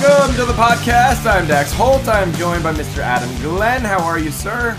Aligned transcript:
Welcome 0.00 0.34
to 0.36 0.46
the 0.46 0.54
podcast. 0.54 1.26
I'm 1.30 1.46
Dax 1.46 1.70
Holt. 1.70 2.08
I'm 2.08 2.32
joined 2.32 2.62
by 2.62 2.72
Mr. 2.72 3.00
Adam 3.00 3.28
Glenn. 3.42 3.82
How 3.82 4.02
are 4.02 4.18
you, 4.18 4.30
sir? 4.30 4.76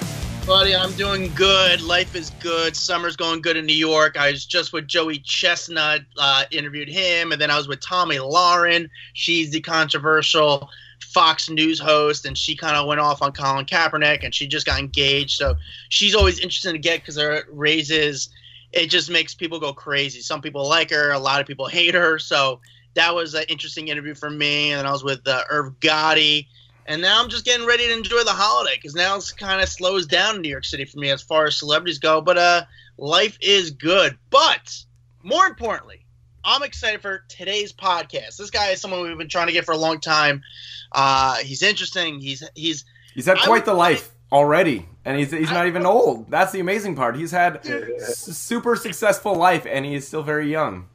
Buddy, 0.48 0.76
I'm 0.76 0.92
doing 0.94 1.32
good. 1.36 1.82
Life 1.82 2.16
is 2.16 2.32
good. 2.40 2.76
Summer's 2.76 3.16
going 3.16 3.40
good 3.44 3.56
in 3.56 3.68
New 3.68 3.76
York. 3.76 4.18
I 4.18 4.32
was 4.32 4.44
just 4.44 4.74
with 4.74 4.88
Joey 4.88 5.20
Chestnut, 5.20 6.02
uh, 6.18 6.46
interviewed 6.50 6.90
him, 6.90 7.32
and 7.32 7.40
then 7.40 7.52
I 7.52 7.58
was 7.58 7.68
with 7.68 7.80
Tomi 7.80 8.16
Lahren. 8.16 8.90
She's 9.14 9.52
the 9.52 9.62
controversial 9.62 10.68
Fox 11.00 11.48
News 11.48 11.80
host, 11.80 12.26
and 12.26 12.36
she 12.36 12.56
kind 12.56 12.76
of 12.76 12.88
went 12.88 13.00
off 13.00 13.22
on 13.22 13.34
Colin 13.34 13.66
Kaepernick, 13.66 14.24
and 14.24 14.34
she 14.34 14.48
just 14.48 14.66
got 14.66 14.80
engaged. 14.80 15.38
So 15.38 15.56
she's 15.90 16.16
always 16.16 16.40
interesting 16.40 16.74
to 16.74 16.80
get 16.80 17.02
because 17.02 17.18
her 17.18 17.44
raises 17.52 18.30
it 18.74 18.88
just 18.88 19.12
makes 19.12 19.36
people 19.36 19.60
go 19.60 19.72
crazy. 19.72 20.22
Some 20.22 20.42
people 20.42 20.68
like 20.68 20.90
her, 20.90 21.12
a 21.12 21.20
lot 21.20 21.40
of 21.40 21.46
people 21.46 21.68
hate 21.68 21.94
her. 21.94 22.18
So 22.18 22.60
that 22.96 23.14
was 23.16 23.34
an 23.34 23.44
interesting 23.50 23.88
interview 23.88 24.16
for 24.16 24.30
me. 24.30 24.72
And 24.72 24.80
then 24.80 24.86
I 24.86 24.92
was 24.92 25.04
with 25.04 25.28
uh, 25.28 25.44
Irv 25.50 25.80
Gotti. 25.80 26.48
And 26.86 27.02
now 27.02 27.22
I'm 27.22 27.30
just 27.30 27.46
getting 27.46 27.66
ready 27.66 27.88
to 27.88 27.94
enjoy 27.94 28.24
the 28.24 28.32
holiday 28.32 28.76
because 28.76 28.94
now 28.94 29.16
it's 29.16 29.32
kind 29.32 29.62
of 29.62 29.70
slows 29.70 30.06
down 30.06 30.36
in 30.36 30.42
New 30.42 30.50
York 30.50 30.66
City 30.66 30.84
for 30.86 31.00
me 31.00 31.10
as 31.12 31.22
far 31.22 31.46
as 31.46 31.58
celebrities 31.58 31.98
go. 31.98 32.20
But 32.20 32.38
uh, 32.38 32.66
life 32.98 33.38
is 33.42 33.72
good. 33.72 34.18
But 34.30 34.76
more 35.24 35.46
importantly, 35.46 36.06
I'm 36.44 36.62
excited 36.62 37.02
for 37.02 37.24
today's 37.30 37.72
podcast. 37.72 38.38
This 38.38 38.50
guy 38.50 38.72
is 38.72 38.82
someone 38.82 39.02
we've 39.02 39.18
been 39.18 39.30
trying 39.30 39.48
to 39.48 39.54
get 39.54 39.64
for 39.66 39.72
a 39.72 39.78
long 39.78 40.00
time. 40.02 40.44
Uh, 40.92 41.38
he's 41.38 41.64
interesting. 41.64 42.20
He's 42.20 42.44
he's 42.54 42.84
he's 43.16 43.26
had 43.28 43.38
quite 43.40 43.64
the 43.66 43.74
life 43.74 44.12
already, 44.32 44.86
and 45.06 45.18
he's 45.18 45.32
he's 45.32 45.52
not 45.52 45.68
even 45.68 45.86
old. 45.86 46.30
That's 46.30 46.52
the 46.52 46.60
amazing 46.60 46.96
part. 46.98 47.16
He's 47.16 47.32
had 47.32 47.66
s- 47.66 48.18
super 48.38 48.76
successful 48.76 49.36
life, 49.36 49.66
and 49.66 49.86
he 49.86 49.96
is 49.96 50.06
still 50.06 50.22
very 50.24 50.52
young. 50.52 50.88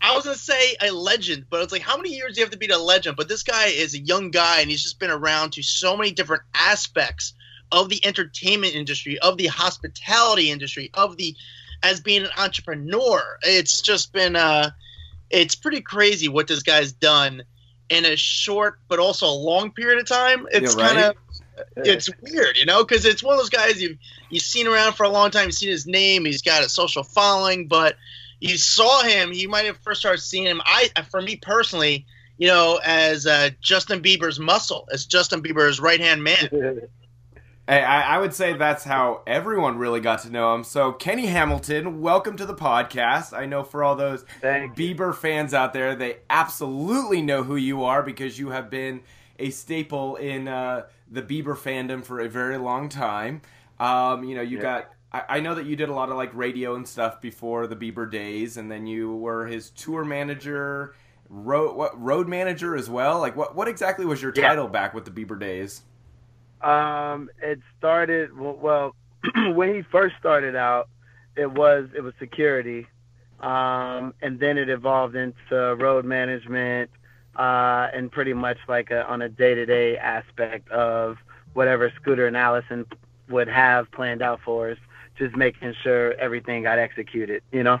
I 0.00 0.14
was 0.14 0.24
gonna 0.24 0.36
say 0.36 0.76
a 0.80 0.90
legend, 0.90 1.46
but 1.50 1.62
it's 1.62 1.72
like 1.72 1.82
how 1.82 1.96
many 1.96 2.10
years 2.10 2.34
do 2.34 2.40
you 2.40 2.44
have 2.44 2.52
to 2.52 2.58
be 2.58 2.68
a 2.68 2.78
legend? 2.78 3.16
But 3.16 3.28
this 3.28 3.42
guy 3.42 3.66
is 3.66 3.94
a 3.94 3.98
young 3.98 4.30
guy, 4.30 4.60
and 4.60 4.70
he's 4.70 4.82
just 4.82 4.98
been 4.98 5.10
around 5.10 5.52
to 5.52 5.62
so 5.62 5.96
many 5.96 6.10
different 6.12 6.42
aspects 6.54 7.34
of 7.70 7.88
the 7.88 8.04
entertainment 8.04 8.74
industry, 8.74 9.18
of 9.18 9.36
the 9.36 9.46
hospitality 9.46 10.50
industry, 10.50 10.90
of 10.94 11.16
the 11.16 11.36
as 11.82 12.00
being 12.00 12.22
an 12.22 12.30
entrepreneur. 12.36 13.38
It's 13.42 13.80
just 13.80 14.12
been 14.12 14.36
uh, 14.36 14.70
it's 15.30 15.54
pretty 15.54 15.80
crazy 15.80 16.28
what 16.28 16.48
this 16.48 16.62
guy's 16.62 16.92
done 16.92 17.42
in 17.88 18.04
a 18.04 18.16
short 18.16 18.80
but 18.88 18.98
also 18.98 19.26
a 19.26 19.32
long 19.32 19.72
period 19.72 19.98
of 19.98 20.06
time. 20.06 20.46
It's 20.50 20.74
right? 20.74 20.94
kind 20.94 20.98
of 20.98 21.16
it's 21.76 22.08
weird, 22.22 22.56
you 22.56 22.66
know, 22.66 22.84
because 22.84 23.04
it's 23.04 23.22
one 23.22 23.34
of 23.34 23.40
those 23.40 23.50
guys 23.50 23.80
you've 23.82 23.98
you've 24.30 24.42
seen 24.42 24.66
around 24.66 24.94
for 24.94 25.04
a 25.04 25.08
long 25.08 25.30
time. 25.30 25.46
You've 25.46 25.54
seen 25.54 25.70
his 25.70 25.86
name. 25.86 26.24
He's 26.24 26.42
got 26.42 26.62
a 26.62 26.68
social 26.68 27.02
following, 27.02 27.66
but 27.66 27.96
you 28.40 28.56
saw 28.56 29.02
him. 29.02 29.32
You 29.32 29.48
might 29.48 29.64
have 29.66 29.78
first 29.78 30.00
started 30.00 30.20
seeing 30.20 30.44
him. 30.46 30.60
I, 30.64 30.88
for 31.10 31.20
me 31.20 31.36
personally, 31.36 32.06
you 32.38 32.48
know, 32.48 32.78
as 32.84 33.26
uh, 33.26 33.50
Justin 33.60 34.00
Bieber's 34.02 34.38
muscle, 34.38 34.88
as 34.92 35.04
Justin 35.06 35.42
Bieber's 35.42 35.80
right 35.80 36.00
hand 36.00 36.22
man. 36.22 36.88
Hey, 37.70 37.82
I, 37.84 38.16
I 38.16 38.18
would 38.18 38.32
say 38.32 38.54
that's 38.54 38.82
how 38.82 39.20
everyone 39.26 39.76
really 39.76 40.00
got 40.00 40.22
to 40.22 40.30
know 40.30 40.54
him. 40.54 40.64
So, 40.64 40.90
Kenny 40.90 41.26
Hamilton, 41.26 42.00
welcome 42.00 42.34
to 42.38 42.46
the 42.46 42.54
podcast. 42.54 43.36
I 43.36 43.44
know 43.44 43.62
for 43.62 43.84
all 43.84 43.94
those 43.94 44.24
Thank 44.40 44.74
Bieber 44.74 45.14
fans 45.14 45.52
out 45.52 45.74
there, 45.74 45.94
they 45.94 46.16
absolutely 46.30 47.20
know 47.20 47.42
who 47.42 47.56
you 47.56 47.84
are 47.84 48.02
because 48.02 48.38
you 48.38 48.48
have 48.48 48.70
been 48.70 49.02
a 49.38 49.50
staple 49.50 50.16
in 50.16 50.48
uh, 50.48 50.86
the 51.10 51.20
Bieber 51.20 51.54
fandom 51.54 52.02
for 52.02 52.20
a 52.20 52.28
very 52.30 52.56
long 52.56 52.88
time. 52.88 53.42
Um, 53.78 54.24
you 54.24 54.34
know, 54.34 54.40
you 54.40 54.56
Yeah. 54.56 54.62
got. 54.62 54.90
I, 55.12 55.40
know 55.40 55.54
that 55.54 55.66
you 55.66 55.76
did 55.76 55.88
a 55.88 55.94
lot 55.94 56.10
of 56.10 56.16
like 56.16 56.34
radio 56.34 56.74
and 56.74 56.86
stuff 56.86 57.20
before 57.20 57.66
the 57.66 57.76
Bieber 57.76 58.10
days, 58.10 58.56
and 58.56 58.70
then 58.70 58.86
you 58.86 59.14
were 59.16 59.46
his 59.46 59.70
tour 59.70 60.04
manager, 60.04 60.94
road 61.28 61.76
what 61.76 62.00
road 62.00 62.28
manager 62.28 62.76
as 62.76 62.90
well. 62.90 63.18
Like, 63.18 63.36
what 63.36 63.54
what 63.56 63.68
exactly 63.68 64.04
was 64.04 64.20
your 64.22 64.32
Yeah. 64.34 64.48
title 64.48 64.68
back 64.68 64.94
with 64.94 65.04
the 65.06 65.10
Bieber 65.10 65.38
days? 65.38 65.82
Um, 66.60 67.30
it 67.42 67.60
started 67.78 68.36
well 68.36 68.94
when 69.54 69.74
he 69.74 69.82
first 69.82 70.16
started 70.18 70.56
out. 70.56 70.88
It 71.36 71.50
was 71.52 71.88
it 71.96 72.00
was 72.02 72.14
security, 72.18 72.86
um, 73.40 74.12
and 74.20 74.40
then 74.40 74.58
it 74.58 74.68
evolved 74.68 75.14
into 75.14 75.76
road 75.76 76.04
management, 76.04 76.90
uh, 77.36 77.88
and 77.94 78.10
pretty 78.10 78.32
much 78.34 78.58
like 78.68 78.90
a, 78.90 79.06
on 79.06 79.22
a 79.22 79.28
day 79.28 79.54
to 79.54 79.64
day 79.64 79.96
aspect 79.96 80.68
of 80.70 81.16
whatever 81.54 81.92
Scooter 82.00 82.26
and 82.26 82.36
Allison 82.36 82.86
would 83.28 83.46
have 83.48 83.90
planned 83.92 84.20
out 84.22 84.40
for 84.44 84.70
us, 84.70 84.78
just 85.18 85.36
making 85.36 85.74
sure 85.82 86.14
everything 86.14 86.62
got 86.62 86.78
executed. 86.78 87.42
You 87.52 87.62
know. 87.64 87.80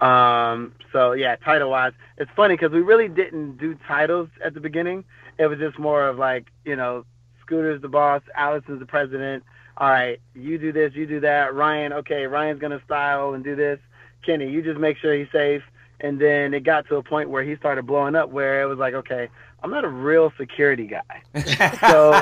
Um, 0.00 0.72
so 0.92 1.12
yeah, 1.12 1.36
title 1.36 1.70
wise, 1.70 1.92
it's 2.16 2.30
funny 2.34 2.54
because 2.54 2.72
we 2.72 2.80
really 2.80 3.08
didn't 3.08 3.58
do 3.58 3.76
titles 3.86 4.28
at 4.44 4.54
the 4.54 4.60
beginning. 4.60 5.04
It 5.38 5.46
was 5.46 5.58
just 5.58 5.78
more 5.78 6.08
of 6.08 6.18
like, 6.18 6.46
you 6.64 6.74
know, 6.74 7.04
Scooter's 7.42 7.82
the 7.82 7.88
boss, 7.88 8.22
Allison's 8.34 8.80
the 8.80 8.86
president. 8.86 9.44
All 9.76 9.88
right, 9.88 10.20
you 10.34 10.58
do 10.58 10.72
this, 10.72 10.94
you 10.94 11.06
do 11.06 11.20
that. 11.20 11.54
Ryan, 11.54 11.92
okay, 11.92 12.26
Ryan's 12.26 12.60
gonna 12.60 12.80
style 12.84 13.34
and 13.34 13.44
do 13.44 13.54
this. 13.54 13.78
Kenny, 14.24 14.50
you 14.50 14.62
just 14.62 14.78
make 14.78 14.96
sure 14.98 15.14
he's 15.14 15.30
safe. 15.32 15.62
And 16.00 16.18
then 16.18 16.54
it 16.54 16.60
got 16.60 16.88
to 16.88 16.96
a 16.96 17.02
point 17.02 17.28
where 17.28 17.42
he 17.42 17.56
started 17.56 17.86
blowing 17.86 18.14
up, 18.14 18.30
where 18.30 18.62
it 18.62 18.66
was 18.66 18.78
like, 18.78 18.94
okay, 18.94 19.28
I'm 19.62 19.70
not 19.70 19.84
a 19.84 19.88
real 19.88 20.32
security 20.38 20.86
guy. 20.86 21.22
So, 21.80 22.12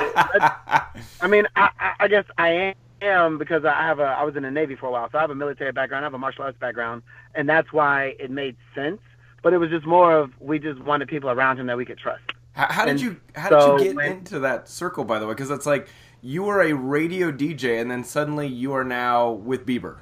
I 1.21 1.27
mean, 1.27 1.47
I, 1.55 1.69
I, 1.79 1.93
I 2.01 2.07
guess 2.09 2.25
I 2.37 2.49
am 2.49 2.75
because 2.99 3.65
I 3.65 3.73
have 3.81 3.99
a 3.99 4.03
I 4.03 4.23
was 4.23 4.35
in 4.35 4.43
the 4.43 4.51
Navy 4.51 4.75
for 4.75 4.87
a 4.87 4.91
while, 4.91 5.09
so 5.11 5.17
I 5.17 5.21
have 5.21 5.29
a 5.29 5.35
military 5.35 5.71
background, 5.71 6.03
I 6.03 6.07
have 6.07 6.13
a 6.13 6.17
martial 6.17 6.43
arts 6.43 6.57
background, 6.59 7.03
and 7.35 7.47
that's 7.47 7.71
why 7.71 8.15
it 8.19 8.31
made 8.31 8.55
sense. 8.75 9.01
But 9.41 9.53
it 9.53 9.57
was 9.57 9.69
just 9.69 9.85
more 9.85 10.17
of 10.17 10.31
we 10.39 10.59
just 10.59 10.79
wanted 10.81 11.07
people 11.07 11.29
around 11.29 11.59
him 11.59 11.67
that 11.67 11.77
we 11.77 11.85
could 11.85 11.97
trust. 11.97 12.23
How, 12.53 12.67
how 12.69 12.85
did 12.85 12.99
you 12.99 13.17
how 13.35 13.49
did 13.49 13.79
you 13.79 13.87
get 13.89 13.95
when- 13.95 14.11
into 14.11 14.39
that 14.39 14.67
circle 14.67 15.03
by 15.03 15.19
the 15.19 15.27
way? 15.27 15.33
Because 15.33 15.51
it's 15.51 15.65
like 15.65 15.87
you 16.21 16.43
were 16.43 16.61
a 16.61 16.73
radio 16.73 17.31
DJ 17.31 17.79
and 17.79 17.89
then 17.89 18.03
suddenly 18.03 18.47
you 18.47 18.73
are 18.73 18.83
now 18.83 19.31
with 19.31 19.65
Bieber. 19.65 19.99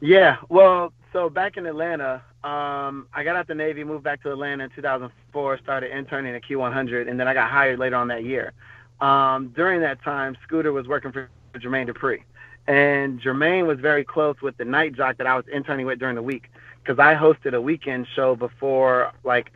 Yeah, 0.00 0.38
well, 0.48 0.92
so 1.12 1.30
back 1.30 1.56
in 1.56 1.64
Atlanta, 1.64 2.22
um, 2.42 3.06
I 3.14 3.22
got 3.22 3.36
out 3.36 3.46
the 3.46 3.54
Navy, 3.54 3.84
moved 3.84 4.02
back 4.02 4.20
to 4.24 4.32
Atlanta 4.32 4.64
in 4.64 4.70
2004, 4.70 5.58
started 5.58 5.96
interning 5.96 6.34
at 6.34 6.42
Q100, 6.42 7.08
and 7.08 7.20
then 7.20 7.28
I 7.28 7.34
got 7.34 7.48
hired 7.48 7.78
later 7.78 7.94
on 7.94 8.08
that 8.08 8.24
year. 8.24 8.52
Um, 9.00 9.52
during 9.54 9.80
that 9.82 10.02
time, 10.02 10.36
Scooter 10.42 10.72
was 10.72 10.88
working 10.88 11.12
for 11.12 11.28
Jermaine 11.60 11.88
Dupri, 11.88 12.22
and 12.66 13.20
Jermaine 13.20 13.66
was 13.66 13.78
very 13.80 14.04
close 14.04 14.40
with 14.40 14.56
the 14.56 14.64
night 14.64 14.94
jock 14.94 15.18
that 15.18 15.26
I 15.26 15.36
was 15.36 15.46
interning 15.48 15.86
with 15.86 15.98
during 15.98 16.14
the 16.14 16.22
week, 16.22 16.50
because 16.82 16.98
I 16.98 17.14
hosted 17.14 17.54
a 17.54 17.60
weekend 17.60 18.06
show 18.14 18.36
before, 18.36 19.12
like, 19.24 19.52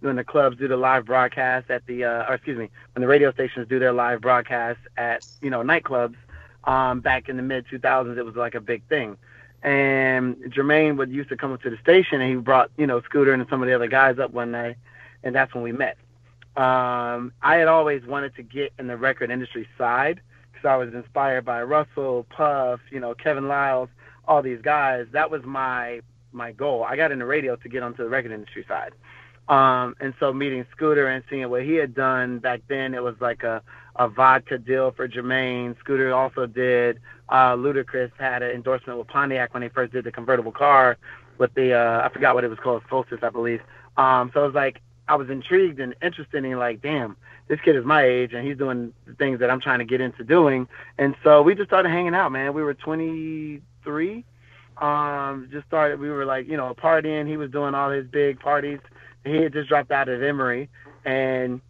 when 0.00 0.16
the 0.16 0.24
clubs 0.24 0.58
do 0.58 0.68
the 0.68 0.76
live 0.76 1.06
broadcast 1.06 1.70
at 1.70 1.86
the, 1.86 2.04
uh, 2.04 2.28
or 2.28 2.34
excuse 2.34 2.58
me, 2.58 2.70
when 2.92 3.00
the 3.00 3.08
radio 3.08 3.32
stations 3.32 3.68
do 3.68 3.78
their 3.78 3.92
live 3.92 4.20
broadcast 4.20 4.80
at, 4.96 5.26
you 5.40 5.50
know, 5.50 5.62
nightclubs. 5.62 6.16
Um, 6.64 7.00
back 7.00 7.28
in 7.28 7.36
the 7.36 7.42
mid 7.42 7.66
2000s, 7.66 8.16
it 8.16 8.24
was 8.24 8.36
like 8.36 8.54
a 8.54 8.60
big 8.60 8.82
thing 8.88 9.18
and 9.64 10.36
Jermaine 10.52 10.98
would 10.98 11.10
used 11.10 11.30
to 11.30 11.36
come 11.36 11.52
up 11.52 11.62
to 11.62 11.70
the 11.70 11.78
station 11.78 12.20
and 12.20 12.30
he 12.30 12.36
brought 12.36 12.70
you 12.76 12.86
know 12.86 13.00
Scooter 13.00 13.32
and 13.32 13.44
some 13.48 13.62
of 13.62 13.66
the 13.66 13.74
other 13.74 13.88
guys 13.88 14.18
up 14.18 14.30
one 14.30 14.50
night, 14.52 14.76
and 15.24 15.34
that's 15.34 15.54
when 15.54 15.64
we 15.64 15.72
met. 15.72 15.96
Um, 16.56 17.32
I 17.42 17.56
had 17.56 17.66
always 17.66 18.04
wanted 18.04 18.36
to 18.36 18.42
get 18.42 18.72
in 18.78 18.86
the 18.86 18.96
record 18.96 19.30
industry 19.30 19.66
side 19.76 20.20
I 20.64 20.76
was 20.76 20.92
inspired 20.92 21.44
by 21.44 21.62
Russell, 21.62 22.26
Puff, 22.30 22.80
you 22.90 23.00
know 23.00 23.14
Kevin 23.14 23.48
Liles, 23.48 23.88
all 24.26 24.42
these 24.42 24.60
guys. 24.62 25.06
That 25.12 25.30
was 25.30 25.42
my 25.44 26.00
my 26.32 26.52
goal. 26.52 26.84
I 26.84 26.96
got 26.96 27.12
into 27.12 27.26
radio 27.26 27.56
to 27.56 27.68
get 27.68 27.82
onto 27.82 28.02
the 28.02 28.08
record 28.08 28.32
industry 28.32 28.64
side. 28.68 28.92
Um, 29.48 29.94
and 30.00 30.14
so 30.18 30.32
meeting 30.32 30.64
Scooter 30.72 31.06
and 31.06 31.22
seeing 31.28 31.48
what 31.50 31.62
he 31.64 31.74
had 31.74 31.94
done 31.94 32.38
back 32.38 32.62
then, 32.68 32.94
it 32.94 33.02
was 33.02 33.14
like 33.20 33.42
a, 33.42 33.62
a 33.96 34.08
vodka 34.08 34.58
deal 34.58 34.90
for 34.92 35.06
Jermaine. 35.06 35.78
Scooter 35.80 36.14
also 36.14 36.46
did. 36.46 36.98
Uh, 37.28 37.54
Ludacris 37.54 38.10
had 38.18 38.42
an 38.42 38.50
endorsement 38.52 38.98
with 38.98 39.08
Pontiac 39.08 39.52
when 39.52 39.60
they 39.60 39.68
first 39.68 39.92
did 39.92 40.04
the 40.04 40.12
convertible 40.12 40.52
car 40.52 40.96
with 41.38 41.52
the 41.54 41.74
uh, 41.74 42.02
I 42.04 42.12
forgot 42.12 42.34
what 42.34 42.44
it 42.44 42.48
was 42.48 42.58
called, 42.58 42.82
Solstice, 42.88 43.20
I 43.22 43.28
believe. 43.30 43.60
Um, 43.96 44.30
so 44.32 44.42
it 44.42 44.46
was 44.46 44.54
like 44.54 44.80
I 45.08 45.16
was 45.16 45.28
intrigued 45.30 45.80
and 45.80 45.94
interested 46.02 46.44
in 46.44 46.58
like, 46.58 46.80
damn, 46.80 47.16
this 47.48 47.60
kid 47.60 47.76
is 47.76 47.84
my 47.84 48.04
age 48.04 48.32
and 48.32 48.46
he's 48.46 48.56
doing 48.56 48.92
the 49.06 49.14
things 49.14 49.40
that 49.40 49.50
I'm 49.50 49.60
trying 49.60 49.80
to 49.80 49.84
get 49.84 50.00
into 50.00 50.24
doing. 50.24 50.66
And 50.98 51.14
so 51.22 51.42
we 51.42 51.54
just 51.54 51.68
started 51.68 51.90
hanging 51.90 52.14
out, 52.14 52.32
man. 52.32 52.54
We 52.54 52.62
were 52.62 52.74
23. 52.74 54.24
Um, 54.78 55.48
just 55.52 55.66
started. 55.66 56.00
We 56.00 56.10
were 56.10 56.24
like, 56.24 56.48
you 56.48 56.56
know, 56.56 56.74
partying. 56.74 57.28
He 57.28 57.36
was 57.36 57.50
doing 57.50 57.74
all 57.74 57.90
his 57.90 58.06
big 58.06 58.40
parties 58.40 58.80
he 59.24 59.36
had 59.36 59.52
just 59.52 59.68
dropped 59.68 59.90
out 59.90 60.08
of 60.08 60.22
Emory, 60.22 60.68
and 61.04 61.60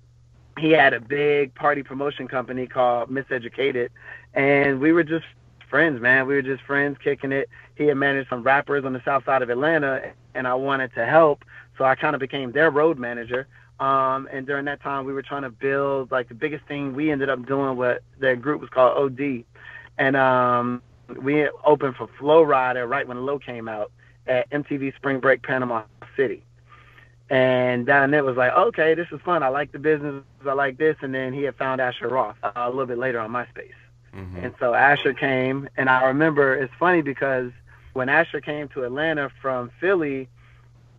he 0.59 0.71
had 0.71 0.93
a 0.93 1.01
big 1.01 1.55
party 1.55 1.83
promotion 1.83 2.29
company 2.29 2.67
called 2.67 3.11
Miseducated, 3.11 3.91
and 4.35 4.81
we 4.81 4.93
were 4.93 5.05
just 5.05 5.25
friends, 5.69 6.01
man. 6.01 6.27
We 6.27 6.35
were 6.35 6.43
just 6.43 6.63
friends, 6.63 6.99
kicking 7.03 7.33
it. 7.33 7.49
He 7.77 7.85
had 7.85 7.97
managed 7.97 8.29
some 8.29 8.43
rappers 8.43 8.85
on 8.85 8.93
the 8.93 9.03
south 9.05 9.25
side 9.25 9.43
of 9.43 9.51
Atlanta, 9.51 10.13
and 10.35 10.47
I 10.47 10.55
wanted 10.55 10.95
to 10.95 11.07
help, 11.07 11.45
so 11.77 11.85
I 11.85 11.95
kind 11.95 12.15
of 12.15 12.21
became 12.21 12.53
their 12.53 12.71
road 12.71 12.99
manager. 12.99 13.47
Um, 13.81 14.29
and 14.33 14.47
during 14.47 14.67
that 14.67 14.83
time, 14.83 15.05
we 15.05 15.13
were 15.13 15.23
trying 15.23 15.43
to 15.43 15.51
build 15.51 16.11
like 16.11 16.29
the 16.29 16.35
biggest 16.35 16.65
thing 16.67 16.95
we 16.95 17.11
ended 17.11 17.29
up 17.29 17.45
doing. 17.47 17.77
What 17.77 18.03
their 18.19 18.37
group 18.37 18.61
was 18.61 18.71
called 18.71 18.97
OD, 18.97 19.45
and 19.99 20.17
um, 20.17 20.83
we 21.21 21.49
opened 21.65 21.97
for 21.97 22.09
Flo 22.19 22.45
Rida 22.45 22.89
right 22.89 23.07
when 23.07 23.25
Low 23.27 23.39
came 23.39 23.69
out 23.69 23.91
at 24.27 24.49
MTV 24.51 24.95
Spring 24.97 25.21
Break 25.21 25.43
Panama 25.43 25.83
City. 26.17 26.45
And 27.31 27.87
down 27.87 28.11
there 28.11 28.23
was 28.23 28.37
like, 28.37 28.53
okay, 28.53 28.95
this 28.95 29.09
is 29.11 29.21
fun. 29.25 29.43
I 29.43 29.49
like 29.49 29.73
the 29.73 29.79
business. 29.79 30.23
I 30.47 30.53
like 30.53 30.77
this. 30.77 30.97
And 31.01 31.15
then 31.15 31.33
he 31.33 31.43
had 31.43 31.57
found 31.57 31.81
Asher 31.81 32.09
Roth 32.09 32.37
uh, 32.43 32.53
a 32.55 32.69
little 32.69 32.87
bit 32.87 32.99
later 32.99 33.19
on 33.19 33.31
MySpace. 33.31 33.73
Mm-hmm. 34.15 34.45
And 34.45 34.55
so 34.61 34.75
Asher 34.75 35.15
came, 35.15 35.69
and 35.77 35.89
I 35.89 36.05
remember 36.05 36.55
it's 36.55 36.73
funny 36.79 37.03
because 37.03 37.51
when 37.95 38.09
Asher 38.09 38.41
came 38.41 38.69
to 38.69 38.85
Atlanta 38.85 39.31
from 39.43 39.71
Philly, 39.81 40.29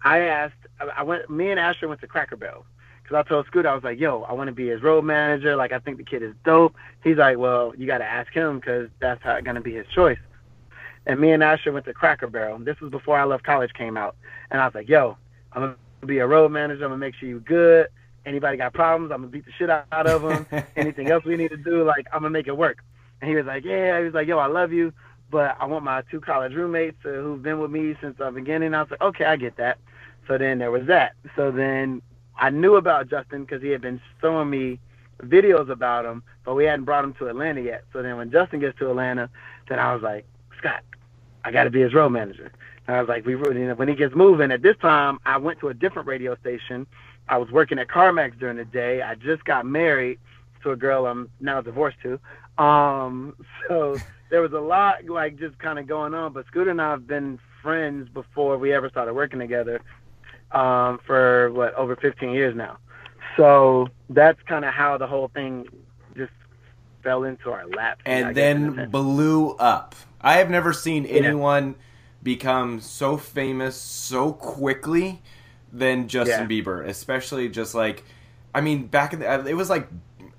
I 0.04 0.20
asked, 0.20 0.56
I 0.80 1.04
went, 1.04 1.30
me 1.30 1.52
and 1.52 1.60
Asher 1.60 1.88
went 1.88 2.02
to 2.02 2.08
Cracker 2.08 2.36
Barrel 2.36 2.66
because 3.06 3.24
I 3.24 3.28
told 3.28 3.46
Scooter, 3.46 3.70
I 3.70 3.76
was 3.76 3.84
like, 3.84 4.00
yo, 4.00 4.24
I 4.24 4.34
want 4.34 4.48
to 4.48 4.54
be 4.54 4.68
his 4.68 4.82
road 4.82 5.04
manager. 5.04 5.56
Like, 5.56 5.72
I 5.72 5.80
think 5.80 5.98
the 5.98 6.04
kid 6.04 6.24
is 6.24 6.34
dope. 6.44 6.76
He's 7.04 7.18
like, 7.18 7.38
well, 7.38 7.74
you 7.78 7.86
got 7.86 8.00
to 8.00 8.06
ask 8.06 8.32
him 8.34 8.60
because 8.60 8.90
that's 9.00 9.22
how 9.24 9.40
going 9.42 9.56
to 9.56 9.62
be 9.62 9.74
his 9.74 9.88
choice. 9.88 10.18
And 11.06 11.20
me 11.20 11.32
and 11.32 11.44
Asher 11.44 11.72
went 11.72 11.86
to 11.86 11.94
Cracker 11.94 12.28
Barrel. 12.28 12.58
This 12.60 12.80
was 12.80 12.90
before 12.90 13.18
I 13.18 13.24
Love 13.24 13.44
College 13.44 13.74
came 13.74 13.96
out. 13.96 14.16
And 14.50 14.60
I 14.60 14.66
was 14.66 14.74
like, 14.74 14.90
yo, 14.90 15.18
I'm 15.54 15.62
going 15.62 15.76
to 16.02 16.08
be 16.08 16.18
a 16.18 16.28
road 16.28 16.52
manager. 16.52 16.84
I'm 16.84 16.90
going 16.90 17.00
to 17.00 17.06
make 17.06 17.16
sure 17.16 17.30
you're 17.30 17.40
good. 17.40 17.88
Anybody 18.26 18.58
got 18.58 18.74
problems, 18.74 19.12
I'm 19.12 19.22
going 19.22 19.32
to 19.32 19.38
beat 19.38 19.46
the 19.46 19.52
shit 19.52 19.70
out 19.70 20.08
of 20.08 20.24
them. 20.24 20.66
Anything 20.76 21.12
else 21.12 21.24
we 21.26 21.38
need 21.38 21.52
to 21.52 21.58
do, 21.58 21.84
like, 21.84 22.08
I'm 22.12 22.22
going 22.22 22.34
to 22.34 22.40
make 22.40 22.48
it 22.48 22.58
work. 22.58 22.80
And 23.22 23.30
he 23.30 23.36
was 23.36 23.46
like, 23.46 23.64
yeah. 23.64 24.00
He 24.00 24.06
was 24.06 24.16
like, 24.16 24.28
yo, 24.28 24.40
I 24.40 24.48
love 24.48 24.74
you, 24.74 24.92
but 25.30 25.56
I 25.60 25.66
want 25.66 25.86
my 25.86 26.02
two 26.10 26.22
college 26.22 26.54
roommates 26.54 26.98
uh, 27.06 27.10
who've 27.10 27.42
been 27.42 27.60
with 27.60 27.70
me 27.70 27.96
since 28.02 28.18
the 28.18 28.32
beginning. 28.32 28.74
I 28.74 28.82
was 28.82 28.90
like, 28.90 29.02
okay, 29.02 29.26
I 29.26 29.36
get 29.36 29.58
that. 29.58 29.78
So 30.28 30.38
then 30.38 30.60
there 30.60 30.72
was 30.72 30.86
that. 30.88 31.14
So 31.36 31.52
then 31.52 32.02
I 32.38 32.50
knew 32.50 32.76
about 32.76 33.10
Justin 33.10 33.44
because 33.44 33.62
he 33.62 33.70
had 33.70 33.82
been 33.82 34.02
showing 34.22 34.50
me 34.50 34.80
videos 35.24 35.70
about 35.70 36.06
him, 36.06 36.24
but 36.44 36.56
we 36.56 36.66
hadn't 36.66 36.86
brought 36.86 37.04
him 37.04 37.14
to 37.16 37.28
Atlanta 37.28 37.62
yet. 37.62 37.84
So 37.94 38.02
then 38.02 38.18
when 38.18 38.32
Justin 38.32 38.60
gets 38.60 38.78
to 38.80 38.90
Atlanta, 38.90 39.30
then 39.70 39.80
I 39.80 39.94
was 39.94 40.04
like, 40.04 40.26
Scott, 40.58 40.82
I 41.44 41.52
got 41.52 41.66
to 41.66 41.70
be 41.70 41.82
his 41.82 41.94
road 41.94 42.10
manager. 42.10 42.52
And 42.88 42.96
I 42.96 43.00
was 43.00 43.10
like, 43.10 43.26
we 43.26 43.36
when 43.36 43.88
he 43.88 43.96
gets 43.96 44.16
moving. 44.16 44.52
At 44.52 44.62
this 44.62 44.78
time, 44.78 45.20
I 45.26 45.38
went 45.38 45.60
to 45.60 45.70
a 45.70 45.74
different 45.74 46.08
radio 46.08 46.36
station. 46.38 46.86
I 47.28 47.38
was 47.38 47.50
working 47.50 47.80
at 47.80 47.88
CarMax 47.88 48.38
during 48.40 48.58
the 48.58 48.66
day. 48.66 49.02
I 49.02 49.16
just 49.16 49.44
got 49.46 49.66
married 49.66 50.20
to 50.64 50.72
a 50.72 50.76
girl 50.76 51.06
I'm 51.06 51.30
now 51.40 51.62
divorced 51.62 51.98
to. 52.04 52.20
Um, 52.64 53.36
so 53.68 53.98
there 54.30 54.42
was 54.42 54.54
a 54.54 54.60
lot 54.60 55.06
like 55.06 55.38
just 55.38 55.58
kind 55.60 55.80
of 55.80 55.88
going 55.88 56.14
on. 56.14 56.34
But 56.34 56.46
Scooter 56.48 56.72
and 56.72 56.82
I 56.82 56.92
have 56.92 57.08
been 57.08 57.40
friends 57.64 58.10
before 58.10 58.58
we 58.58 58.74
ever 58.74 58.90
started 58.90 59.14
working 59.14 59.40
together 59.40 59.82
um, 60.56 61.00
for 61.06 61.52
what 61.52 61.74
over 61.76 61.96
15 61.96 62.32
years 62.32 62.56
now. 62.56 62.78
So 63.38 63.90
that's 64.10 64.42
kind 64.44 64.64
of 64.66 64.74
how 64.74 64.98
the 64.98 65.06
whole 65.06 65.28
thing 65.28 65.68
just 66.16 66.32
fell 67.04 67.26
into 67.26 67.52
our 67.52 67.68
lap. 67.68 68.02
And 68.06 68.36
then 68.36 68.90
blew 68.90 69.52
up. 69.52 69.94
I 70.22 70.38
have 70.38 70.50
never 70.50 70.74
seen 70.74 71.06
anyone 71.06 71.68
yeah. 71.68 71.74
become 72.24 72.80
so 72.80 73.18
famous 73.18 73.76
so 73.76 74.32
quickly 74.32 75.22
than 75.72 76.08
Justin 76.08 76.50
yeah. 76.50 76.62
Bieber, 76.62 76.88
especially 76.88 77.50
just 77.50 77.76
like, 77.76 78.06
I 78.54 78.62
mean, 78.62 78.88
back 78.88 79.14
in 79.14 79.20
the, 79.20 79.48
it 79.48 79.56
was 79.56 79.70
like, 79.70 79.90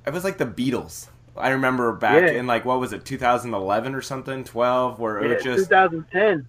it 0.06 0.12
was 0.12 0.24
like 0.24 0.38
the 0.38 0.46
Beatles. 0.46 1.08
I 1.36 1.50
remember 1.50 1.92
back 1.92 2.22
yeah. 2.22 2.38
in 2.38 2.46
like 2.46 2.64
what 2.64 2.80
was 2.80 2.94
it, 2.94 3.04
2011 3.04 3.94
or 3.94 4.00
something, 4.00 4.42
12, 4.42 4.98
where 4.98 5.18
it 5.18 5.34
was 5.34 5.44
just 5.44 5.68
2010. 5.68 6.48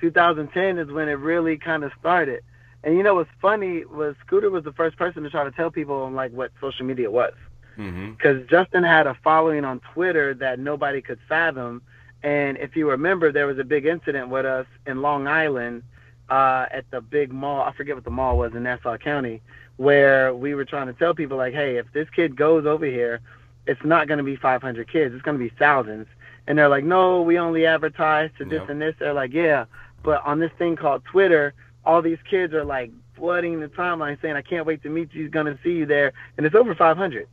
2010 0.00 0.78
is 0.78 0.90
when 0.90 1.08
it 1.08 1.12
really 1.12 1.56
kind 1.56 1.84
of 1.84 1.92
started. 2.00 2.42
And 2.84 2.96
you 2.96 3.02
know 3.02 3.14
what's 3.16 3.30
funny 3.40 3.84
was 3.84 4.14
Scooter 4.24 4.50
was 4.50 4.64
the 4.64 4.72
first 4.72 4.96
person 4.96 5.22
to 5.22 5.30
try 5.30 5.44
to 5.44 5.50
tell 5.50 5.70
people 5.70 6.10
like 6.10 6.32
what 6.32 6.52
social 6.60 6.86
media 6.86 7.10
was, 7.10 7.34
because 7.76 7.92
mm-hmm. 7.92 8.48
Justin 8.48 8.84
had 8.84 9.06
a 9.06 9.14
following 9.24 9.64
on 9.64 9.80
Twitter 9.92 10.34
that 10.34 10.58
nobody 10.58 11.02
could 11.02 11.18
fathom. 11.28 11.82
And 12.22 12.56
if 12.58 12.76
you 12.76 12.88
remember, 12.88 13.32
there 13.32 13.46
was 13.46 13.58
a 13.58 13.64
big 13.64 13.86
incident 13.86 14.28
with 14.28 14.46
us 14.46 14.66
in 14.86 15.02
Long 15.02 15.26
Island 15.26 15.82
uh, 16.28 16.66
at 16.70 16.84
the 16.90 17.00
big 17.00 17.32
mall. 17.32 17.62
I 17.62 17.72
forget 17.72 17.94
what 17.94 18.04
the 18.04 18.10
mall 18.10 18.38
was 18.38 18.54
in 18.54 18.62
Nassau 18.62 18.96
County, 18.98 19.42
where 19.76 20.34
we 20.34 20.54
were 20.54 20.64
trying 20.64 20.86
to 20.86 20.92
tell 20.92 21.14
people 21.14 21.36
like, 21.36 21.54
hey, 21.54 21.76
if 21.76 21.86
this 21.92 22.08
kid 22.10 22.36
goes 22.36 22.66
over 22.66 22.86
here, 22.86 23.20
it's 23.66 23.84
not 23.84 24.08
going 24.08 24.18
to 24.18 24.24
be 24.24 24.36
500 24.36 24.90
kids. 24.90 25.14
It's 25.14 25.22
going 25.22 25.38
to 25.38 25.42
be 25.42 25.52
thousands. 25.58 26.06
And 26.46 26.58
they're 26.58 26.68
like, 26.68 26.84
no, 26.84 27.22
we 27.22 27.38
only 27.38 27.66
advertise 27.66 28.30
to 28.38 28.44
this 28.44 28.62
and 28.68 28.80
this. 28.80 28.94
They're 28.98 29.12
like, 29.12 29.32
yeah, 29.32 29.64
but 30.04 30.24
on 30.24 30.38
this 30.38 30.52
thing 30.58 30.76
called 30.76 31.04
Twitter, 31.04 31.52
all 31.86 32.02
these 32.02 32.18
kids 32.28 32.52
are 32.52 32.64
like 32.64 32.90
flooding 33.14 33.60
the 33.60 33.68
timeline 33.68 34.20
saying, 34.20 34.34
I 34.34 34.42
can't 34.42 34.66
wait 34.66 34.82
to 34.82 34.90
meet 34.90 35.14
you. 35.14 35.22
He's 35.22 35.30
going 35.30 35.46
to 35.46 35.58
see 35.62 35.70
you 35.70 35.86
there. 35.86 36.12
And 36.36 36.44
it's 36.44 36.54
over 36.54 36.74
500. 36.74 37.28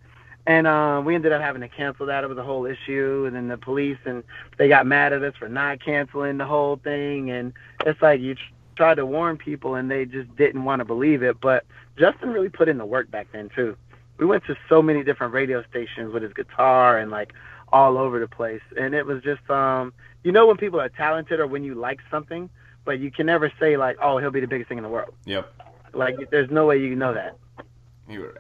And 0.45 0.67
uh, 0.67 1.01
we 1.03 1.15
ended 1.15 1.31
up 1.31 1.41
having 1.41 1.61
to 1.61 1.67
cancel 1.67 2.05
that. 2.05 2.23
It 2.23 2.27
was 2.27 2.37
a 2.37 2.43
whole 2.43 2.65
issue. 2.65 3.25
And 3.25 3.35
then 3.35 3.47
the 3.47 3.57
police, 3.57 3.97
and 4.05 4.23
they 4.57 4.67
got 4.67 4.85
mad 4.85 5.11
at 5.11 5.23
us 5.23 5.33
for 5.37 5.49
not 5.49 5.83
canceling 5.83 6.37
the 6.37 6.45
whole 6.45 6.77
thing. 6.77 7.31
And 7.31 7.53
it's 7.85 8.01
like 8.01 8.21
you 8.21 8.35
tried 8.75 8.95
to 8.95 9.05
warn 9.05 9.37
people 9.37 9.75
and 9.75 9.89
they 9.89 10.05
just 10.05 10.33
didn't 10.35 10.63
want 10.63 10.79
to 10.79 10.85
believe 10.85 11.23
it. 11.23 11.41
But 11.41 11.65
Justin 11.97 12.29
really 12.29 12.49
put 12.49 12.69
in 12.69 12.77
the 12.77 12.85
work 12.85 13.09
back 13.09 13.27
then, 13.33 13.49
too. 13.55 13.75
We 14.17 14.27
went 14.27 14.45
to 14.45 14.55
so 14.69 14.81
many 14.81 15.03
different 15.03 15.33
radio 15.33 15.63
stations 15.67 16.13
with 16.13 16.21
his 16.21 16.33
guitar 16.33 16.99
and 16.99 17.09
like 17.09 17.33
all 17.71 17.97
over 17.97 18.19
the 18.19 18.27
place. 18.27 18.61
And 18.79 18.93
it 18.93 19.07
was 19.07 19.23
just, 19.23 19.49
um, 19.49 19.93
you 20.23 20.31
know, 20.31 20.45
when 20.45 20.57
people 20.57 20.79
are 20.79 20.89
talented 20.89 21.39
or 21.39 21.47
when 21.47 21.63
you 21.63 21.73
like 21.73 21.99
something– 22.11 22.51
but 22.85 22.99
you 22.99 23.11
can 23.11 23.25
never 23.25 23.51
say 23.59 23.77
like, 23.77 23.97
oh, 24.01 24.17
he'll 24.17 24.31
be 24.31 24.39
the 24.39 24.47
biggest 24.47 24.69
thing 24.69 24.77
in 24.77 24.83
the 24.83 24.89
world. 24.89 25.13
Yep. 25.25 25.53
Like, 25.93 26.15
there's 26.31 26.49
no 26.49 26.65
way 26.65 26.79
you 26.79 26.95
know 26.95 27.13
that. 27.13 27.37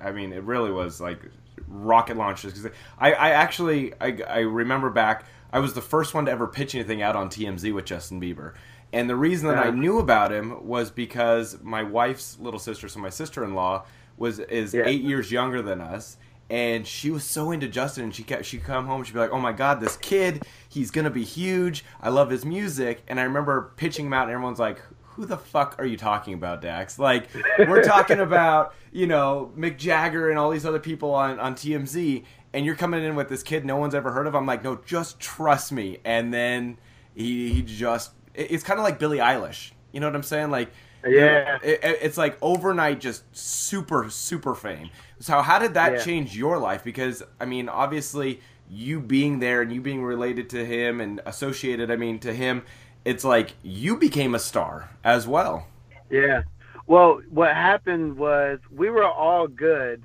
I 0.01 0.11
mean, 0.11 0.33
it 0.33 0.43
really 0.43 0.71
was 0.71 0.99
like 0.99 1.19
rocket 1.67 2.17
launches. 2.17 2.53
Because 2.53 2.71
I, 2.99 3.13
I 3.13 3.29
actually, 3.31 3.93
I, 4.01 4.17
I 4.27 4.39
remember 4.39 4.89
back, 4.89 5.25
I 5.51 5.59
was 5.59 5.73
the 5.73 5.81
first 5.81 6.13
one 6.13 6.25
to 6.25 6.31
ever 6.31 6.47
pitch 6.47 6.75
anything 6.75 7.01
out 7.01 7.15
on 7.15 7.29
TMZ 7.29 7.73
with 7.73 7.85
Justin 7.85 8.19
Bieber. 8.19 8.53
And 8.91 9.09
the 9.09 9.15
reason 9.15 9.47
that 9.47 9.57
I 9.57 9.71
knew 9.71 9.97
about 9.97 10.31
him 10.31 10.67
was 10.67 10.91
because 10.91 11.57
my 11.63 11.81
wife's 11.81 12.37
little 12.39 12.59
sister, 12.59 12.87
so 12.87 12.99
my 12.99 13.09
sister-in-law, 13.09 13.85
was 14.17 14.37
is 14.37 14.73
yeah. 14.73 14.83
eight 14.85 15.01
years 15.01 15.31
younger 15.31 15.63
than 15.63 15.81
us, 15.81 16.17
and 16.49 16.85
she 16.85 17.09
was 17.11 17.23
so 17.23 17.51
into 17.51 17.67
Justin. 17.67 18.05
And 18.05 18.15
she 18.15 18.23
kept 18.23 18.45
she'd 18.45 18.63
come 18.63 18.85
home, 18.85 19.03
she'd 19.03 19.13
be 19.13 19.19
like, 19.19 19.31
"Oh 19.31 19.39
my 19.39 19.51
God, 19.51 19.79
this 19.79 19.97
kid, 19.97 20.45
he's 20.69 20.91
gonna 20.91 21.09
be 21.09 21.23
huge. 21.23 21.83
I 22.01 22.09
love 22.09 22.29
his 22.29 22.45
music." 22.45 23.03
And 23.07 23.19
I 23.19 23.23
remember 23.23 23.73
pitching 23.75 24.07
him 24.07 24.13
out, 24.13 24.23
and 24.23 24.31
everyone's 24.31 24.59
like, 24.59 24.81
"Who 25.15 25.25
the 25.25 25.37
fuck 25.37 25.75
are 25.79 25.85
you 25.85 25.97
talking 25.97 26.33
about, 26.33 26.61
Dax? 26.61 26.99
Like, 26.99 27.27
we're 27.57 27.83
talking 27.83 28.19
about 28.21 28.73
you 28.91 29.07
know 29.07 29.51
Mick 29.57 29.77
Jagger 29.77 30.29
and 30.29 30.37
all 30.37 30.49
these 30.49 30.65
other 30.65 30.79
people 30.79 31.13
on 31.13 31.39
on 31.39 31.55
TMZ, 31.55 32.23
and 32.53 32.65
you're 32.65 32.75
coming 32.75 33.03
in 33.03 33.15
with 33.15 33.29
this 33.29 33.43
kid 33.43 33.65
no 33.65 33.77
one's 33.77 33.95
ever 33.95 34.11
heard 34.11 34.27
of." 34.27 34.35
I'm 34.35 34.45
like, 34.45 34.63
"No, 34.63 34.75
just 34.85 35.19
trust 35.19 35.71
me." 35.71 35.99
And 36.05 36.33
then 36.33 36.77
he 37.15 37.53
he 37.53 37.61
just 37.61 38.11
it's 38.33 38.63
kind 38.63 38.79
of 38.79 38.83
like 38.83 38.99
Billie 38.99 39.19
Eilish. 39.19 39.71
You 39.91 39.99
know 39.99 40.07
what 40.07 40.15
I'm 40.15 40.23
saying? 40.23 40.51
Like 40.51 40.71
yeah, 41.05 41.57
it, 41.63 41.79
it's 41.83 42.17
like 42.17 42.37
overnight, 42.41 42.99
just 42.99 43.23
super 43.35 44.09
super 44.09 44.55
fame. 44.55 44.89
So 45.19 45.41
how 45.41 45.59
did 45.59 45.73
that 45.75 45.93
yeah. 45.93 46.03
change 46.03 46.37
your 46.37 46.57
life? 46.57 46.83
Because 46.83 47.23
I 47.39 47.45
mean, 47.45 47.69
obviously, 47.69 48.41
you 48.69 48.99
being 48.99 49.39
there 49.39 49.61
and 49.61 49.71
you 49.71 49.81
being 49.81 50.03
related 50.03 50.49
to 50.51 50.65
him 50.65 51.01
and 51.01 51.21
associated, 51.25 51.91
I 51.91 51.95
mean, 51.95 52.19
to 52.19 52.33
him, 52.33 52.63
it's 53.05 53.23
like 53.23 53.53
you 53.63 53.97
became 53.97 54.35
a 54.35 54.39
star 54.39 54.89
as 55.03 55.27
well. 55.27 55.67
Yeah. 56.09 56.43
Well, 56.87 57.21
what 57.29 57.53
happened 57.53 58.17
was 58.17 58.59
we 58.71 58.89
were 58.89 59.05
all 59.05 59.47
good 59.47 60.03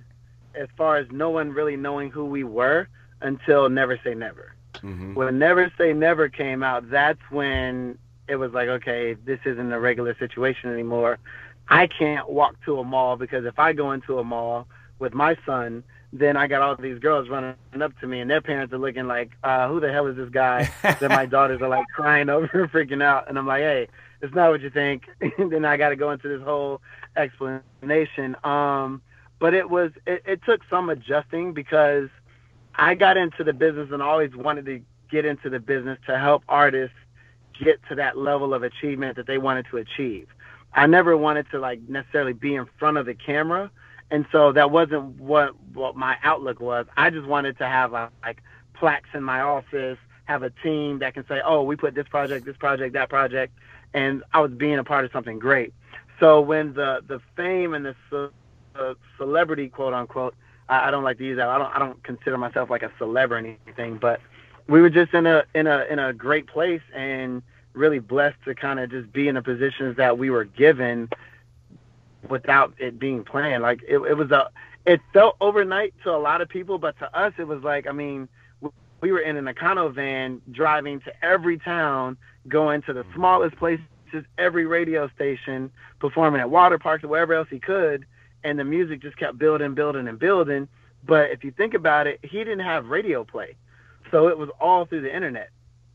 as 0.55 0.69
far 0.76 0.97
as 0.97 1.07
no 1.11 1.31
one 1.31 1.50
really 1.50 1.76
knowing 1.76 2.11
who 2.11 2.25
we 2.25 2.45
were 2.45 2.88
until 3.21 3.69
Never 3.69 3.99
Say 4.05 4.14
Never. 4.14 4.55
Mm-hmm. 4.75 5.14
When 5.14 5.38
Never 5.38 5.73
Say 5.76 5.93
Never 5.93 6.28
came 6.28 6.62
out, 6.62 6.90
that's 6.90 7.21
when 7.31 7.99
it 8.28 8.37
was 8.37 8.52
like, 8.52 8.68
okay, 8.68 9.14
this 9.25 9.40
isn't 9.44 9.73
a 9.73 9.80
regular 9.80 10.16
situation 10.18 10.73
anymore. 10.73 11.18
I 11.68 11.87
can't 11.87 12.28
walk 12.28 12.56
to 12.64 12.78
a 12.78 12.85
mall 12.85 13.16
because 13.16 13.44
if 13.44 13.58
I 13.58 13.73
go 13.73 13.92
into 13.92 14.18
a 14.18 14.25
mall 14.25 14.66
with 14.99 15.14
my 15.14 15.37
son, 15.44 15.85
then 16.12 16.37
I 16.37 16.47
got 16.47 16.62
all 16.62 16.76
these 16.76 16.99
girls 16.99 17.28
running 17.28 17.54
up 17.80 17.99
to 18.00 18.06
me, 18.06 18.20
and 18.20 18.30
their 18.30 18.40
parents 18.40 18.73
are 18.73 18.78
looking 18.78 19.06
like, 19.06 19.30
uh, 19.44 19.68
"Who 19.68 19.78
the 19.78 19.92
hell 19.92 20.06
is 20.06 20.16
this 20.16 20.30
guy?" 20.30 20.70
then 21.00 21.11
my 21.11 21.26
daughters 21.26 21.61
are 21.61 21.68
like 21.68 21.87
crying 21.94 22.30
over, 22.30 22.49
freaking 22.73 23.02
out, 23.02 23.28
and 23.28 23.38
I'm 23.38 23.47
like, 23.47 23.61
"Hey, 23.61 23.88
it's 24.23 24.35
not 24.35 24.50
what 24.50 24.62
you 24.62 24.70
think." 24.70 25.04
then 25.38 25.64
I 25.64 25.76
got 25.76 25.90
to 25.90 25.97
go 25.97 26.11
into 26.11 26.28
this 26.28 26.42
whole 26.42 26.80
explanation. 27.16 28.37
Um, 28.44 29.02
but 29.38 29.52
it 29.52 29.68
was 29.68 29.92
it, 30.06 30.23
it 30.26 30.40
took 30.47 30.62
some 30.70 30.88
adjusting 30.88 31.52
because 31.52 32.08
I 32.75 32.94
got 32.94 33.16
into 33.16 33.44
the 33.44 33.52
business 33.52 33.90
and 33.92 34.02
always 34.02 34.35
wanted 34.35 34.64
to 34.66 34.80
get 35.11 35.25
into 35.25 35.50
the 35.50 35.61
business 35.61 35.99
to 36.06 36.18
help 36.18 36.42
artists 36.49 36.97
get 37.62 37.81
to 37.88 37.95
that 37.97 38.17
level 38.17 38.55
of 38.55 38.62
achievement 38.62 39.17
that 39.17 39.27
they 39.27 39.38
wanted 39.38 39.67
to 39.71 39.79
achieve. 39.79 40.29
I 40.75 40.87
never 40.87 41.17
wanted 41.17 41.50
to 41.53 41.59
like 41.59 41.81
necessarily 41.88 42.33
be 42.33 42.55
in 42.55 42.67
front 42.79 42.97
of 42.99 43.07
the 43.07 43.15
camera, 43.15 43.71
and 44.11 44.27
so 44.33 44.53
that 44.53 44.71
wasn't 44.71 45.19
what 45.21 45.55
what 45.73 45.97
my 45.97 46.17
outlook 46.23 46.61
was. 46.61 46.87
I 46.97 47.11
just 47.11 47.27
wanted 47.27 47.59
to 47.59 47.67
have 47.67 47.93
a, 47.95 48.11
like 48.23 48.43
plaques 48.75 49.09
in 49.15 49.23
my 49.23 49.41
office, 49.41 49.99
have 50.27 50.43
a 50.43 50.50
team 50.50 50.99
that 51.00 51.15
can 51.15 51.27
say, 51.27 51.41
"Oh, 51.45 51.62
we 51.62 51.77
put 51.77 51.95
this 51.95 52.09
project, 52.09 52.45
this 52.45 52.57
project, 52.57 52.93
that 52.95 53.09
project," 53.09 53.53
and 53.95 54.23
I 54.33 54.41
was 54.41 54.53
being 54.53 54.79
a 54.79 54.85
part 54.85 55.05
of 55.05 55.12
something 55.12 55.38
great. 55.38 55.73
So 56.21 56.41
when 56.41 56.75
the 56.75 57.00
the 57.07 57.21
fame 57.37 57.75
and 57.75 57.85
the 57.87 57.95
ce- 58.11 58.97
celebrity, 59.17 59.69
quote 59.69 59.95
unquote, 59.95 60.35
I, 60.69 60.88
I 60.88 60.91
don't 60.91 61.05
like 61.05 61.19
to 61.19 61.25
use 61.25 61.38
that. 61.38 61.49
I 61.49 61.59
don't 61.59 61.75
I 61.77 61.79
don't 61.79 62.03
consider 62.05 62.37
myself 62.38 62.71
like 62.71 62.83
a 62.83 62.91
celeb 63.00 63.31
or 63.31 63.37
anything, 63.37 63.97
but 63.97 64.21
we 64.68 64.80
were 64.80 64.90
just 64.90 65.12
in 65.14 65.26
a 65.26 65.44
in 65.54 65.66
a 65.66 65.84
in 65.90 65.98
a 65.98 66.12
great 66.12 66.46
place 66.46 66.82
and 66.94 67.42
really 67.72 67.98
blessed 67.98 68.37
to 68.44 68.54
kind 68.54 68.78
of 68.78 68.90
just 68.90 69.12
be 69.12 69.28
in 69.28 69.34
the 69.34 69.42
positions 69.42 69.96
that 69.96 70.18
we 70.18 70.30
were 70.30 70.44
given 70.44 71.08
without 72.28 72.75
it 72.78 72.98
being 72.98 73.25
planned. 73.25 73.62
Like 73.62 73.82
it, 73.87 73.98
it 73.98 74.16
was 74.16 74.30
a, 74.30 74.50
it 74.84 75.00
felt 75.12 75.37
overnight 75.40 75.94
to 76.04 76.10
a 76.10 76.18
lot 76.18 76.40
of 76.40 76.48
people, 76.48 76.78
but 76.78 76.98
to 76.98 77.18
us, 77.18 77.32
it 77.38 77.46
was 77.46 77.62
like, 77.62 77.87
I 77.87 77.92
mean, 77.92 78.28
we 79.00 79.12
were 79.12 79.20
in 79.20 79.37
an 79.37 79.44
Econo 79.44 79.92
van 79.94 80.42
driving 80.50 81.00
to 81.00 81.25
every 81.25 81.58
town, 81.58 82.16
going 82.48 82.82
to 82.82 82.92
the 82.92 83.04
mm-hmm. 83.04 83.14
smallest 83.14 83.56
places, 83.56 83.84
every 84.38 84.66
radio 84.66 85.08
station, 85.14 85.70
performing 86.00 86.40
at 86.40 86.50
water 86.50 86.78
parks 86.78 87.04
or 87.04 87.08
wherever 87.08 87.34
else 87.34 87.48
he 87.50 87.60
could. 87.60 88.06
And 88.44 88.58
the 88.58 88.64
music 88.64 89.02
just 89.02 89.16
kept 89.16 89.38
building, 89.38 89.75
building, 89.75 90.08
and 90.08 90.18
building. 90.18 90.68
But 91.06 91.30
if 91.30 91.44
you 91.44 91.52
think 91.52 91.75
about 91.75 92.06
it, 92.06 92.18
he 92.22 92.38
didn't 92.38 92.60
have 92.60 92.87
radio 92.87 93.25
play. 93.25 93.56
So 94.11 94.29
it 94.29 94.38
was 94.38 94.49
all 94.61 94.87
through 94.87 95.03
the 95.03 95.15
internet. 95.15 95.50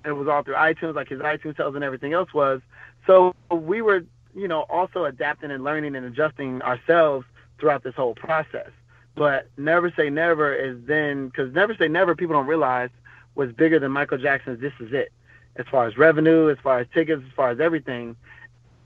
It 0.05 0.11
was 0.11 0.27
all 0.27 0.43
through 0.43 0.55
iTunes, 0.55 0.95
like 0.95 1.09
his 1.09 1.19
iTunes 1.19 1.57
sales 1.57 1.75
and 1.75 1.83
everything 1.83 2.13
else 2.13 2.33
was. 2.33 2.61
So 3.07 3.33
we 3.51 3.81
were, 3.81 4.03
you 4.35 4.47
know, 4.47 4.61
also 4.69 5.05
adapting 5.05 5.51
and 5.51 5.63
learning 5.63 5.95
and 5.95 6.05
adjusting 6.05 6.61
ourselves 6.61 7.25
throughout 7.59 7.83
this 7.83 7.95
whole 7.95 8.15
process. 8.15 8.69
But 9.15 9.47
Never 9.57 9.93
Say 9.95 10.09
Never 10.09 10.53
is 10.53 10.77
then, 10.85 11.27
because 11.27 11.53
Never 11.53 11.75
Say 11.75 11.87
Never, 11.87 12.15
people 12.15 12.35
don't 12.35 12.47
realize, 12.47 12.89
was 13.35 13.51
bigger 13.51 13.79
than 13.79 13.91
Michael 13.91 14.17
Jackson's 14.17 14.59
This 14.59 14.73
Is 14.79 14.91
It, 14.91 15.11
as 15.55 15.65
far 15.71 15.87
as 15.87 15.97
revenue, 15.97 16.49
as 16.49 16.57
far 16.63 16.79
as 16.79 16.87
tickets, 16.93 17.21
as 17.25 17.33
far 17.35 17.49
as 17.51 17.59
everything. 17.59 18.15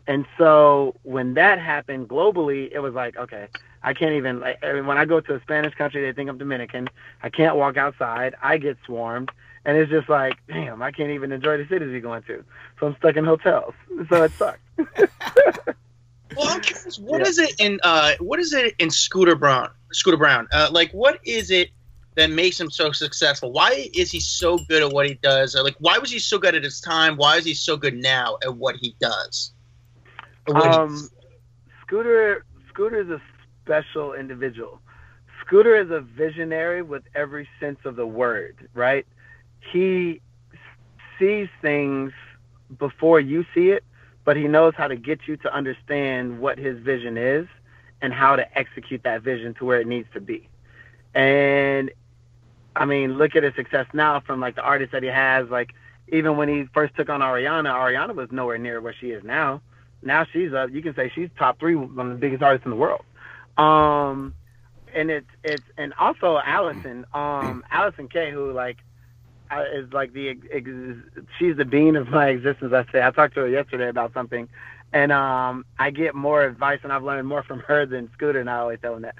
And 0.06 0.26
so 0.38 0.96
when 1.04 1.34
that 1.36 1.60
happened 1.60 2.08
globally, 2.08 2.70
it 2.72 2.80
was 2.80 2.94
like, 2.94 3.18
okay, 3.18 3.48
I 3.84 3.94
can't 3.94 4.14
even. 4.14 4.40
Like, 4.40 4.64
I 4.64 4.74
mean, 4.74 4.86
when 4.86 4.98
I 4.98 5.06
go 5.06 5.20
to 5.20 5.36
a 5.36 5.42
Spanish 5.42 5.74
country, 5.76 6.02
they 6.04 6.14
think 6.14 6.30
I'm 6.30 6.38
Dominican. 6.38 6.88
I 7.22 7.30
can't 7.30 7.56
walk 7.56 7.78
outside. 7.78 8.36
I 8.42 8.58
get 8.58 8.78
swarmed, 8.86 9.32
and 9.66 9.78
it's 9.78 9.92
just 9.92 10.10
like, 10.10 10.38
damn, 10.48 10.82
I 10.82 10.92
can't 10.92 11.12
even 11.12 11.32
enjoy 11.32 11.58
the 11.58 11.68
cities 11.68 11.90
we're 11.90 12.02
going 12.02 12.24
to. 12.24 12.44
So 12.80 12.88
I'm 12.88 12.96
stuck 12.98 13.16
in 13.16 13.26
hotels. 13.26 13.74
So 14.10 14.24
it 14.24 14.32
sucks. 14.34 14.60
well, 14.78 16.48
I'm 16.48 16.62
curious. 16.62 17.00
What 17.00 17.22
yeah. 17.22 17.28
is 17.28 17.38
it 17.38 17.60
in 17.60 17.80
uh, 17.84 18.14
what 18.20 18.40
is 18.40 18.54
it 18.54 18.76
in 18.80 18.90
Scooter 18.90 19.36
Braun? 19.36 19.70
Scooter 19.92 20.18
Braun. 20.18 20.48
uh, 20.52 20.70
like, 20.72 20.92
what 20.92 21.20
is 21.24 21.52
it 21.52 21.70
that 22.16 22.32
makes 22.32 22.60
him 22.60 22.70
so 22.70 22.92
successful? 22.92 23.52
Why 23.52 23.90
is 23.94 24.12
he 24.12 24.20
so 24.20 24.58
good 24.68 24.84
at 24.84 24.92
what 24.92 25.06
he 25.06 25.14
does? 25.16 25.56
Like, 25.56 25.76
why 25.80 26.00
was 26.00 26.12
he 26.12 26.20
so 26.20 26.40
good 26.40 26.56
at 26.56 26.64
his 26.64 26.82
time? 26.82 27.16
Why 27.16 27.38
is 27.38 27.46
he 27.46 27.54
so 27.54 27.78
good 27.78 27.96
now 27.96 28.38
at 28.44 28.56
what 28.56 28.76
he 28.76 28.96
does? 29.00 29.54
Um, 30.54 31.10
Scooter, 31.82 32.46
Scooter 32.70 33.02
is 33.02 33.10
a 33.10 33.22
special 33.68 34.14
individual. 34.14 34.80
Scooter 35.46 35.76
is 35.76 35.92
a 35.92 36.00
visionary 36.00 36.82
with 36.82 37.04
every 37.14 37.48
sense 37.60 37.80
of 37.84 37.98
the 37.98 38.08
word, 38.08 38.70
right? 38.74 39.06
He 39.72 40.22
sees 41.20 41.50
things 41.62 42.14
before 42.80 43.20
you 43.20 43.46
see 43.54 43.70
it, 43.70 43.84
but 44.24 44.38
he 44.38 44.48
knows 44.48 44.74
how 44.78 44.88
to 44.88 44.96
get 44.96 45.28
you 45.28 45.36
to 45.38 45.54
understand 45.54 46.40
what 46.40 46.58
his 46.58 46.80
vision 46.80 47.18
is 47.18 47.48
and 48.02 48.14
how 48.14 48.36
to 48.36 48.58
execute 48.58 49.04
that 49.04 49.22
vision 49.22 49.54
to 49.56 49.66
where 49.66 49.82
it 49.82 49.88
needs 49.88 50.08
to 50.14 50.22
be. 50.22 50.48
And 51.14 51.92
I 52.76 52.86
mean, 52.86 53.18
look 53.18 53.36
at 53.36 53.44
his 53.44 53.56
success 53.56 53.88
now 53.94 54.20
from 54.20 54.40
like 54.40 54.56
the 54.56 54.62
artists 54.62 54.92
that 54.94 55.04
he 55.04 55.10
has. 55.10 55.50
Like 55.50 55.74
even 56.10 56.38
when 56.38 56.48
he 56.48 56.66
first 56.74 56.96
took 56.96 57.10
on 57.10 57.22
Ariana, 57.22 57.72
Ariana 57.72 58.16
was 58.16 58.32
nowhere 58.32 58.58
near 58.58 58.80
where 58.82 58.96
she 59.00 59.12
is 59.12 59.24
now. 59.24 59.62
Now 60.04 60.26
she's 60.32 60.54
up. 60.54 60.70
You 60.72 60.82
can 60.82 60.96
say 60.96 61.12
she's 61.14 61.30
top 61.38 61.60
three, 61.60 61.76
one 61.76 62.12
of 62.12 62.14
the 62.14 62.20
biggest 62.20 62.44
artists 62.44 62.66
in 62.66 62.72
the 62.72 62.78
world. 62.78 63.04
Um, 63.58 64.34
and 64.94 65.10
it's 65.12 65.28
it's 65.44 65.64
and 65.78 65.94
also 66.00 66.40
Allison, 66.44 67.06
um, 67.14 67.64
Allison 67.72 68.08
Kaye, 68.08 68.32
who 68.32 68.52
like 68.52 68.78
uh, 69.52 69.64
is 69.74 69.92
like 69.94 70.14
the 70.14 70.30
ex- 70.30 71.28
she's 71.38 71.58
the 71.58 71.66
bean 71.66 71.96
of 71.96 72.10
my 72.10 72.30
existence. 72.30 72.74
I 72.74 72.86
say 72.92 73.02
I 73.04 73.12
talked 73.12 73.36
to 73.36 73.42
her 73.42 73.50
yesterday 73.50 73.90
about 73.90 74.14
something, 74.14 74.48
and 74.94 75.12
um, 75.12 75.66
I 75.80 75.92
get 75.92 76.16
more 76.16 76.44
advice 76.44 76.80
and 76.84 76.92
I've 76.92 77.04
learned 77.04 77.28
more 77.28 77.44
from 77.44 77.60
her 77.62 77.86
than 77.86 78.10
Scooter. 78.14 78.40
And 78.40 78.50
I 78.50 78.58
always 78.58 78.80
tell 78.82 78.96
him 78.96 79.04
that, 79.04 79.16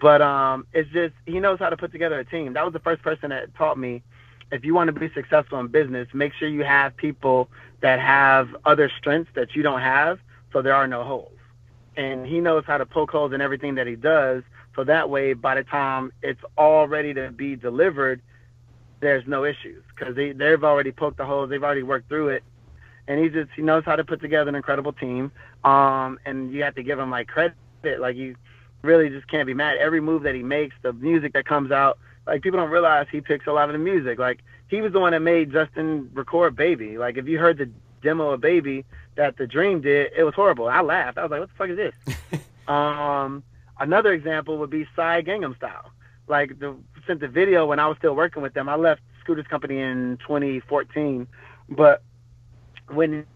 but 0.00 0.22
um, 0.22 0.66
it's 0.72 0.90
just 0.90 1.14
he 1.26 1.40
knows 1.40 1.58
how 1.58 1.70
to 1.70 1.76
put 1.76 1.92
together 1.92 2.18
a 2.18 2.24
team. 2.24 2.52
That 2.54 2.64
was 2.64 2.72
the 2.72 2.80
first 2.80 3.02
person 3.02 3.30
that 3.30 3.54
taught 3.54 3.78
me. 3.78 4.02
If 4.50 4.66
you 4.66 4.74
want 4.74 4.92
to 4.92 5.00
be 5.00 5.10
successful 5.14 5.58
in 5.60 5.68
business, 5.68 6.08
make 6.12 6.34
sure 6.34 6.46
you 6.46 6.62
have 6.62 6.94
people 6.94 7.48
that 7.80 7.98
have 8.00 8.54
other 8.66 8.90
strengths 8.98 9.30
that 9.34 9.56
you 9.56 9.62
don't 9.62 9.80
have, 9.80 10.18
so 10.52 10.60
there 10.60 10.74
are 10.74 10.86
no 10.86 11.04
holes 11.04 11.32
and 11.96 12.26
he 12.26 12.40
knows 12.40 12.64
how 12.66 12.78
to 12.78 12.86
poke 12.86 13.10
holes 13.10 13.32
in 13.32 13.40
everything 13.40 13.74
that 13.76 13.86
he 13.86 13.96
does. 13.96 14.42
So 14.74 14.84
that 14.84 15.10
way, 15.10 15.34
by 15.34 15.56
the 15.56 15.64
time 15.64 16.12
it's 16.22 16.40
all 16.56 16.88
ready 16.88 17.12
to 17.14 17.30
be 17.30 17.56
delivered, 17.56 18.22
there's 19.00 19.26
no 19.26 19.44
issues 19.44 19.82
because 19.94 20.14
they 20.14 20.32
they've 20.32 20.62
already 20.62 20.92
poked 20.92 21.18
the 21.18 21.26
holes, 21.26 21.50
they've 21.50 21.62
already 21.62 21.82
worked 21.82 22.08
through 22.08 22.28
it, 22.28 22.44
and 23.08 23.22
he 23.22 23.28
just 23.28 23.50
he 23.54 23.62
knows 23.62 23.84
how 23.84 23.96
to 23.96 24.04
put 24.04 24.20
together 24.20 24.48
an 24.48 24.54
incredible 24.54 24.92
team. 24.92 25.32
Um, 25.64 26.18
and 26.24 26.52
you 26.52 26.62
have 26.62 26.74
to 26.76 26.82
give 26.82 26.98
him 26.98 27.10
like 27.10 27.28
credit, 27.28 27.54
like 27.98 28.16
you 28.16 28.36
really 28.82 29.10
just 29.10 29.28
can't 29.28 29.46
be 29.46 29.54
mad. 29.54 29.76
Every 29.78 30.00
move 30.00 30.22
that 30.22 30.34
he 30.34 30.42
makes, 30.42 30.74
the 30.82 30.92
music 30.92 31.34
that 31.34 31.44
comes 31.44 31.70
out, 31.70 31.98
like 32.26 32.42
people 32.42 32.58
don't 32.58 32.70
realize 32.70 33.06
he 33.10 33.20
picks 33.20 33.46
a 33.46 33.52
lot 33.52 33.68
of 33.68 33.72
the 33.72 33.78
music. 33.78 34.18
Like 34.18 34.40
he 34.68 34.80
was 34.80 34.92
the 34.92 35.00
one 35.00 35.12
that 35.12 35.20
made 35.20 35.52
Justin 35.52 36.10
record 36.14 36.56
Baby. 36.56 36.96
Like 36.96 37.16
if 37.16 37.26
you 37.26 37.38
heard 37.38 37.58
the 37.58 37.70
demo 38.02 38.30
of 38.30 38.40
Baby, 38.40 38.84
that 39.16 39.36
the 39.36 39.46
Dream 39.46 39.80
did, 39.80 40.12
it 40.16 40.24
was 40.24 40.34
horrible. 40.34 40.68
I 40.68 40.80
laughed. 40.80 41.18
I 41.18 41.22
was 41.22 41.30
like, 41.30 41.40
what 41.40 41.48
the 41.48 41.54
fuck 41.56 41.70
is 41.70 41.76
this? 41.76 42.40
um, 42.68 43.42
another 43.78 44.12
example 44.12 44.58
would 44.58 44.70
be 44.70 44.86
Psy 44.94 45.22
Gangnam 45.22 45.56
Style. 45.56 45.90
Like 46.28 46.58
the 46.58 46.76
sent 47.06 47.20
the 47.20 47.28
video 47.28 47.66
when 47.66 47.78
I 47.78 47.88
was 47.88 47.98
still 47.98 48.14
working 48.14 48.42
with 48.42 48.54
them. 48.54 48.68
I 48.68 48.76
left 48.76 49.00
Scooter's 49.20 49.46
company 49.46 49.80
in 49.80 50.18
2014, 50.22 51.26
but 51.68 52.02
when 52.88 53.26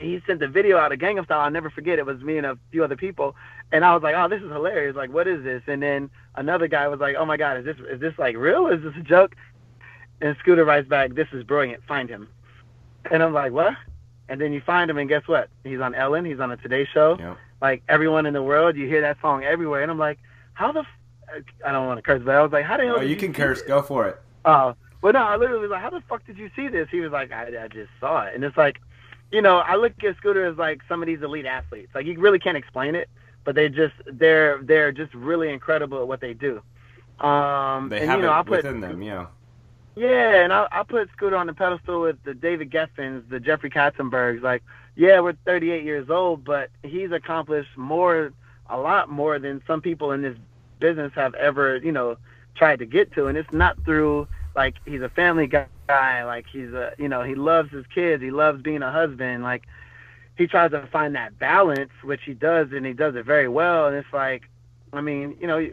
he 0.00 0.20
sent 0.26 0.40
the 0.40 0.48
video 0.48 0.76
out 0.76 0.92
of 0.92 0.98
Gangnam 0.98 1.24
Style, 1.24 1.40
I'll 1.40 1.50
never 1.50 1.70
forget. 1.70 1.98
It 1.98 2.06
was 2.06 2.20
me 2.20 2.36
and 2.36 2.46
a 2.46 2.58
few 2.70 2.84
other 2.84 2.96
people, 2.96 3.34
and 3.72 3.84
I 3.84 3.94
was 3.94 4.02
like, 4.02 4.14
"Oh, 4.14 4.28
this 4.28 4.42
is 4.42 4.50
hilarious! 4.50 4.96
Like, 4.96 5.12
what 5.12 5.26
is 5.26 5.42
this?" 5.42 5.62
And 5.66 5.82
then 5.82 6.10
another 6.34 6.68
guy 6.68 6.88
was 6.88 7.00
like, 7.00 7.16
"Oh 7.18 7.24
my 7.24 7.36
God, 7.36 7.58
is 7.58 7.64
this 7.64 7.76
is 7.90 8.00
this 8.00 8.14
like 8.18 8.36
real? 8.36 8.66
Is 8.66 8.82
this 8.82 8.94
a 8.96 9.02
joke?" 9.02 9.34
And 10.20 10.36
Scooter 10.40 10.64
writes 10.64 10.88
back, 10.88 11.14
"This 11.14 11.28
is 11.32 11.44
brilliant. 11.44 11.84
Find 11.84 12.08
him." 12.08 12.28
And 13.10 13.22
I'm 13.22 13.32
like, 13.32 13.52
"What?" 13.52 13.74
And 14.28 14.40
then 14.40 14.52
you 14.52 14.60
find 14.60 14.90
him, 14.90 14.98
and 14.98 15.08
guess 15.08 15.26
what? 15.26 15.48
He's 15.64 15.80
on 15.80 15.94
Ellen. 15.94 16.24
He's 16.24 16.40
on 16.40 16.50
a 16.50 16.56
Today 16.56 16.86
Show. 16.92 17.16
Yep. 17.18 17.36
Like 17.60 17.82
everyone 17.88 18.26
in 18.26 18.34
the 18.34 18.42
world, 18.42 18.76
you 18.76 18.86
hear 18.86 19.00
that 19.02 19.18
song 19.20 19.44
everywhere, 19.44 19.82
and 19.82 19.90
I'm 19.90 19.98
like, 19.98 20.18
how 20.54 20.72
the? 20.72 20.80
F-? 20.80 21.42
I 21.64 21.72
don't 21.72 21.86
want 21.86 21.98
to 21.98 22.02
curse, 22.02 22.22
but 22.24 22.34
I 22.34 22.42
was 22.42 22.52
like, 22.52 22.64
how 22.64 22.76
the 22.76 22.84
hell? 22.84 22.96
Oh, 22.98 23.00
you, 23.00 23.10
you 23.10 23.16
can 23.16 23.32
curse. 23.32 23.62
Go 23.62 23.82
for 23.82 24.06
it. 24.08 24.20
Oh, 24.44 24.50
uh, 24.50 24.74
but 25.02 25.12
no, 25.14 25.22
I 25.22 25.36
literally 25.36 25.62
was 25.62 25.70
like, 25.70 25.82
how 25.82 25.90
the 25.90 26.02
fuck 26.08 26.24
did 26.26 26.38
you 26.38 26.50
see 26.54 26.68
this? 26.68 26.88
He 26.90 27.00
was 27.00 27.12
like, 27.12 27.32
I, 27.32 27.64
I 27.64 27.68
just 27.68 27.90
saw 28.00 28.22
it, 28.22 28.34
and 28.34 28.44
it's 28.44 28.56
like, 28.56 28.80
you 29.32 29.42
know, 29.42 29.58
I 29.58 29.76
look 29.76 29.92
at 30.04 30.16
Scooter 30.16 30.46
as 30.46 30.56
like 30.56 30.80
some 30.88 31.02
of 31.02 31.06
these 31.06 31.22
elite 31.22 31.46
athletes. 31.46 31.94
Like 31.94 32.06
you 32.06 32.18
really 32.18 32.38
can't 32.38 32.56
explain 32.56 32.94
it, 32.94 33.08
but 33.44 33.54
they 33.54 33.68
just 33.68 33.94
they're 34.06 34.62
they're 34.62 34.92
just 34.92 35.14
really 35.14 35.50
incredible 35.50 36.00
at 36.00 36.08
what 36.08 36.20
they 36.20 36.34
do. 36.34 36.62
Um, 37.20 37.88
they 37.88 38.00
and, 38.00 38.10
have 38.10 38.18
you 38.18 38.26
know, 38.26 38.32
it 38.32 38.36
I 38.36 38.42
put, 38.42 38.50
within 38.50 38.80
them, 38.80 39.02
yeah. 39.02 39.26
Yeah, 39.96 40.44
and 40.44 40.52
I, 40.52 40.68
I 40.70 40.82
put 40.82 41.08
Scooter 41.12 41.36
on 41.36 41.46
the 41.46 41.54
pedestal 41.54 42.02
with 42.02 42.22
the 42.22 42.34
David 42.34 42.70
Geffens, 42.70 43.26
the 43.30 43.40
Jeffrey 43.40 43.70
Katzenbergs. 43.70 44.42
Like, 44.42 44.62
yeah, 44.94 45.20
we're 45.20 45.32
38 45.46 45.84
years 45.84 46.10
old, 46.10 46.44
but 46.44 46.68
he's 46.82 47.10
accomplished 47.12 47.76
more, 47.76 48.32
a 48.68 48.78
lot 48.78 49.08
more 49.08 49.38
than 49.38 49.62
some 49.66 49.80
people 49.80 50.12
in 50.12 50.20
this 50.20 50.36
business 50.80 51.12
have 51.14 51.34
ever, 51.34 51.78
you 51.78 51.92
know, 51.92 52.18
tried 52.54 52.78
to 52.80 52.86
get 52.86 53.12
to. 53.14 53.26
And 53.26 53.38
it's 53.38 53.52
not 53.52 53.82
through 53.84 54.28
like 54.54 54.76
he's 54.84 55.00
a 55.00 55.08
family 55.08 55.46
guy, 55.46 56.24
like 56.24 56.44
he's 56.52 56.72
a, 56.74 56.92
you 56.98 57.08
know, 57.08 57.22
he 57.22 57.34
loves 57.34 57.72
his 57.72 57.86
kids, 57.86 58.22
he 58.22 58.30
loves 58.30 58.60
being 58.60 58.82
a 58.82 58.92
husband. 58.92 59.42
Like, 59.42 59.64
he 60.36 60.46
tries 60.46 60.72
to 60.72 60.86
find 60.88 61.14
that 61.14 61.38
balance, 61.38 61.90
which 62.04 62.20
he 62.24 62.34
does, 62.34 62.68
and 62.72 62.84
he 62.84 62.92
does 62.92 63.14
it 63.16 63.24
very 63.24 63.48
well. 63.48 63.86
And 63.86 63.96
it's 63.96 64.12
like, 64.12 64.42
I 64.92 65.00
mean, 65.00 65.38
you 65.40 65.46
know, 65.46 65.66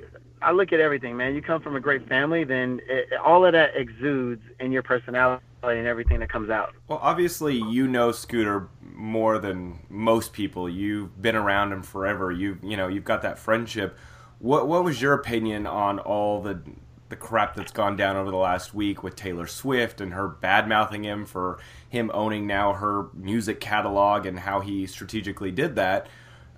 I 0.43 0.51
look 0.51 0.73
at 0.73 0.79
everything, 0.79 1.15
man. 1.15 1.35
You 1.35 1.41
come 1.41 1.61
from 1.61 1.75
a 1.75 1.79
great 1.79 2.07
family, 2.07 2.43
then 2.43 2.81
it, 2.87 3.09
all 3.23 3.45
of 3.45 3.53
that 3.53 3.71
exudes 3.75 4.41
in 4.59 4.71
your 4.71 4.83
personality 4.83 5.43
and 5.63 5.87
everything 5.87 6.19
that 6.19 6.29
comes 6.29 6.49
out. 6.49 6.73
Well, 6.87 6.99
obviously, 7.01 7.55
you 7.55 7.87
know 7.87 8.11
Scooter 8.11 8.67
more 8.81 9.39
than 9.39 9.79
most 9.89 10.33
people. 10.33 10.69
You've 10.69 11.21
been 11.21 11.35
around 11.35 11.71
him 11.71 11.83
forever. 11.83 12.31
You 12.31 12.57
you 12.61 12.77
know 12.77 12.87
you've 12.87 13.05
got 13.05 13.21
that 13.21 13.39
friendship. 13.39 13.97
What 14.39 14.67
what 14.67 14.83
was 14.83 15.01
your 15.01 15.13
opinion 15.13 15.65
on 15.65 15.99
all 15.99 16.41
the 16.41 16.61
the 17.09 17.15
crap 17.15 17.55
that's 17.55 17.71
gone 17.71 17.95
down 17.95 18.15
over 18.15 18.31
the 18.31 18.37
last 18.37 18.73
week 18.73 19.03
with 19.03 19.15
Taylor 19.15 19.45
Swift 19.45 20.01
and 20.01 20.13
her 20.13 20.27
bad 20.27 20.67
mouthing 20.67 21.03
him 21.03 21.25
for 21.25 21.59
him 21.87 22.09
owning 22.13 22.47
now 22.47 22.73
her 22.73 23.07
music 23.13 23.59
catalog 23.59 24.25
and 24.25 24.39
how 24.39 24.61
he 24.61 24.87
strategically 24.87 25.51
did 25.51 25.75
that? 25.75 26.07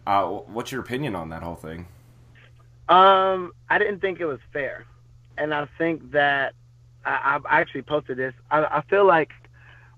Uh, 0.08 0.26
what's 0.26 0.72
your 0.72 0.82
opinion 0.82 1.16
on 1.16 1.30
that 1.30 1.44
whole 1.44 1.56
thing? 1.56 1.88
Um, 2.88 3.54
I 3.70 3.80
didn't 3.80 4.00
think 4.00 4.20
it 4.20 4.26
was 4.26 4.40
fair, 4.54 4.86
and 5.38 5.54
I 5.54 5.68
think 5.78 6.12
that 6.12 6.54
I, 7.06 7.40
I 7.50 7.62
actually 7.62 7.82
posted 7.84 8.18
this. 8.18 8.34
I, 8.52 8.64
I 8.66 8.82
feel 8.90 9.06
like 9.06 9.32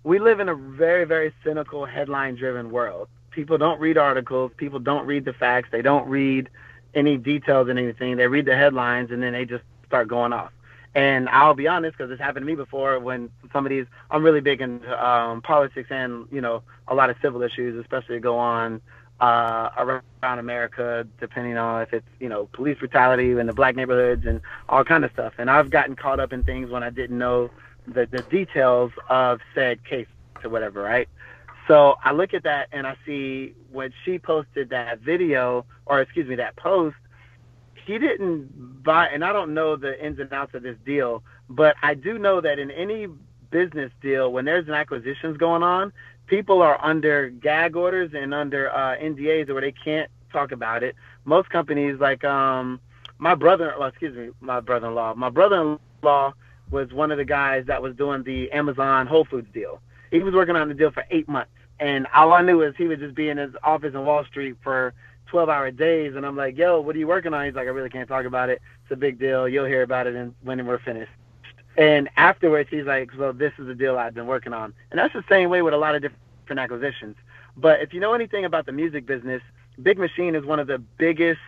we 0.04 0.20
live 0.20 0.40
in 0.40 0.50
a 0.50 0.56
very, 0.56 1.06
very 1.06 1.34
cynical, 1.44 1.86
headline-driven 1.86 2.72
world. 2.72 3.10
People 3.32 3.58
don't 3.58 3.80
read 3.80 3.98
articles. 3.98 4.52
People 4.58 4.80
don't 4.80 5.06
read 5.06 5.26
the 5.26 5.34
facts. 5.34 5.70
They 5.72 5.82
don't 5.82 6.08
read 6.08 6.50
any 6.94 7.18
details 7.18 7.70
in 7.70 7.78
anything. 7.78 8.18
They 8.18 8.28
read 8.28 8.46
the 8.46 8.56
headlines 8.56 9.12
and 9.12 9.22
then 9.22 9.34
they 9.34 9.46
just 9.46 9.64
start 9.86 10.08
going 10.08 10.34
off. 10.34 10.52
And 10.96 11.30
I'll 11.30 11.54
be 11.54 11.68
honest, 11.68 11.98
because 11.98 12.10
it's 12.10 12.22
happened 12.22 12.44
to 12.44 12.48
me 12.48 12.56
before. 12.56 13.00
When 13.00 13.30
some 13.54 13.66
of 13.66 13.70
these, 13.70 13.86
I'm 14.10 14.24
really 14.24 14.42
big 14.42 14.62
into 14.62 15.06
um, 15.08 15.42
politics 15.42 15.90
and 15.92 16.26
you 16.32 16.42
know 16.42 16.64
a 16.88 16.96
lot 16.96 17.10
of 17.12 17.18
civil 17.22 17.44
issues, 17.44 17.80
especially 17.80 18.20
go 18.20 18.38
on 18.38 18.82
uh, 19.20 19.70
around 19.78 20.40
America, 20.40 21.08
depending 21.20 21.58
on 21.58 21.82
if 21.82 21.94
it's 21.94 22.08
you 22.20 22.30
know 22.30 22.48
police 22.54 22.78
brutality 22.78 23.32
in 23.32 23.48
the 23.48 23.54
black 23.54 23.76
neighborhoods 23.76 24.26
and 24.26 24.42
all 24.70 24.84
kind 24.84 25.04
of 25.06 25.12
stuff. 25.12 25.34
And 25.38 25.50
I've 25.50 25.70
gotten 25.70 25.96
caught 25.96 26.20
up 26.20 26.34
in 26.34 26.44
things 26.44 26.70
when 26.70 26.84
I 26.84 26.90
didn't 26.90 27.18
know 27.18 27.50
the 27.88 28.06
the 28.06 28.22
details 28.24 28.92
of 29.10 29.40
said 29.56 29.84
case 29.84 30.08
or 30.44 30.50
whatever, 30.50 30.82
right? 30.82 31.10
So 31.68 31.96
I 32.04 32.14
look 32.14 32.34
at 32.34 32.44
that 32.44 32.70
and 32.72 32.88
I 32.88 32.96
see 33.06 33.54
when 33.72 33.92
she 34.06 34.20
posted 34.20 34.70
that 34.70 35.00
video, 35.00 35.66
or 35.86 36.00
excuse 36.00 36.28
me, 36.28 36.36
that 36.36 36.56
post, 36.56 36.96
he 37.86 37.98
didn't 37.98 38.84
buy, 38.84 39.08
and 39.08 39.24
I 39.24 39.34
don't 39.34 39.54
know 39.54 39.76
the 39.76 40.04
ins 40.04 40.20
and 40.20 40.32
outs 40.32 40.54
of 40.54 40.64
this 40.64 40.78
deal, 40.86 41.24
but 41.50 41.76
I 41.82 41.94
do 41.94 42.18
know 42.18 42.42
that 42.42 42.60
in 42.60 42.72
any 42.72 43.08
business 43.50 43.92
deal, 44.02 44.32
when 44.32 44.46
there's 44.46 44.68
an 44.68 44.74
acquisitions 44.74 45.38
going 45.38 45.64
on, 45.64 45.92
people 46.28 46.62
are 46.62 46.84
under 46.84 47.30
gag 47.30 47.76
orders 47.76 48.12
and 48.14 48.34
under 48.34 48.70
uh, 48.70 48.98
NDAs 48.98 49.52
where 49.52 49.62
they 49.62 49.72
can't 49.72 50.12
talk 50.32 50.52
about 50.52 50.84
it. 50.84 50.96
Most 51.26 51.50
companies, 51.50 52.00
like 52.00 52.24
um, 52.24 52.80
my 53.18 53.36
brother, 53.36 53.74
well, 53.80 53.88
excuse 53.88 54.16
me, 54.16 54.30
my 54.40 54.60
brother-in-law, 54.60 55.16
my 55.16 55.30
brother-in-law 55.30 56.34
was 56.70 56.92
one 56.94 57.12
of 57.12 57.18
the 57.18 57.26
guys 57.26 57.66
that 57.68 57.82
was 57.82 57.96
doing 57.96 58.24
the 58.24 58.52
Amazon 58.52 59.08
Whole 59.08 59.26
Foods 59.26 59.48
deal. 59.54 59.82
He 60.12 60.20
was 60.20 60.34
working 60.34 60.56
on 60.56 60.68
the 60.68 60.74
deal 60.74 60.92
for 60.92 61.06
eight 61.10 61.28
months, 61.28 61.52
and 61.80 62.08
all 62.14 62.34
I 62.34 62.42
knew 62.42 62.62
is 62.62 62.76
he 62.78 62.88
would 62.88 63.00
just 63.00 63.16
be 63.16 63.30
in 63.30 63.38
his 63.38 63.54
office 63.64 63.94
in 63.94 64.06
Wall 64.06 64.24
Street 64.26 64.56
for 64.64 64.94
12-hour 65.32 65.72
days. 65.72 66.16
And 66.16 66.26
I'm 66.26 66.36
like, 66.36 66.58
"Yo, 66.58 66.80
what 66.80 66.96
are 66.96 67.00
you 67.00 67.08
working 67.08 67.34
on?" 67.34 67.46
He's 67.46 67.56
like, 67.56 67.68
"I 67.68 67.72
really 67.72 67.90
can't 67.90 68.08
talk 68.08 68.26
about 68.26 68.50
it. 68.50 68.62
It's 68.84 68.92
a 68.92 68.96
big 68.96 69.20
deal. 69.20 69.48
You'll 69.48 69.66
hear 69.66 69.84
about 69.84 70.08
it 70.08 70.32
when 70.44 70.66
we're 70.66 70.80
finished." 70.80 71.12
And 71.78 72.10
afterwards, 72.18 72.70
he's 72.72 72.86
like, 72.86 73.12
"Well, 73.18 73.34
this 73.34 73.54
is 73.60 73.68
the 73.68 73.76
deal 73.76 73.98
I've 73.98 74.16
been 74.16 74.28
working 74.28 74.54
on." 74.54 74.74
And 74.92 75.00
that's 75.00 75.14
the 75.14 75.24
same 75.30 75.50
way 75.50 75.62
with 75.62 75.74
a 75.74 75.78
lot 75.78 75.96
of 75.96 76.02
different 76.02 76.60
acquisitions. 76.60 77.16
But 77.56 77.82
if 77.82 77.94
you 77.94 78.00
know 78.00 78.14
anything 78.14 78.46
about 78.46 78.66
the 78.66 78.72
music 78.72 79.06
business, 79.06 79.42
Big 79.82 79.98
Machine 79.98 80.36
is 80.36 80.44
one 80.44 80.60
of 80.60 80.68
the 80.68 80.80
biggest 80.80 81.40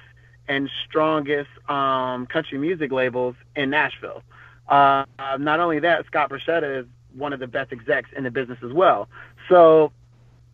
and 0.48 0.70
strongest 0.88 1.50
um, 1.70 2.26
country 2.28 2.58
music 2.58 2.92
labels 2.92 3.36
in 3.56 3.70
Nashville. 3.70 4.24
Uh, 4.68 5.06
not 5.40 5.60
only 5.60 5.80
that, 5.80 6.06
Scott 6.06 6.30
Borchetta 6.30 6.82
is 6.82 6.86
one 7.14 7.34
of 7.34 7.40
the 7.40 7.48
best 7.48 7.72
execs 7.72 8.10
in 8.16 8.24
the 8.24 8.32
business 8.32 8.60
as 8.64 8.72
well. 8.72 9.10
So 9.48 9.92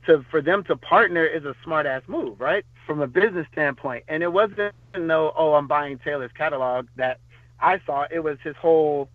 to 0.06 0.26
for 0.30 0.42
them 0.42 0.64
to 0.66 0.76
partner 0.76 1.26
is 1.26 1.44
a 1.46 1.56
smart 1.64 1.86
ass 1.86 2.04
move, 2.08 2.40
right? 2.40 2.66
From 2.86 3.02
a 3.02 3.08
business 3.08 3.48
standpoint. 3.52 4.06
And 4.08 4.24
it 4.24 4.32
wasn't 4.32 4.74
no, 4.98 5.34
oh, 5.36 5.54
I'm 5.54 5.68
buying 5.68 5.98
Taylor's 6.00 6.32
catalog 6.32 6.88
that 6.96 7.20
I 7.60 7.82
saw. 7.86 8.06
It 8.12 8.20
was 8.20 8.38
his 8.44 8.56
whole 8.56 9.10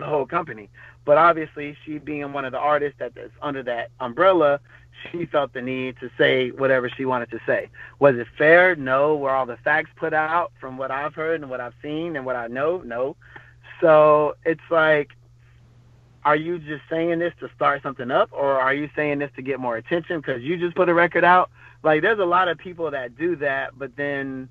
the 0.00 0.06
whole 0.06 0.26
company. 0.26 0.68
But 1.04 1.18
obviously 1.18 1.76
she 1.84 1.98
being 1.98 2.32
one 2.32 2.44
of 2.44 2.52
the 2.52 2.58
artists 2.58 2.98
that 2.98 3.16
is 3.16 3.30
under 3.40 3.62
that 3.64 3.90
umbrella, 4.00 4.60
she 5.10 5.26
felt 5.26 5.52
the 5.52 5.62
need 5.62 5.96
to 6.00 6.10
say 6.18 6.50
whatever 6.50 6.90
she 6.90 7.04
wanted 7.04 7.30
to 7.30 7.40
say. 7.46 7.68
Was 7.98 8.16
it 8.16 8.26
fair? 8.36 8.76
No. 8.76 9.16
Were 9.16 9.30
all 9.30 9.46
the 9.46 9.56
facts 9.58 9.90
put 9.96 10.12
out 10.12 10.52
from 10.60 10.76
what 10.76 10.90
I've 10.90 11.14
heard 11.14 11.40
and 11.40 11.50
what 11.50 11.60
I've 11.60 11.74
seen 11.82 12.16
and 12.16 12.26
what 12.26 12.36
I 12.36 12.48
know? 12.48 12.82
No. 12.84 13.16
So 13.80 14.36
it's 14.44 14.60
like, 14.70 15.10
are 16.24 16.36
you 16.36 16.58
just 16.58 16.82
saying 16.90 17.18
this 17.18 17.32
to 17.40 17.48
start 17.56 17.82
something 17.82 18.10
up, 18.10 18.28
or 18.32 18.60
are 18.60 18.74
you 18.74 18.90
saying 18.94 19.20
this 19.20 19.30
to 19.36 19.42
get 19.42 19.58
more 19.58 19.78
attention 19.78 20.20
because 20.20 20.42
you 20.42 20.58
just 20.58 20.76
put 20.76 20.90
a 20.90 20.94
record 20.94 21.24
out? 21.24 21.50
Like, 21.82 22.02
there's 22.02 22.18
a 22.18 22.26
lot 22.26 22.48
of 22.48 22.58
people 22.58 22.90
that 22.90 23.16
do 23.16 23.36
that, 23.36 23.78
but 23.78 23.96
then 23.96 24.50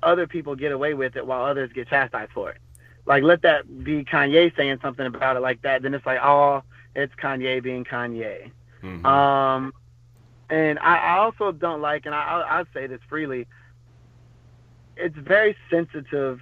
other 0.00 0.28
people 0.28 0.54
get 0.54 0.70
away 0.70 0.94
with 0.94 1.16
it 1.16 1.26
while 1.26 1.44
others 1.44 1.72
get 1.74 1.88
chastised 1.88 2.30
for 2.30 2.50
it. 2.50 2.58
Like, 3.06 3.22
let 3.22 3.42
that 3.42 3.84
be 3.84 4.04
Kanye 4.04 4.54
saying 4.56 4.78
something 4.82 5.06
about 5.06 5.36
it 5.36 5.40
like 5.40 5.62
that. 5.62 5.82
Then 5.82 5.94
it's 5.94 6.06
like, 6.06 6.20
oh, 6.22 6.62
it's 6.94 7.14
Kanye 7.14 7.62
being 7.62 7.84
Kanye. 7.84 8.50
Mm-hmm. 8.82 9.04
Um, 9.06 9.72
and 10.48 10.78
I, 10.78 10.96
I 10.96 11.18
also 11.18 11.52
don't 11.52 11.80
like, 11.80 12.06
and 12.06 12.14
I, 12.14 12.22
I'll, 12.22 12.58
I'll 12.58 12.66
say 12.74 12.86
this 12.86 13.00
freely. 13.08 13.46
It's 14.96 15.16
very 15.16 15.56
sensitive 15.70 16.40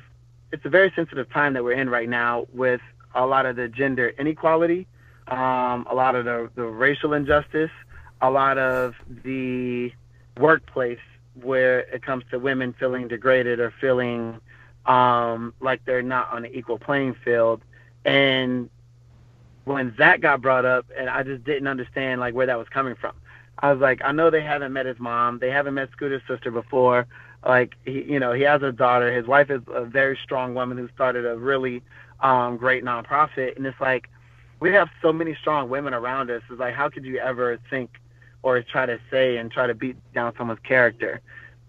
it's 0.52 0.64
a 0.64 0.68
very 0.68 0.92
sensitive 0.96 1.30
time 1.30 1.54
that 1.54 1.64
we're 1.64 1.72
in 1.72 1.90
right 1.90 2.08
now 2.08 2.46
with 2.52 2.80
a 3.14 3.26
lot 3.26 3.46
of 3.46 3.56
the 3.56 3.68
gender 3.68 4.14
inequality, 4.18 4.86
um, 5.28 5.86
a 5.90 5.94
lot 5.94 6.14
of 6.14 6.24
the, 6.24 6.50
the 6.54 6.64
racial 6.64 7.12
injustice, 7.12 7.70
a 8.20 8.30
lot 8.30 8.58
of 8.58 8.94
the 9.24 9.92
workplace 10.38 10.98
where 11.42 11.80
it 11.80 12.02
comes 12.02 12.24
to 12.30 12.38
women 12.38 12.74
feeling 12.78 13.08
degraded 13.08 13.60
or 13.60 13.72
feeling 13.80 14.40
um, 14.88 15.54
like 15.60 15.84
they're 15.84 16.02
not 16.02 16.32
on 16.32 16.44
an 16.44 16.52
equal 16.52 16.78
playing 16.78 17.14
field. 17.24 17.62
And 18.04 18.70
when 19.64 19.94
that 19.98 20.20
got 20.20 20.40
brought 20.40 20.64
up, 20.64 20.86
and 20.96 21.08
I 21.08 21.22
just 21.22 21.44
didn't 21.44 21.68
understand 21.68 22.20
like 22.20 22.34
where 22.34 22.46
that 22.46 22.58
was 22.58 22.68
coming 22.68 22.96
from. 22.96 23.14
I 23.60 23.72
was 23.72 23.80
like, 23.80 24.00
I 24.04 24.12
know 24.12 24.30
they 24.30 24.40
haven't 24.40 24.72
met 24.72 24.86
his 24.86 24.98
mom, 24.98 25.38
they 25.40 25.50
haven't 25.50 25.74
met 25.74 25.90
Scooter's 25.92 26.22
sister 26.26 26.50
before, 26.50 27.06
like 27.46 27.74
he, 27.84 28.02
you 28.02 28.18
know, 28.18 28.32
he 28.32 28.42
has 28.42 28.62
a 28.62 28.72
daughter. 28.72 29.12
His 29.12 29.26
wife 29.26 29.50
is 29.50 29.60
a 29.68 29.84
very 29.84 30.18
strong 30.22 30.54
woman 30.54 30.78
who 30.78 30.88
started 30.94 31.26
a 31.26 31.36
really 31.36 31.82
um, 32.20 32.56
great 32.56 32.84
nonprofit, 32.84 33.56
and 33.56 33.66
it's 33.66 33.80
like 33.80 34.08
we 34.60 34.72
have 34.72 34.88
so 35.02 35.12
many 35.12 35.34
strong 35.34 35.68
women 35.68 35.92
around 35.92 36.30
us. 36.30 36.42
It's 36.50 36.58
like 36.58 36.74
how 36.74 36.88
could 36.88 37.04
you 37.04 37.18
ever 37.18 37.58
think 37.68 37.90
or 38.42 38.62
try 38.62 38.86
to 38.86 38.98
say 39.10 39.36
and 39.36 39.50
try 39.50 39.66
to 39.66 39.74
beat 39.74 39.96
down 40.14 40.32
someone's 40.38 40.60
character? 40.62 41.20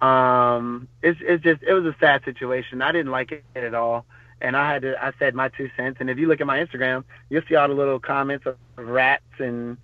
Um, 0.02 0.88
it's 1.02 1.20
it's 1.22 1.44
just 1.44 1.62
it 1.64 1.74
was 1.74 1.86
a 1.86 1.96
sad 2.00 2.24
situation. 2.24 2.82
I 2.82 2.92
didn't 2.92 3.12
like 3.12 3.32
it 3.32 3.44
at 3.56 3.74
all, 3.74 4.06
and 4.42 4.56
I 4.56 4.72
had 4.72 4.82
to 4.84 5.04
I 5.04 5.12
said 5.20 5.36
my 5.36 5.50
two 5.50 5.70
cents. 5.76 5.98
And 6.00 6.10
if 6.10 6.18
you 6.18 6.28
look 6.28 6.42
at 6.42 6.48
my 6.48 6.60
Instagram, 6.60 7.04
you'll 7.30 7.44
see 7.48 7.56
all 7.56 7.68
the 7.68 7.74
little 7.74 8.00
comments 8.00 8.46
of 8.46 8.56
rats 8.78 9.24
and 9.40 9.78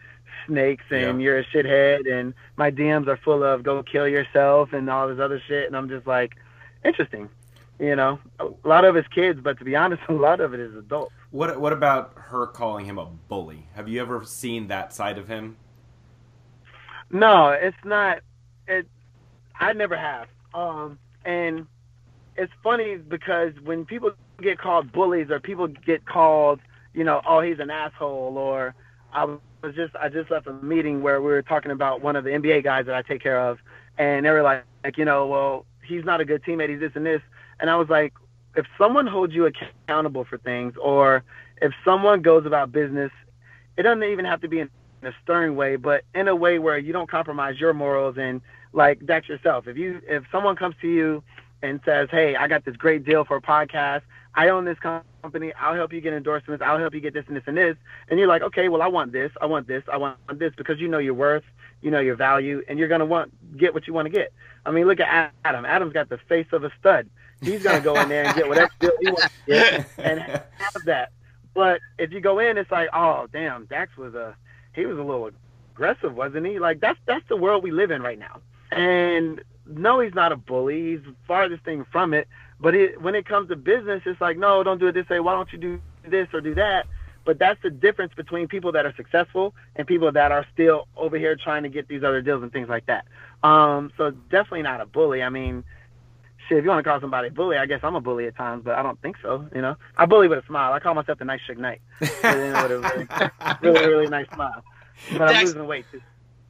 snakes 0.48 0.84
and 0.92 1.20
yeah. 1.20 1.24
you're 1.24 1.40
a 1.40 1.46
shithead 1.46 2.12
and 2.12 2.34
my 2.56 2.70
DMs 2.70 3.08
are 3.08 3.18
full 3.18 3.44
of 3.44 3.64
go 3.64 3.82
kill 3.82 4.08
yourself 4.08 4.74
and 4.74 4.90
all 4.90 5.08
this 5.08 5.20
other 5.20 5.42
shit 5.48 5.66
and 5.68 5.76
I'm 5.76 5.90
just 5.90 6.06
like 6.06 6.36
interesting. 6.84 7.30
You 7.80 7.96
know, 7.96 8.20
a 8.40 8.48
lot 8.64 8.86
of 8.86 8.96
it's 8.96 9.08
kids, 9.10 9.40
but 9.44 9.60
to 9.60 9.66
be 9.66 9.76
honest, 9.76 10.02
a 10.10 10.14
lot 10.14 10.40
of 10.40 10.54
it 10.54 10.60
is 10.60 10.76
adults. 10.76 11.14
What 11.32 11.60
what 11.60 11.74
about 11.74 12.14
her 12.16 12.48
calling 12.48 12.86
him 12.86 12.98
a 12.98 13.06
bully? 13.06 13.68
Have 13.74 13.90
you 13.90 14.02
ever 14.02 14.24
seen 14.24 14.68
that 14.68 14.94
side 14.94 15.18
of 15.18 15.28
him? 15.28 15.58
No, 17.12 17.50
it's 17.50 17.78
not 17.84 18.20
it 18.68 18.88
I 19.60 19.74
never 19.74 19.98
have. 19.98 20.28
Um 20.54 21.00
and 21.26 21.66
it's 22.38 22.54
funny 22.64 22.98
because 22.98 23.54
when 23.64 23.86
people 23.86 24.12
get 24.42 24.60
called 24.60 24.92
bullies 24.92 25.30
or 25.30 25.40
people 25.40 25.68
get 25.68 26.06
called, 26.06 26.60
you 26.94 27.04
know, 27.04 27.22
oh 27.28 27.42
he's 27.42 27.60
an 27.60 27.70
asshole 27.70 28.38
or 28.38 28.76
I 29.16 29.24
was 29.24 29.76
just 29.76 29.96
I 29.96 30.10
just 30.10 30.30
left 30.30 30.48
a 30.48 30.54
meeting 30.54 31.02
where 31.02 31.22
we 31.22 31.28
were 31.28 31.42
talking 31.42 31.72
about 31.72 32.02
one 32.02 32.16
of 32.16 32.24
the 32.24 32.32
NBA 32.32 32.64
guys 32.64 32.86
that 32.86 32.96
I 32.96 33.02
take 33.02 33.24
care 33.24 33.40
of, 33.40 33.60
and 33.98 34.26
they 34.26 34.30
were 34.30 34.44
like, 34.44 34.64
like 34.84 34.98
you 34.98 35.06
know, 35.06 35.26
well, 35.28 35.66
he's 35.84 36.04
not 36.04 36.22
a 36.22 36.26
good 36.26 36.44
teammate. 36.44 36.70
He's 36.70 36.82
this 36.82 36.92
and 36.96 37.06
this, 37.06 37.22
and 37.60 37.70
I 37.70 37.78
was 37.78 37.90
like, 37.90 38.14
if 38.56 38.66
someone 38.78 39.08
holds 39.08 39.34
you 39.34 39.46
accountable 39.46 40.26
for 40.26 40.38
things, 40.38 40.74
or 40.82 41.24
if 41.62 41.72
someone 41.84 42.22
goes 42.22 42.46
about 42.46 42.72
business, 42.72 43.12
it 43.78 43.84
doesn't 43.84 44.04
even 44.04 44.26
have 44.26 44.42
to 44.42 44.48
be 44.50 44.60
in 44.60 44.70
a 45.04 45.12
stern 45.24 45.56
way, 45.56 45.78
but 45.78 46.04
in 46.14 46.28
a 46.28 46.36
way 46.36 46.60
where 46.60 46.78
you 46.78 46.92
don't 46.92 47.10
compromise 47.10 47.60
your 47.60 47.74
morals 47.74 48.18
and 48.18 48.42
like 48.76 49.00
that's 49.06 49.28
yourself. 49.28 49.68
If 49.68 49.78
you 49.78 50.02
if 50.08 50.24
someone 50.32 50.56
comes 50.56 50.76
to 50.82 50.88
you 50.88 51.24
and 51.64 51.80
says, 51.86 52.10
"Hey, 52.12 52.36
I 52.36 52.48
got 52.48 52.66
this 52.66 52.76
great 52.76 53.06
deal 53.06 53.26
for 53.26 53.38
a 53.38 53.42
podcast. 53.42 54.02
I 54.36 54.50
own 54.50 54.66
this 54.66 54.78
company. 54.80 55.54
I'll 55.54 55.76
help 55.76 55.94
you 55.94 56.02
get 56.02 56.14
endorsements. 56.14 56.62
I'll 56.66 56.78
help 56.78 56.94
you 56.94 57.00
get 57.00 57.14
this 57.14 57.24
and 57.28 57.38
this 57.38 57.44
and 57.48 57.56
this. 57.56 57.78
And 58.10 58.20
you're 58.20 58.28
like, 58.28 58.42
okay, 58.42 58.68
well, 58.68 58.82
I 58.82 58.88
want 58.88 59.14
this. 59.14 59.32
I 59.40 59.46
want 59.46 59.66
this. 59.66 59.82
I 59.92 59.96
want 59.96 60.18
this 60.38 60.54
because 60.58 60.80
you 60.80 60.90
know 60.90 60.98
your 60.98 61.14
worth, 61.14 61.46
you 61.82 61.90
know 61.90 62.02
your 62.02 62.16
value, 62.16 62.62
and 62.68 62.78
you're 62.78 62.90
gonna 62.90 63.06
want 63.06 63.32
get 63.58 63.74
what 63.74 63.88
you 63.88 63.94
want 63.94 64.08
to 64.08 64.10
get. 64.10 64.34
I 64.66 64.72
mean, 64.72 64.88
look 64.88 65.00
at 65.00 65.34
Adam. 65.46 65.66
Adam's 65.66 65.94
got 65.94 66.10
the 66.10 66.18
face 66.18 66.48
of 66.52 66.64
a 66.64 66.72
stud. 66.80 67.10
He's 67.42 67.64
gonna 67.64 67.82
go 67.82 68.00
in 68.00 68.10
there 68.10 68.26
and 68.26 68.36
get 68.36 68.48
whatever 68.48 68.72
deal 68.80 68.92
he 69.00 69.08
wants 69.08 69.24
to 69.24 69.32
get 69.48 69.88
and 69.98 70.20
have 70.20 70.86
that. 70.86 71.12
But 71.54 71.80
if 71.98 72.12
you 72.12 72.20
go 72.20 72.40
in, 72.40 72.58
it's 72.58 72.72
like, 72.72 72.90
oh, 72.94 73.28
damn, 73.32 73.66
Dax 73.66 73.96
was 73.96 74.16
a 74.16 74.36
he 74.74 74.86
was 74.86 74.98
a 74.98 75.02
little 75.02 75.32
aggressive, 75.74 76.14
wasn't 76.14 76.46
he? 76.46 76.60
Like 76.60 76.82
that's 76.82 77.00
that's 77.06 77.28
the 77.30 77.38
world 77.38 77.64
we 77.64 77.72
live 77.72 77.92
in 77.92 78.02
right 78.02 78.20
now. 78.20 78.42
And 78.76 79.42
no, 79.66 80.00
he's 80.00 80.14
not 80.14 80.32
a 80.32 80.36
bully. 80.36 80.92
He's 80.92 81.04
the 81.04 81.16
farthest 81.28 81.64
thing 81.64 81.86
from 81.92 82.14
it. 82.14 82.28
But 82.60 82.76
it, 82.76 83.02
when 83.02 83.16
it 83.16 83.26
comes 83.26 83.50
to 83.50 83.56
business, 83.56 84.04
it's 84.06 84.22
like, 84.22 84.38
no, 84.38 84.64
don't 84.64 84.80
do 84.80 84.88
it 84.88 84.94
this 84.94 85.10
way. 85.10 85.20
Why 85.20 85.34
don't 85.34 85.52
you 85.52 85.58
do 85.58 85.82
this 86.08 86.28
or 86.34 86.42
do 86.42 86.56
that? 86.56 86.88
But 87.26 87.40
that's 87.40 87.62
the 87.64 87.72
difference 87.72 88.14
between 88.14 88.48
people 88.48 88.72
that 88.74 88.86
are 88.86 88.94
successful 88.96 89.56
and 89.76 89.88
people 89.88 90.12
that 90.12 90.32
are 90.32 90.46
still 90.54 90.88
over 90.96 91.18
here 91.18 91.36
trying 91.36 91.64
to 91.64 91.70
get 91.70 91.88
these 91.88 92.04
other 92.04 92.22
deals 92.22 92.44
and 92.44 92.52
things 92.52 92.70
like 92.70 92.86
that. 92.86 93.06
Um, 93.44 93.92
so 93.98 94.12
definitely 94.12 94.62
not 94.62 94.80
a 94.80 94.86
bully. 94.86 95.24
I 95.24 95.30
mean, 95.30 95.64
shit, 96.48 96.60
if 96.60 96.64
you 96.64 96.70
want 96.70 96.84
to 96.84 96.90
call 96.90 97.02
somebody 97.02 97.30
a 97.30 97.32
bully, 97.32 97.58
I 97.58 97.66
guess 97.66 97.80
I'm 97.82 97.96
a 97.96 98.02
bully 98.02 98.28
at 98.28 98.36
times, 98.36 98.64
but 98.64 98.76
I 98.76 98.84
don't 98.84 99.02
think 99.02 99.18
so. 99.24 99.48
You 99.56 99.62
know, 99.62 99.76
I 99.98 100.06
bully 100.06 100.28
with 100.28 100.44
a 100.44 100.46
smile. 100.46 100.72
I 100.72 100.80
call 100.80 100.94
myself 100.94 101.18
the 101.18 101.26
nice 101.26 101.42
Suge 101.50 101.58
Knight. 101.58 101.82
with 102.00 102.24
a 102.24 103.28
really, 103.62 103.74
really, 103.74 103.88
really 103.88 104.08
nice 104.08 104.28
smile. 104.34 104.64
But 105.14 105.22
I'm 105.24 105.46
losing 105.46 105.66
weight 105.66 105.86
too, 105.92 106.02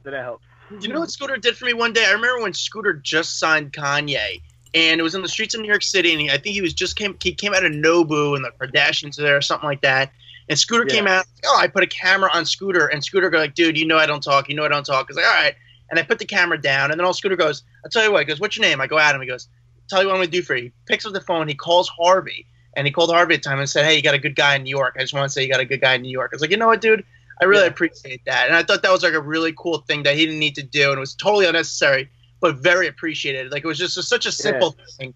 so 0.04 0.10
that 0.10 0.22
helps. 0.22 0.44
You 0.70 0.88
know 0.88 1.00
what 1.00 1.10
Scooter 1.10 1.36
did 1.36 1.56
for 1.56 1.64
me 1.64 1.72
one 1.72 1.92
day? 1.92 2.04
I 2.04 2.12
remember 2.12 2.42
when 2.42 2.52
Scooter 2.52 2.94
just 2.94 3.38
signed 3.38 3.72
Kanye, 3.72 4.40
and 4.74 5.00
it 5.00 5.02
was 5.02 5.14
in 5.14 5.22
the 5.22 5.28
streets 5.28 5.54
of 5.54 5.60
New 5.60 5.68
York 5.68 5.82
City, 5.82 6.12
and 6.12 6.20
he, 6.20 6.28
I 6.28 6.38
think 6.38 6.54
he 6.54 6.60
was 6.60 6.74
just 6.74 6.96
came 6.96 7.16
he 7.22 7.32
came 7.32 7.54
out 7.54 7.64
of 7.64 7.72
Nobu, 7.72 8.34
and 8.34 8.44
the 8.44 8.50
Kardashians 8.58 9.16
there 9.16 9.36
or 9.36 9.40
something 9.42 9.68
like 9.68 9.82
that. 9.82 10.12
And 10.48 10.58
Scooter 10.58 10.84
yeah. 10.88 10.94
came 10.94 11.06
out. 11.06 11.26
Oh, 11.44 11.58
I 11.58 11.66
put 11.68 11.82
a 11.82 11.86
camera 11.86 12.30
on 12.32 12.44
Scooter, 12.44 12.86
and 12.86 13.02
Scooter 13.02 13.30
go 13.30 13.38
like, 13.38 13.54
"Dude, 13.54 13.78
you 13.78 13.86
know 13.86 13.98
I 13.98 14.06
don't 14.06 14.22
talk. 14.22 14.48
You 14.48 14.56
know 14.56 14.64
I 14.64 14.68
don't 14.68 14.84
talk." 14.84 15.06
I 15.06 15.08
was 15.08 15.16
like, 15.16 15.26
"All 15.26 15.32
right." 15.32 15.54
And 15.90 16.00
I 16.00 16.02
put 16.02 16.18
the 16.18 16.24
camera 16.24 16.60
down, 16.60 16.90
and 16.90 16.98
then 16.98 17.04
all 17.06 17.14
Scooter 17.14 17.36
goes, 17.36 17.62
"I'll 17.84 17.90
tell 17.90 18.04
you 18.04 18.12
what." 18.12 18.20
He 18.20 18.24
goes, 18.26 18.40
"What's 18.40 18.56
your 18.56 18.66
name?" 18.66 18.80
I 18.80 18.86
go, 18.86 18.98
"Adam." 18.98 19.20
He 19.20 19.28
goes, 19.28 19.48
"Tell 19.88 20.02
you 20.02 20.08
what 20.08 20.14
I'm 20.14 20.20
gonna 20.20 20.30
do 20.30 20.42
for 20.42 20.56
you." 20.56 20.64
He 20.64 20.72
picks 20.86 21.06
up 21.06 21.12
the 21.12 21.20
phone. 21.20 21.48
He 21.48 21.54
calls 21.54 21.88
Harvey, 21.88 22.46
and 22.76 22.86
he 22.86 22.92
called 22.92 23.10
Harvey 23.10 23.34
at 23.34 23.42
the 23.42 23.48
time 23.48 23.58
and 23.58 23.68
said, 23.68 23.84
"Hey, 23.84 23.96
you 23.96 24.02
got 24.02 24.14
a 24.14 24.18
good 24.18 24.36
guy 24.36 24.56
in 24.56 24.64
New 24.64 24.76
York. 24.76 24.96
I 24.98 25.02
just 25.02 25.14
want 25.14 25.24
to 25.26 25.32
say 25.32 25.42
you 25.42 25.48
got 25.48 25.60
a 25.60 25.64
good 25.64 25.80
guy 25.80 25.94
in 25.94 26.02
New 26.02 26.10
York." 26.10 26.30
I 26.32 26.36
was 26.36 26.42
like, 26.42 26.50
"You 26.50 26.56
know 26.56 26.66
what, 26.66 26.80
dude? 26.80 27.04
I 27.40 27.44
really 27.44 27.64
yeah. 27.64 27.70
appreciate 27.70 28.24
that." 28.26 28.46
And 28.46 28.56
I 28.56 28.62
thought 28.62 28.82
that 28.82 28.92
was 28.92 29.02
like 29.02 29.14
a 29.14 29.20
really 29.20 29.52
cool 29.56 29.78
thing 29.78 30.02
that 30.04 30.16
he 30.16 30.26
didn't 30.26 30.40
need 30.40 30.54
to 30.56 30.62
do, 30.62 30.90
and 30.90 30.96
it 30.96 31.00
was 31.00 31.14
totally 31.14 31.46
unnecessary, 31.46 32.10
but 32.40 32.56
very 32.56 32.86
appreciated. 32.86 33.50
Like 33.52 33.64
it 33.64 33.68
was 33.68 33.78
just 33.78 33.96
a, 33.96 34.02
such 34.02 34.26
a 34.26 34.32
simple 34.32 34.74
yeah. 34.78 34.84
thing. 34.98 35.14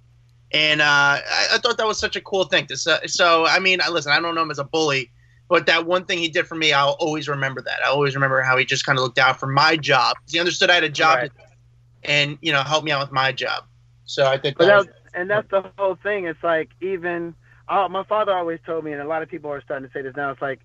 And 0.52 0.80
uh, 0.80 0.84
I, 0.84 1.46
I, 1.52 1.58
thought 1.58 1.78
that 1.78 1.86
was 1.86 1.98
such 1.98 2.16
a 2.16 2.20
cool 2.20 2.44
thing. 2.44 2.66
To, 2.66 2.76
so, 2.76 2.98
so, 3.06 3.46
I 3.46 3.60
mean, 3.60 3.80
I, 3.80 3.88
listen, 3.88 4.10
I 4.10 4.18
don't 4.20 4.34
know 4.34 4.42
him 4.42 4.50
as 4.50 4.58
a 4.58 4.64
bully, 4.64 5.12
but 5.48 5.66
that 5.66 5.86
one 5.86 6.04
thing 6.06 6.18
he 6.18 6.28
did 6.28 6.46
for 6.48 6.56
me, 6.56 6.72
I'll 6.72 6.96
always 6.98 7.28
remember 7.28 7.62
that. 7.62 7.78
I 7.84 7.88
always 7.88 8.16
remember 8.16 8.42
how 8.42 8.56
he 8.56 8.64
just 8.64 8.84
kind 8.84 8.98
of 8.98 9.04
looked 9.04 9.18
out 9.18 9.38
for 9.38 9.46
my 9.46 9.76
job. 9.76 10.16
He 10.28 10.40
understood 10.40 10.68
I 10.68 10.74
had 10.74 10.84
a 10.84 10.88
job, 10.88 11.18
right. 11.18 11.30
and 12.02 12.36
you 12.40 12.52
know, 12.52 12.62
helped 12.62 12.84
me 12.84 12.90
out 12.90 13.00
with 13.00 13.12
my 13.12 13.30
job. 13.30 13.64
So 14.06 14.26
I 14.26 14.38
think. 14.38 14.58
But 14.58 14.66
that, 14.66 14.76
was, 14.76 14.86
and 15.14 15.30
that's 15.30 15.48
the 15.50 15.70
whole 15.78 15.96
thing. 16.02 16.26
It's 16.26 16.42
like 16.42 16.70
even 16.80 17.34
uh, 17.68 17.88
my 17.88 18.02
father 18.04 18.32
always 18.32 18.58
told 18.66 18.84
me, 18.84 18.92
and 18.92 19.00
a 19.00 19.06
lot 19.06 19.22
of 19.22 19.28
people 19.28 19.50
are 19.52 19.60
starting 19.62 19.88
to 19.88 19.92
say 19.92 20.02
this 20.02 20.16
now. 20.16 20.32
It's 20.32 20.42
like, 20.42 20.60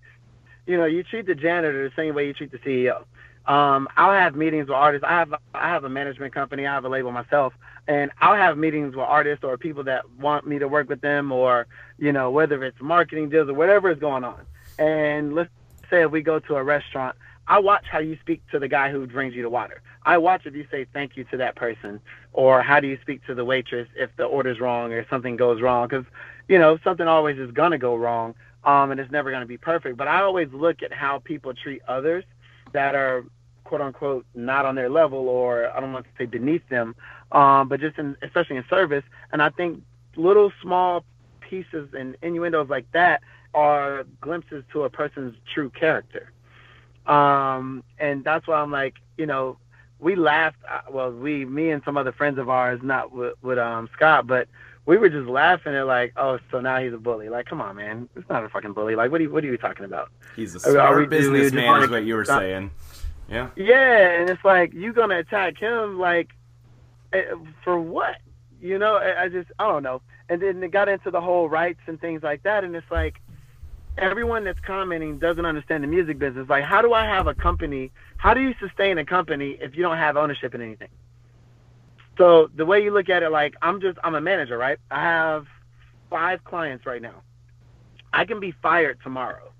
you 0.66 0.76
know, 0.76 0.84
you 0.84 1.02
treat 1.02 1.26
the 1.26 1.34
janitor 1.34 1.88
the 1.88 1.94
same 1.94 2.14
way 2.14 2.26
you 2.26 2.32
treat 2.32 2.50
the 2.50 2.58
CEO. 2.58 3.04
Um, 3.46 3.88
I'll 3.96 4.12
have 4.12 4.34
meetings 4.34 4.68
with 4.68 4.74
artists. 4.74 5.04
I 5.08 5.12
have 5.12 5.34
I 5.54 5.68
have 5.68 5.84
a 5.84 5.88
management 5.88 6.34
company. 6.34 6.66
I 6.66 6.74
have 6.74 6.84
a 6.84 6.88
label 6.88 7.12
myself, 7.12 7.52
and 7.86 8.10
I'll 8.20 8.34
have 8.34 8.58
meetings 8.58 8.96
with 8.96 9.04
artists 9.04 9.44
or 9.44 9.56
people 9.56 9.84
that 9.84 10.10
want 10.18 10.46
me 10.46 10.58
to 10.58 10.66
work 10.66 10.88
with 10.88 11.00
them, 11.00 11.30
or 11.30 11.68
you 11.98 12.12
know, 12.12 12.30
whether 12.30 12.62
it's 12.64 12.80
marketing 12.80 13.28
deals 13.28 13.48
or 13.48 13.54
whatever 13.54 13.90
is 13.90 13.98
going 14.00 14.24
on. 14.24 14.40
And 14.78 15.34
let's 15.34 15.50
say 15.88 16.02
if 16.02 16.10
we 16.10 16.22
go 16.22 16.40
to 16.40 16.56
a 16.56 16.62
restaurant, 16.62 17.16
I 17.46 17.60
watch 17.60 17.84
how 17.88 18.00
you 18.00 18.18
speak 18.20 18.42
to 18.50 18.58
the 18.58 18.66
guy 18.66 18.90
who 18.90 19.06
brings 19.06 19.34
you 19.34 19.42
the 19.42 19.50
water. 19.50 19.80
I 20.04 20.18
watch 20.18 20.46
if 20.46 20.54
you 20.54 20.66
say 20.70 20.86
thank 20.92 21.16
you 21.16 21.24
to 21.24 21.36
that 21.36 21.54
person, 21.54 22.00
or 22.32 22.62
how 22.62 22.80
do 22.80 22.88
you 22.88 22.98
speak 23.00 23.24
to 23.26 23.34
the 23.34 23.44
waitress 23.44 23.88
if 23.94 24.10
the 24.16 24.24
order's 24.24 24.58
wrong 24.58 24.92
or 24.92 25.06
something 25.08 25.36
goes 25.36 25.62
wrong. 25.62 25.86
Because 25.86 26.04
you 26.48 26.58
know 26.58 26.78
something 26.84 27.06
always 27.06 27.38
is 27.38 27.50
gonna 27.50 27.78
go 27.78 27.96
wrong, 27.96 28.34
um, 28.64 28.90
and 28.90 29.00
it's 29.00 29.10
never 29.10 29.30
gonna 29.30 29.46
be 29.46 29.58
perfect. 29.58 29.96
But 29.96 30.08
I 30.08 30.22
always 30.22 30.48
look 30.52 30.82
at 30.82 30.92
how 30.92 31.18
people 31.20 31.54
treat 31.54 31.82
others 31.88 32.24
that 32.72 32.94
are 32.94 33.24
quote 33.64 33.80
unquote 33.80 34.24
not 34.34 34.64
on 34.64 34.74
their 34.74 34.88
level, 34.88 35.28
or 35.28 35.70
I 35.76 35.80
don't 35.80 35.92
want 35.92 36.04
to 36.04 36.10
say 36.18 36.26
beneath 36.26 36.66
them, 36.68 36.94
um, 37.32 37.68
but 37.68 37.80
just 37.80 37.98
in 37.98 38.16
especially 38.22 38.56
in 38.56 38.64
service. 38.70 39.04
And 39.32 39.42
I 39.42 39.50
think 39.50 39.82
little 40.16 40.52
small 40.62 41.04
pieces 41.40 41.88
and 41.92 42.16
innuendos 42.22 42.68
like 42.68 42.90
that 42.92 43.22
are 43.54 44.04
glimpses 44.20 44.64
to 44.72 44.84
a 44.84 44.90
person's 44.90 45.36
true 45.52 45.70
character. 45.70 46.32
Um, 47.06 47.84
and 47.98 48.24
that's 48.24 48.46
why 48.46 48.60
I'm 48.60 48.72
like, 48.72 48.94
you 49.16 49.26
know, 49.26 49.58
we 49.98 50.14
laughed. 50.16 50.58
Uh, 50.68 50.80
well, 50.90 51.10
we, 51.10 51.44
me, 51.44 51.70
and 51.70 51.82
some 51.84 51.96
other 51.96 52.12
friends 52.12 52.38
of 52.38 52.48
ours, 52.48 52.80
not 52.82 53.12
with, 53.12 53.34
with 53.42 53.58
um 53.58 53.88
Scott, 53.94 54.26
but 54.26 54.48
we 54.86 54.96
were 54.96 55.08
just 55.08 55.28
laughing 55.28 55.74
at 55.74 55.86
like, 55.86 56.12
oh, 56.16 56.38
so 56.50 56.60
now 56.60 56.78
he's 56.78 56.92
a 56.92 56.98
bully. 56.98 57.28
Like, 57.28 57.46
come 57.46 57.60
on, 57.60 57.76
man, 57.76 58.08
it's 58.14 58.28
not 58.28 58.44
a 58.44 58.48
fucking 58.48 58.72
bully. 58.72 58.94
Like, 58.94 59.10
what 59.10 59.20
are 59.20 59.24
you, 59.24 59.30
what 59.30 59.44
are 59.44 59.48
you 59.48 59.56
talking 59.56 59.84
about? 59.84 60.10
He's 60.36 60.54
a 60.54 60.60
smart 60.60 61.10
businessman, 61.10 61.82
is 61.82 61.90
what 61.90 62.04
you 62.04 62.14
were 62.14 62.24
stop. 62.24 62.40
saying. 62.40 62.70
Yeah. 63.28 63.50
Yeah, 63.56 64.20
and 64.20 64.30
it's 64.30 64.44
like 64.44 64.72
you 64.72 64.92
gonna 64.92 65.18
attack 65.18 65.58
him, 65.58 65.98
like, 65.98 66.30
eh, 67.12 67.24
for 67.64 67.78
what? 67.78 68.16
You 68.60 68.78
know, 68.78 68.96
I 68.96 69.28
just, 69.28 69.50
I 69.58 69.66
don't 69.66 69.82
know. 69.82 70.00
And 70.28 70.40
then 70.40 70.62
it 70.62 70.70
got 70.70 70.88
into 70.88 71.10
the 71.10 71.20
whole 71.20 71.48
rights 71.48 71.80
and 71.86 72.00
things 72.00 72.22
like 72.22 72.44
that, 72.44 72.64
and 72.64 72.74
it's 72.74 72.90
like, 72.90 73.20
everyone 73.98 74.44
that's 74.44 74.60
commenting 74.60 75.18
doesn't 75.18 75.44
understand 75.44 75.82
the 75.82 75.88
music 75.88 76.18
business. 76.18 76.48
Like, 76.48 76.64
how 76.64 76.82
do 76.82 76.92
I 76.92 77.04
have 77.06 77.26
a 77.26 77.34
company? 77.34 77.90
How 78.18 78.34
do 78.34 78.40
you 78.40 78.54
sustain 78.60 78.98
a 78.98 79.04
company 79.04 79.58
if 79.60 79.76
you 79.76 79.82
don't 79.82 79.96
have 79.98 80.16
ownership 80.16 80.54
in 80.54 80.60
anything? 80.60 80.88
So 82.18 82.50
the 82.54 82.64
way 82.64 82.82
you 82.82 82.92
look 82.92 83.08
at 83.08 83.22
it, 83.22 83.30
like 83.30 83.54
I'm 83.62 83.80
just 83.80 83.98
I'm 84.02 84.14
a 84.14 84.20
manager, 84.20 84.56
right? 84.56 84.78
I 84.90 85.02
have 85.02 85.46
five 86.10 86.44
clients 86.44 86.86
right 86.86 87.02
now. 87.02 87.22
I 88.12 88.24
can 88.24 88.40
be 88.40 88.52
fired 88.62 88.98
tomorrow. 89.02 89.52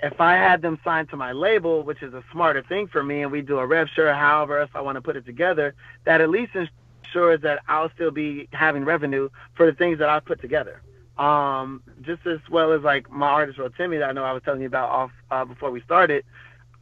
If 0.00 0.20
I 0.20 0.34
had 0.34 0.60
them 0.62 0.78
signed 0.84 1.10
to 1.10 1.16
my 1.16 1.32
label, 1.32 1.82
which 1.82 2.02
is 2.02 2.12
a 2.14 2.22
smarter 2.32 2.62
thing 2.62 2.88
for 2.88 3.02
me, 3.02 3.22
and 3.22 3.32
we 3.32 3.42
do 3.42 3.58
a 3.58 3.66
rev 3.66 3.88
share, 3.94 4.14
however 4.14 4.60
else 4.60 4.70
I 4.74 4.80
want 4.80 4.96
to 4.96 5.02
put 5.02 5.16
it 5.16 5.24
together, 5.24 5.74
that 6.04 6.20
at 6.20 6.28
least 6.30 6.52
ensures 6.54 7.40
that 7.42 7.60
I'll 7.68 7.90
still 7.94 8.10
be 8.10 8.48
having 8.52 8.84
revenue 8.84 9.28
for 9.54 9.66
the 9.66 9.72
things 9.72 9.98
that 10.00 10.08
I 10.08 10.20
put 10.20 10.40
together 10.40 10.82
um, 11.18 11.82
just 12.02 12.26
as 12.26 12.38
well 12.50 12.72
as 12.72 12.82
like 12.82 13.10
my 13.10 13.28
artist 13.28 13.58
Timmy 13.76 13.98
that 13.98 14.08
I 14.08 14.12
know 14.12 14.24
I 14.24 14.32
was 14.32 14.42
telling 14.42 14.60
you 14.60 14.66
about 14.66 14.90
off 14.90 15.10
uh, 15.30 15.44
before 15.44 15.70
we 15.70 15.80
started. 15.82 16.24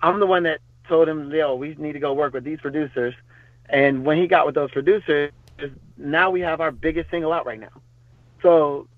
I'm 0.00 0.20
the 0.20 0.26
one 0.26 0.44
that 0.44 0.60
told 0.88 1.08
him, 1.08 1.30
yo, 1.30 1.54
we 1.54 1.74
need 1.78 1.92
to 1.92 1.98
go 1.98 2.12
work 2.12 2.32
with 2.32 2.44
these 2.44 2.60
producers. 2.60 3.14
And 3.68 4.04
when 4.04 4.18
he 4.18 4.26
got 4.26 4.46
with 4.46 4.54
those 4.54 4.70
producers, 4.70 5.32
now 5.96 6.30
we 6.30 6.40
have 6.40 6.60
our 6.60 6.70
biggest 6.70 7.10
single 7.10 7.32
out 7.32 7.46
right 7.46 7.60
now. 7.60 7.80
So 8.42 8.88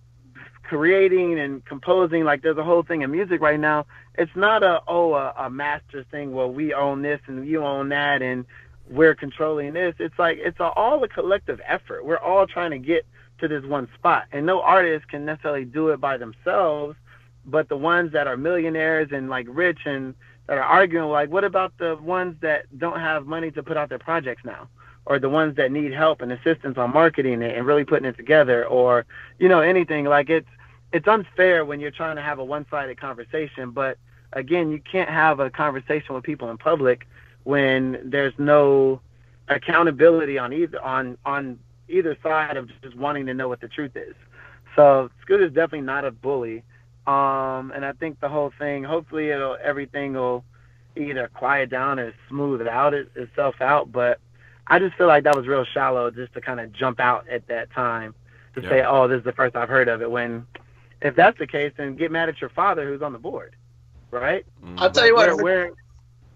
creating 0.63 1.39
and 1.39 1.65
composing, 1.65 2.25
like 2.25 2.43
there's 2.43 2.57
a 2.57 2.65
whole 2.65 2.83
thing 2.83 3.03
in 3.03 3.11
music 3.11 3.41
right 3.41 3.61
now. 3.61 3.87
It's 4.17 4.35
not 4.35 4.63
a 4.63 4.81
oh 4.89 5.15
a, 5.15 5.35
a 5.37 5.51
master 5.51 6.05
thing 6.11 6.33
where 6.33 6.47
we 6.47 6.73
own 6.73 7.03
this 7.03 7.21
and 7.27 7.47
you 7.47 7.65
own 7.65 7.89
that 7.91 8.23
and 8.23 8.45
we're 8.89 9.15
controlling 9.15 9.75
this. 9.75 9.95
It's 9.99 10.19
like 10.19 10.39
it's 10.41 10.59
a, 10.61 10.65
all 10.65 11.03
a 11.05 11.09
collective 11.09 11.61
effort. 11.67 12.05
We're 12.05 12.19
all 12.19 12.47
trying 12.47 12.71
to 12.71 12.79
get 12.79 13.07
to 13.41 13.49
this 13.49 13.65
one 13.65 13.89
spot. 13.95 14.25
And 14.33 14.47
no 14.47 14.61
artist 14.61 15.09
can 15.09 15.25
necessarily 15.25 15.65
do 15.65 15.89
it 15.89 16.01
by 16.01 16.17
themselves, 16.17 16.97
but 17.45 17.69
the 17.69 17.77
ones 17.77 18.13
that 18.13 18.27
are 18.27 18.37
millionaires 18.37 19.09
and 19.13 19.29
like 19.29 19.47
rich 19.51 19.81
and 19.85 20.15
that 20.47 20.59
are 20.59 20.63
arguing 20.63 21.09
like 21.09 21.31
what 21.31 21.45
about 21.45 21.73
the 21.79 21.97
ones 21.97 22.37
that 22.41 22.67
don't 22.79 23.01
have 23.01 23.27
money 23.27 23.51
to 23.53 23.63
put 23.63 23.77
out 23.77 23.89
their 23.89 23.99
projects 23.99 24.43
now? 24.45 24.69
Or 25.07 25.19
the 25.19 25.29
ones 25.29 25.57
that 25.57 25.71
need 25.71 25.93
help 25.93 26.23
and 26.23 26.33
assistance 26.33 26.79
on 26.79 26.91
marketing 26.93 27.43
it 27.43 27.57
and 27.57 27.67
really 27.67 27.85
putting 27.85 28.07
it 28.07 28.17
together 28.17 28.67
or, 28.67 29.05
you 29.39 29.51
know, 29.51 29.61
anything. 29.61 30.07
Like 30.07 30.31
it's 30.31 30.49
it's 30.93 31.07
unfair 31.07 31.65
when 31.65 31.81
you're 31.81 31.91
trying 31.91 32.17
to 32.17 32.23
have 32.23 32.39
a 32.39 32.45
one 32.45 32.65
sided 32.71 32.99
conversation, 32.99 33.71
but 33.71 33.99
again, 34.33 34.71
you 34.71 34.81
can't 34.81 35.11
have 35.11 35.41
a 35.41 35.51
conversation 35.51 36.15
with 36.15 36.25
people 36.25 36.51
in 36.51 36.57
public 36.57 37.07
when 37.43 38.01
there's 38.05 38.33
no 38.39 39.01
accountability 39.49 40.39
on 40.39 40.53
either 40.53 40.81
on 40.83 41.19
on 41.25 41.59
either 41.89 42.17
side 42.23 42.57
of 42.57 42.71
just 42.83 42.97
wanting 42.97 43.27
to 43.27 43.35
know 43.35 43.49
what 43.49 43.61
the 43.61 43.69
truth 43.69 43.97
is. 43.97 44.15
So 44.77 45.11
Scooter's 45.23 45.53
definitely 45.53 45.83
not 45.83 46.05
a 46.05 46.11
bully. 46.11 46.63
Um, 47.07 47.73
and 47.75 47.85
I 47.85 47.93
think 47.93 48.21
the 48.21 48.29
whole 48.29 48.53
thing, 48.59 48.83
hopefully 48.83 49.31
it'll 49.31 49.59
everything 49.63 50.15
will 50.15 50.45
either 50.97 51.29
quiet 51.29 51.71
down 51.71 51.99
or 51.99 52.15
smooth 52.29 52.61
it 52.61 52.69
out 52.69 52.95
it, 52.95 53.11
itself 53.15 53.61
out. 53.61 53.93
But 53.93 54.21
I 54.67 54.79
just 54.79 54.97
feel 54.97 55.07
like 55.07 55.25
that 55.25 55.37
was 55.37 55.47
real 55.47 55.65
shallow 55.65 56.11
just 56.11 56.33
to 56.35 56.41
kind 56.41 56.61
of 56.61 56.73
jump 56.73 57.01
out 57.01 57.29
at 57.29 57.47
that 57.49 57.71
time 57.73 58.15
to 58.55 58.63
yeah. 58.63 58.69
say, 58.69 58.85
oh, 58.85 59.09
this 59.09 59.19
is 59.19 59.25
the 59.25 59.33
first 59.33 59.55
I've 59.57 59.69
heard 59.69 59.89
of 59.89 60.01
it. 60.01 60.11
When 60.11 60.47
if 61.03 61.15
that's 61.15 61.39
the 61.39 61.47
case, 61.47 61.73
then 61.77 61.97
get 61.97 62.11
mad 62.11 62.29
at 62.29 62.41
your 62.41 62.51
father 62.51 62.87
who's 62.87 63.03
on 63.03 63.13
the 63.13 63.19
board, 63.19 63.55
right? 64.11 64.47
Mm-hmm. 64.65 64.79
I'll 64.79 64.91
tell 64.91 65.07
you 65.07 65.15
what. 65.15 65.35
Where, 65.37 65.45
where, 65.45 65.71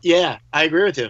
yeah, 0.03 0.39
I 0.53 0.65
agree 0.65 0.85
with 0.85 0.99
you. 0.99 1.09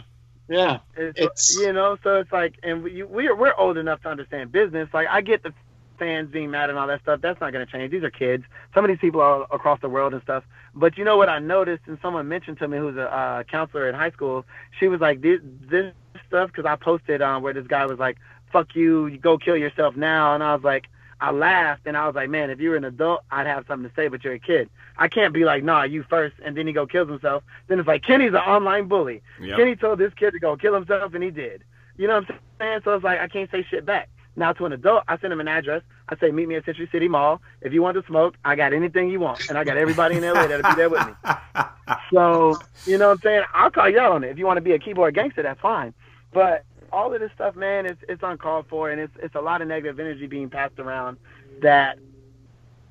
Yeah, 0.49 0.79
it's, 0.97 1.21
it's, 1.21 1.59
you 1.59 1.73
know, 1.75 1.99
so 2.03 2.17
it's 2.17 2.33
like, 2.33 2.55
and 2.63 2.83
we 2.83 3.03
we're 3.03 3.37
we're 3.37 3.55
old 3.59 3.77
enough 3.77 4.01
to 4.03 4.09
understand 4.09 4.51
business. 4.51 4.89
Like 4.95 5.09
I 5.11 5.21
get 5.21 5.43
the 5.43 5.53
fans 5.99 6.31
being 6.31 6.51
mad 6.51 6.71
and 6.71 6.79
all 6.79 6.87
that 6.87 7.03
stuff. 7.03 7.21
That's 7.21 7.41
not 7.41 7.53
going 7.53 7.67
to 7.67 7.71
change. 7.71 7.91
These 7.91 8.03
are 8.03 8.11
kids. 8.11 8.45
Some 8.75 8.85
of 8.85 8.89
these 8.89 8.99
people 8.99 9.21
are 9.21 9.43
across 9.51 9.81
the 9.81 9.89
world 9.89 10.13
and 10.13 10.23
stuff. 10.23 10.45
But 10.75 10.97
you 10.97 11.05
know 11.05 11.17
what 11.17 11.29
I 11.29 11.39
noticed, 11.39 11.83
and 11.87 11.99
someone 12.01 12.29
mentioned 12.29 12.59
to 12.59 12.69
me 12.69 12.79
who's 12.79 12.97
a 12.97 13.13
uh, 13.13 13.43
counselor 13.45 13.87
at 13.87 13.95
high 13.95 14.11
school. 14.11 14.45
She 14.79 14.89
was 14.89 15.01
like, 15.01 15.21
this, 15.21 15.41
this 15.69 15.93
stuff 16.27 16.51
because 16.51 16.67
I 16.67 16.77
posted 16.77 17.23
um, 17.23 17.43
where 17.43 17.53
this 17.53 17.67
guy 17.67 17.87
was 17.87 17.99
like, 17.99 18.19
"Fuck 18.53 18.75
you, 18.75 19.07
you 19.07 19.19
go 19.19 19.39
kill 19.39 19.57
yourself 19.57 19.97
now," 19.97 20.35
and 20.35 20.43
I 20.43 20.55
was 20.55 20.63
like, 20.63 20.89
I 21.21 21.33
laughed 21.33 21.83
and 21.87 21.97
I 21.97 22.07
was 22.07 22.15
like, 22.15 22.31
man, 22.31 22.51
if 22.51 22.61
you 22.61 22.71
were 22.71 22.77
an 22.77 22.85
adult, 22.85 23.23
I'd 23.31 23.47
have 23.47 23.65
something 23.67 23.89
to 23.89 23.95
say, 23.97 24.09
but 24.09 24.23
you're 24.23 24.35
a 24.35 24.39
kid. 24.39 24.71
I 24.97 25.09
can't 25.09 25.35
be 25.35 25.45
like, 25.45 25.65
nah, 25.65 25.83
you 25.83 26.05
first, 26.09 26.37
and 26.45 26.57
then 26.57 26.67
he 26.67 26.73
go 26.73 26.87
kills 26.87 27.09
himself. 27.09 27.43
Then 27.67 27.81
it's 27.81 27.89
like 27.89 28.05
Kenny's 28.05 28.31
an 28.31 28.37
online 28.37 28.87
bully. 28.87 29.23
Yep. 29.41 29.57
Kenny 29.57 29.77
told 29.77 29.99
this 29.99 30.13
kid 30.15 30.33
to 30.33 30.39
go 30.39 30.57
kill 30.57 30.75
himself, 30.75 31.15
and 31.15 31.23
he 31.23 31.31
did. 31.31 31.65
You 31.97 32.07
know 32.07 32.21
what 32.21 32.31
I'm 32.31 32.39
saying? 32.61 32.81
So 32.85 32.95
it's 32.95 33.05
like 33.05 33.21
I 33.21 33.29
can't 33.29 33.51
say 33.51 33.67
shit 33.69 33.85
back. 33.85 34.09
Now 34.39 34.53
to 34.53 34.67
an 34.67 34.73
adult, 34.73 35.03
I 35.09 35.19
send 35.19 35.33
them 35.33 35.41
an 35.41 35.49
address. 35.49 35.83
I 36.09 36.17
say, 36.17 36.31
meet 36.31 36.47
me 36.49 36.55
at 36.55 36.65
Century 36.65 36.89
City 36.93 37.09
Mall. 37.09 37.43
If 37.61 37.73
you 37.73 37.83
want 37.83 37.97
to 37.97 38.07
smoke, 38.07 38.37
I 38.45 38.55
got 38.55 38.73
anything 38.73 39.11
you 39.11 39.19
want, 39.19 39.49
and 39.49 39.59
I 39.59 39.65
got 39.65 39.77
everybody 39.77 40.17
in 40.17 40.23
LA 40.23 40.47
that'll 40.47 40.71
be 40.71 40.77
there 40.77 40.89
with 40.89 41.07
me. 41.07 41.13
So 42.13 42.59
you 42.85 42.99
know 42.99 43.09
what 43.09 43.15
I'm 43.15 43.23
saying? 43.23 43.43
I'll 43.55 43.71
call 43.71 43.89
you 43.89 43.99
out 43.99 44.13
on 44.13 44.23
it. 44.23 44.29
If 44.29 44.39
you 44.39 44.45
want 44.45 44.59
to 44.59 44.63
be 44.63 44.73
a 44.73 44.79
keyboard 44.79 45.15
gangster, 45.15 45.43
that's 45.43 45.61
fine. 45.61 45.95
But 46.33 46.65
all 46.93 47.13
of 47.15 47.21
this 47.21 47.31
stuff, 47.35 47.57
man, 47.57 47.87
it's 47.87 48.01
it's 48.09 48.23
uncalled 48.23 48.67
for, 48.69 48.91
and 48.91 49.01
it's 49.01 49.13
it's 49.23 49.35
a 49.35 49.41
lot 49.41 49.63
of 49.63 49.69
negative 49.69 49.99
energy 49.99 50.27
being 50.27 50.51
passed 50.51 50.79
around 50.79 51.17
that 51.63 51.99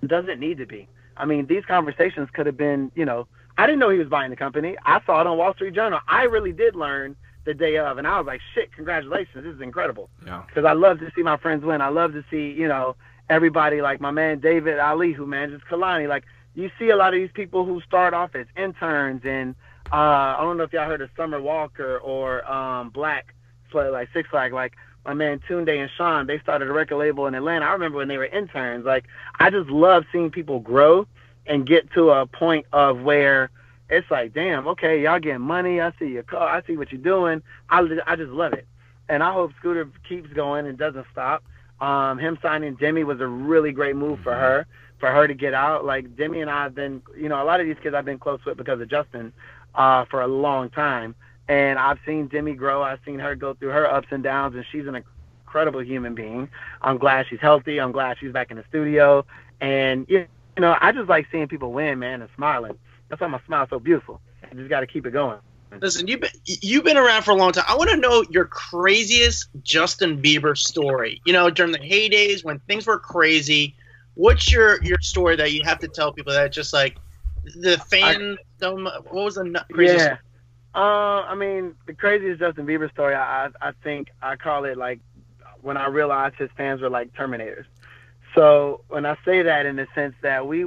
doesn't 0.05 0.39
need 0.39 0.57
to 0.57 0.65
be. 0.65 0.87
I 1.15 1.25
mean, 1.25 1.45
these 1.45 1.63
conversations 1.65 2.29
could 2.33 2.47
have 2.47 2.57
been, 2.57 2.91
you 2.95 3.05
know, 3.05 3.27
I 3.57 3.67
didn't 3.67 3.79
know 3.79 3.89
he 3.89 3.99
was 3.99 4.07
buying 4.07 4.31
the 4.31 4.35
company. 4.35 4.77
I 4.83 4.99
saw 5.05 5.21
it 5.21 5.27
on 5.27 5.37
Wall 5.37 5.53
Street 5.53 5.73
Journal. 5.75 5.99
I 6.07 6.23
really 6.23 6.53
did 6.53 6.75
learn 6.75 7.15
the 7.47 7.53
day 7.53 7.77
of, 7.77 7.97
and 7.97 8.05
I 8.05 8.17
was 8.19 8.27
like, 8.27 8.41
shit, 8.53 8.71
congratulations, 8.73 9.43
this 9.45 9.55
is 9.55 9.61
incredible. 9.61 10.09
Yeah. 10.25 10.43
Because 10.45 10.65
I 10.65 10.73
love 10.73 10.99
to 10.99 11.09
see 11.15 11.23
my 11.23 11.37
friends 11.37 11.63
win. 11.63 11.81
I 11.81 11.87
love 11.87 12.11
to 12.11 12.23
see, 12.29 12.51
you 12.51 12.67
know, 12.67 12.95
everybody 13.29 13.81
like 13.81 13.99
my 14.01 14.11
man 14.11 14.39
David 14.39 14.79
Ali, 14.79 15.13
who 15.13 15.25
manages 15.25 15.61
Kehlani. 15.69 16.07
Like 16.07 16.25
you 16.55 16.69
see 16.77 16.89
a 16.89 16.95
lot 16.95 17.13
of 17.13 17.19
these 17.19 17.31
people 17.33 17.65
who 17.65 17.81
start 17.81 18.13
off 18.13 18.35
as 18.35 18.47
interns, 18.57 19.21
and 19.23 19.55
uh, 19.91 19.95
I 19.95 20.39
don't 20.41 20.57
know 20.57 20.63
if 20.63 20.73
y'all 20.73 20.87
heard 20.87 21.01
of 21.01 21.09
Summer 21.15 21.41
Walker 21.41 21.97
or 21.99 22.49
um, 22.51 22.89
Black, 22.89 23.33
like 23.73 24.09
Six 24.13 24.29
Flag, 24.29 24.51
like 24.53 24.73
my 25.05 25.13
man 25.13 25.39
Tunde 25.47 25.69
and 25.69 25.89
Sean, 25.97 26.27
they 26.27 26.39
started 26.39 26.67
a 26.67 26.73
record 26.73 26.97
label 26.97 27.27
in 27.27 27.33
Atlanta. 27.33 27.65
I 27.65 27.71
remember 27.71 27.97
when 27.97 28.09
they 28.09 28.17
were 28.17 28.25
interns. 28.25 28.85
Like 28.85 29.05
I 29.39 29.49
just 29.49 29.69
love 29.69 30.03
seeing 30.11 30.31
people 30.31 30.59
grow 30.59 31.07
and 31.45 31.65
get 31.65 31.89
to 31.93 32.09
a 32.09 32.25
point 32.25 32.65
of 32.73 33.01
where 33.01 33.49
it's 33.89 34.09
like, 34.11 34.33
damn, 34.33 34.67
okay, 34.67 35.01
y'all 35.01 35.19
getting 35.19 35.41
money. 35.41 35.79
I 35.79 35.93
see 35.99 36.07
your 36.07 36.23
car. 36.23 36.47
I 36.47 36.65
see 36.65 36.77
what 36.77 36.91
you're 36.91 37.01
doing. 37.01 37.41
I, 37.69 37.87
I 38.05 38.15
just 38.15 38.31
love 38.31 38.53
it. 38.53 38.67
And 39.09 39.23
I 39.23 39.31
hope 39.31 39.51
Scooter 39.59 39.89
keeps 40.07 40.31
going 40.33 40.65
and 40.67 40.77
doesn't 40.77 41.05
stop. 41.11 41.43
Um, 41.79 42.17
him 42.17 42.37
signing 42.41 42.75
Demi 42.75 43.03
was 43.03 43.21
a 43.21 43.27
really 43.27 43.71
great 43.71 43.95
move 43.95 44.19
for 44.23 44.33
her, 44.33 44.65
for 44.99 45.11
her 45.11 45.27
to 45.27 45.33
get 45.33 45.53
out. 45.53 45.85
Like 45.85 46.17
Demi 46.17 46.41
and 46.41 46.49
I 46.49 46.63
have 46.63 46.75
been, 46.75 47.01
you 47.15 47.29
know, 47.29 47.41
a 47.41 47.45
lot 47.45 47.61
of 47.61 47.67
these 47.67 47.77
kids 47.81 47.95
I've 47.95 48.05
been 48.05 48.19
close 48.19 48.43
with 48.45 48.57
because 48.57 48.81
of 48.81 48.89
Justin 48.89 49.31
uh, 49.75 50.05
for 50.05 50.21
a 50.21 50.27
long 50.27 50.69
time. 50.69 51.15
And 51.47 51.79
I've 51.79 51.99
seen 52.05 52.27
Demi 52.27 52.55
grow. 52.55 52.83
I've 52.83 52.99
seen 53.05 53.19
her 53.19 53.35
go 53.35 53.53
through 53.53 53.69
her 53.69 53.89
ups 53.89 54.07
and 54.11 54.21
downs, 54.21 54.55
and 54.55 54.65
she's 54.69 54.85
an 54.85 55.01
incredible 55.45 55.81
human 55.81 56.13
being. 56.13 56.49
I'm 56.81 56.97
glad 56.97 57.27
she's 57.29 57.39
healthy. 57.39 57.79
I'm 57.79 57.93
glad 57.93 58.17
she's 58.19 58.33
back 58.33 58.51
in 58.51 58.57
the 58.57 58.65
studio. 58.67 59.25
And, 59.61 60.05
you 60.09 60.27
know, 60.57 60.75
I 60.81 60.91
just 60.91 61.07
like 61.07 61.27
seeing 61.31 61.47
people 61.47 61.71
win, 61.71 61.99
man, 61.99 62.21
and 62.21 62.29
smiling. 62.35 62.77
That's 63.09 63.21
why 63.21 63.27
my 63.27 63.39
smile's 63.45 63.69
so 63.69 63.79
beautiful. 63.79 64.21
You 64.51 64.59
just 64.59 64.69
got 64.69 64.81
to 64.81 64.87
keep 64.87 65.05
it 65.05 65.11
going. 65.11 65.39
Listen, 65.81 66.07
you've 66.07 66.21
been 66.21 66.31
you've 66.45 66.83
been 66.83 66.97
around 66.97 67.23
for 67.23 67.31
a 67.31 67.35
long 67.35 67.51
time. 67.51 67.65
I 67.67 67.75
want 67.75 67.89
to 67.89 67.97
know 67.97 68.23
your 68.29 68.45
craziest 68.45 69.49
Justin 69.63 70.21
Bieber 70.21 70.57
story. 70.57 71.21
You 71.25 71.33
know, 71.33 71.49
during 71.49 71.71
the 71.71 71.79
heydays 71.79 72.43
when 72.43 72.59
things 72.59 72.87
were 72.87 72.99
crazy. 72.99 73.75
What's 74.13 74.51
your 74.51 74.81
your 74.83 74.97
story 75.01 75.35
that 75.35 75.51
you 75.51 75.61
have 75.65 75.79
to 75.79 75.87
tell 75.87 76.13
people 76.13 76.33
that 76.33 76.51
just 76.51 76.73
like 76.73 76.97
the 77.55 77.77
fan? 77.77 78.37
I, 78.61 78.67
what 78.67 79.13
was 79.13 79.35
the 79.35 79.65
craziest? 79.71 80.05
Yeah. 80.05 80.17
Uh, 80.73 81.23
I 81.27 81.35
mean, 81.35 81.75
the 81.85 81.93
craziest 81.93 82.39
Justin 82.39 82.65
Bieber 82.65 82.89
story. 82.91 83.13
I 83.13 83.49
I 83.61 83.71
think 83.83 84.09
I 84.21 84.37
call 84.37 84.63
it 84.65 84.77
like 84.77 84.99
when 85.61 85.77
I 85.77 85.87
realized 85.87 86.35
his 86.37 86.49
fans 86.55 86.81
were 86.81 86.89
like 86.89 87.13
Terminators. 87.13 87.65
So 88.35 88.81
when 88.87 89.05
I 89.05 89.17
say 89.25 89.41
that 89.41 89.65
in 89.65 89.75
the 89.75 89.87
sense 89.93 90.15
that 90.21 90.47
we 90.47 90.65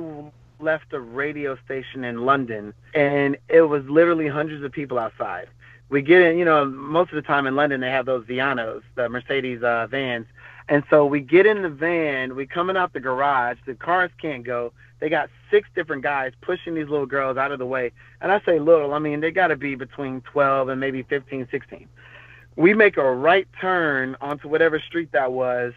left 0.62 0.92
a 0.92 1.00
radio 1.00 1.56
station 1.64 2.04
in 2.04 2.24
London, 2.24 2.74
and 2.94 3.36
it 3.48 3.62
was 3.62 3.84
literally 3.88 4.28
hundreds 4.28 4.64
of 4.64 4.72
people 4.72 4.98
outside. 4.98 5.48
We 5.88 6.02
get 6.02 6.22
in, 6.22 6.38
you 6.38 6.44
know, 6.44 6.64
most 6.64 7.10
of 7.10 7.16
the 7.16 7.22
time 7.22 7.46
in 7.46 7.56
London 7.56 7.80
they 7.80 7.90
have 7.90 8.06
those 8.06 8.24
Vianos, 8.24 8.82
the 8.94 9.08
Mercedes 9.08 9.62
uh, 9.62 9.86
vans, 9.90 10.26
and 10.68 10.84
so 10.88 11.04
we 11.04 11.20
get 11.20 11.46
in 11.46 11.62
the 11.62 11.68
van, 11.68 12.36
we 12.36 12.46
coming 12.46 12.76
out 12.76 12.92
the 12.92 13.00
garage, 13.00 13.58
the 13.66 13.74
cars 13.74 14.10
can't 14.20 14.44
go. 14.44 14.72
They 15.00 15.08
got 15.08 15.30
six 15.50 15.68
different 15.74 16.02
guys 16.02 16.32
pushing 16.42 16.74
these 16.74 16.88
little 16.88 17.06
girls 17.06 17.36
out 17.36 17.50
of 17.50 17.58
the 17.58 17.66
way, 17.66 17.90
and 18.20 18.30
I 18.30 18.40
say 18.46 18.60
little, 18.60 18.94
I 18.94 18.98
mean 18.98 19.20
they 19.20 19.30
got 19.32 19.48
to 19.48 19.56
be 19.56 19.74
between 19.74 20.20
12 20.20 20.68
and 20.68 20.80
maybe 20.80 21.02
15, 21.02 21.48
16. 21.50 21.88
We 22.56 22.74
make 22.74 22.96
a 22.96 23.12
right 23.12 23.48
turn 23.60 24.16
onto 24.20 24.48
whatever 24.48 24.78
street 24.78 25.12
that 25.12 25.32
was, 25.32 25.72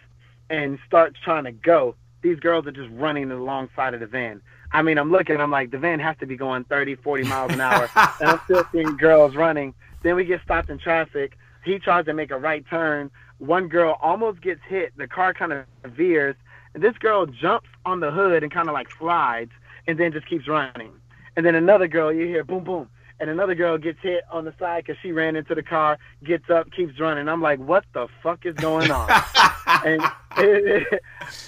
and 0.50 0.78
start 0.86 1.16
trying 1.24 1.44
to 1.44 1.52
go. 1.52 1.94
These 2.22 2.38
girls 2.40 2.66
are 2.66 2.72
just 2.72 2.90
running 2.92 3.30
alongside 3.30 3.94
of 3.94 4.00
the 4.00 4.06
van. 4.06 4.40
I 4.74 4.82
mean, 4.82 4.98
I'm 4.98 5.12
looking, 5.12 5.40
I'm 5.40 5.52
like, 5.52 5.70
the 5.70 5.78
van 5.78 6.00
has 6.00 6.16
to 6.18 6.26
be 6.26 6.36
going 6.36 6.64
30, 6.64 6.96
40 6.96 7.22
miles 7.24 7.52
an 7.52 7.60
hour, 7.60 7.88
and 8.20 8.28
I'm 8.28 8.40
still 8.42 8.64
seeing 8.72 8.96
girls 8.98 9.36
running. 9.36 9.72
Then 10.02 10.16
we 10.16 10.24
get 10.24 10.42
stopped 10.42 10.68
in 10.68 10.78
traffic. 10.78 11.38
He 11.64 11.78
tries 11.78 12.06
to 12.06 12.12
make 12.12 12.32
a 12.32 12.36
right 12.36 12.64
turn. 12.68 13.12
One 13.38 13.68
girl 13.68 13.96
almost 14.02 14.42
gets 14.42 14.60
hit. 14.68 14.92
The 14.96 15.06
car 15.06 15.32
kind 15.32 15.52
of 15.52 15.64
veers, 15.84 16.34
and 16.74 16.82
this 16.82 16.98
girl 16.98 17.24
jumps 17.24 17.68
on 17.86 18.00
the 18.00 18.10
hood 18.10 18.42
and 18.42 18.50
kind 18.50 18.68
of 18.68 18.74
like 18.74 18.88
slides, 18.98 19.52
and 19.86 19.96
then 19.96 20.12
just 20.12 20.26
keeps 20.26 20.48
running. 20.48 20.90
And 21.36 21.46
then 21.46 21.54
another 21.54 21.86
girl, 21.86 22.12
you 22.12 22.26
hear 22.26 22.42
boom, 22.42 22.64
boom, 22.64 22.88
and 23.20 23.30
another 23.30 23.54
girl 23.54 23.78
gets 23.78 24.00
hit 24.02 24.24
on 24.32 24.44
the 24.44 24.54
side 24.58 24.84
because 24.84 25.00
she 25.00 25.12
ran 25.12 25.36
into 25.36 25.54
the 25.54 25.62
car, 25.62 26.00
gets 26.24 26.50
up, 26.50 26.72
keeps 26.72 26.98
running. 26.98 27.28
I'm 27.28 27.40
like, 27.40 27.60
what 27.60 27.84
the 27.92 28.08
fuck 28.24 28.44
is 28.44 28.56
going 28.56 28.90
on? 28.90 29.08
and 29.84 30.02
it, 30.36 30.92
it, 30.92 31.02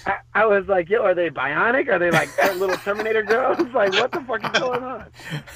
I, 0.05 0.17
I, 0.33 0.45
was 0.45 0.67
like, 0.67 0.89
yo, 0.89 1.03
are 1.03 1.13
they 1.13 1.29
bionic? 1.29 1.89
Are 1.89 1.99
they 1.99 2.11
like 2.11 2.29
little 2.55 2.77
Terminator 2.77 3.23
girls? 3.23 3.59
like, 3.73 3.93
what 3.93 4.11
the 4.11 4.21
fuck 4.21 4.43
is 4.43 4.59
going 4.59 4.83
on? 4.83 5.05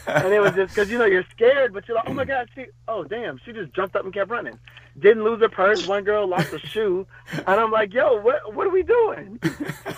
And 0.07 0.34
it 0.34 0.39
was 0.39 0.53
just 0.53 0.73
because 0.73 0.89
you 0.89 0.97
know 0.97 1.05
you're 1.05 1.25
scared, 1.31 1.73
but 1.73 1.88
you're 1.88 1.95
like, 1.95 2.10
oh 2.10 2.13
my 2.13 2.25
god, 2.25 2.49
she, 2.55 2.65
oh 2.88 3.03
damn, 3.03 3.39
she 3.45 3.51
just 3.51 3.73
jumped 3.73 3.95
up 3.95 4.03
and 4.03 4.13
kept 4.13 4.29
running. 4.29 4.57
Didn't 4.99 5.23
lose 5.23 5.39
her 5.39 5.49
purse. 5.49 5.88
One 5.88 6.03
girl 6.03 6.27
lost 6.27 6.53
a 6.53 6.60
shoe, 6.60 7.07
and 7.31 7.47
I'm 7.47 7.71
like, 7.71 7.93
yo, 7.93 8.19
what 8.19 8.53
what 8.53 8.67
are 8.67 8.71
we 8.71 8.84
doing? 8.84 9.39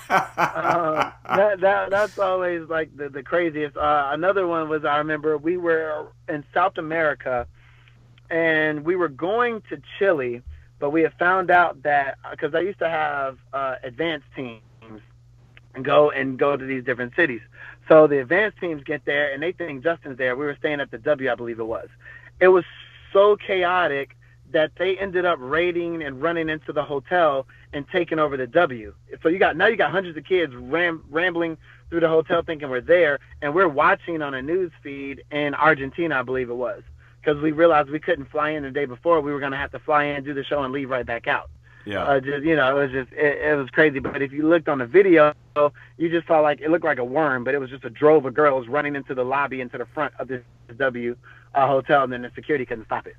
uh, 0.09 1.11
that 1.35 1.59
that 1.61 1.89
that's 1.89 2.19
always 2.19 2.69
like 2.69 2.95
the 2.95 3.09
the 3.09 3.23
craziest. 3.23 3.75
Uh, 3.75 4.09
another 4.11 4.45
one 4.45 4.69
was 4.69 4.85
I 4.85 4.97
remember 4.97 5.37
we 5.37 5.57
were 5.57 6.11
in 6.29 6.43
South 6.53 6.77
America, 6.77 7.47
and 8.29 8.85
we 8.85 8.95
were 8.95 9.09
going 9.09 9.63
to 9.69 9.81
Chile 9.97 10.43
but 10.83 10.89
we 10.89 11.01
have 11.03 11.13
found 11.13 11.49
out 11.49 11.81
that 11.83 12.17
because 12.29 12.53
I 12.53 12.59
used 12.59 12.79
to 12.79 12.89
have 12.89 13.37
uh, 13.53 13.75
advanced 13.83 14.25
teams 14.35 14.59
go 15.81 16.11
and 16.11 16.37
go 16.37 16.57
to 16.57 16.65
these 16.65 16.83
different 16.83 17.15
cities. 17.15 17.39
So 17.87 18.05
the 18.05 18.19
advanced 18.19 18.59
teams 18.59 18.83
get 18.83 19.05
there 19.05 19.33
and 19.33 19.41
they 19.41 19.53
think 19.53 19.81
Justin's 19.81 20.17
there. 20.17 20.35
We 20.35 20.45
were 20.45 20.57
staying 20.59 20.81
at 20.81 20.91
the 20.91 20.97
W, 20.97 21.31
I 21.31 21.35
believe 21.35 21.61
it 21.61 21.63
was. 21.63 21.87
It 22.41 22.49
was 22.49 22.65
so 23.13 23.37
chaotic 23.37 24.17
that 24.51 24.73
they 24.77 24.97
ended 24.97 25.23
up 25.23 25.37
raiding 25.39 26.03
and 26.03 26.21
running 26.21 26.49
into 26.49 26.73
the 26.73 26.83
hotel 26.83 27.47
and 27.71 27.85
taking 27.87 28.19
over 28.19 28.35
the 28.35 28.47
W. 28.47 28.93
So 29.21 29.29
you 29.29 29.39
got 29.39 29.55
now 29.55 29.67
you 29.67 29.77
got 29.77 29.89
hundreds 29.89 30.17
of 30.17 30.25
kids 30.25 30.53
ram, 30.53 31.05
rambling 31.09 31.57
through 31.89 32.01
the 32.01 32.09
hotel 32.09 32.43
thinking 32.45 32.69
we're 32.69 32.81
there, 32.81 33.19
and 33.41 33.55
we're 33.55 33.69
watching 33.69 34.21
on 34.21 34.33
a 34.33 34.41
news 34.41 34.73
feed 34.83 35.23
in 35.31 35.55
Argentina, 35.55 36.19
I 36.19 36.23
believe 36.23 36.49
it 36.49 36.55
was 36.55 36.83
because 37.23 37.41
we 37.41 37.51
realized 37.51 37.89
we 37.89 37.99
couldn't 37.99 38.29
fly 38.29 38.49
in 38.49 38.63
the 38.63 38.71
day 38.71 38.85
before. 38.85 39.21
We 39.21 39.31
were 39.31 39.39
going 39.39 39.51
to 39.51 39.57
have 39.57 39.71
to 39.71 39.79
fly 39.79 40.05
in, 40.05 40.23
do 40.23 40.33
the 40.33 40.43
show, 40.43 40.63
and 40.63 40.73
leave 40.73 40.89
right 40.89 41.05
back 41.05 41.27
out. 41.27 41.49
Yeah. 41.85 42.03
Uh, 42.03 42.19
just 42.19 42.43
you 42.43 42.55
know, 42.55 42.77
it 42.77 42.81
was 42.81 42.91
just 42.91 43.11
it, 43.11 43.41
it 43.41 43.55
was 43.57 43.69
crazy. 43.69 43.99
But 43.99 44.21
if 44.21 44.31
you 44.31 44.47
looked 44.47 44.69
on 44.69 44.79
the 44.79 44.85
video, 44.85 45.33
you 45.97 46.09
just 46.09 46.27
saw 46.27 46.39
like 46.39 46.61
it 46.61 46.69
looked 46.69 46.85
like 46.85 46.97
a 46.97 47.03
worm, 47.03 47.43
but 47.43 47.53
it 47.53 47.59
was 47.59 47.69
just 47.69 47.83
a 47.83 47.89
drove 47.89 48.25
of 48.25 48.33
girls 48.33 48.67
running 48.67 48.95
into 48.95 49.13
the 49.13 49.23
lobby 49.23 49.61
into 49.61 49.77
the 49.77 49.85
front 49.85 50.13
of 50.19 50.27
this 50.27 50.43
W 50.77 51.15
uh, 51.53 51.67
hotel, 51.67 52.03
and 52.03 52.13
then 52.13 52.21
the 52.21 52.31
security 52.35 52.65
couldn't 52.65 52.85
stop 52.85 53.07
it. 53.07 53.15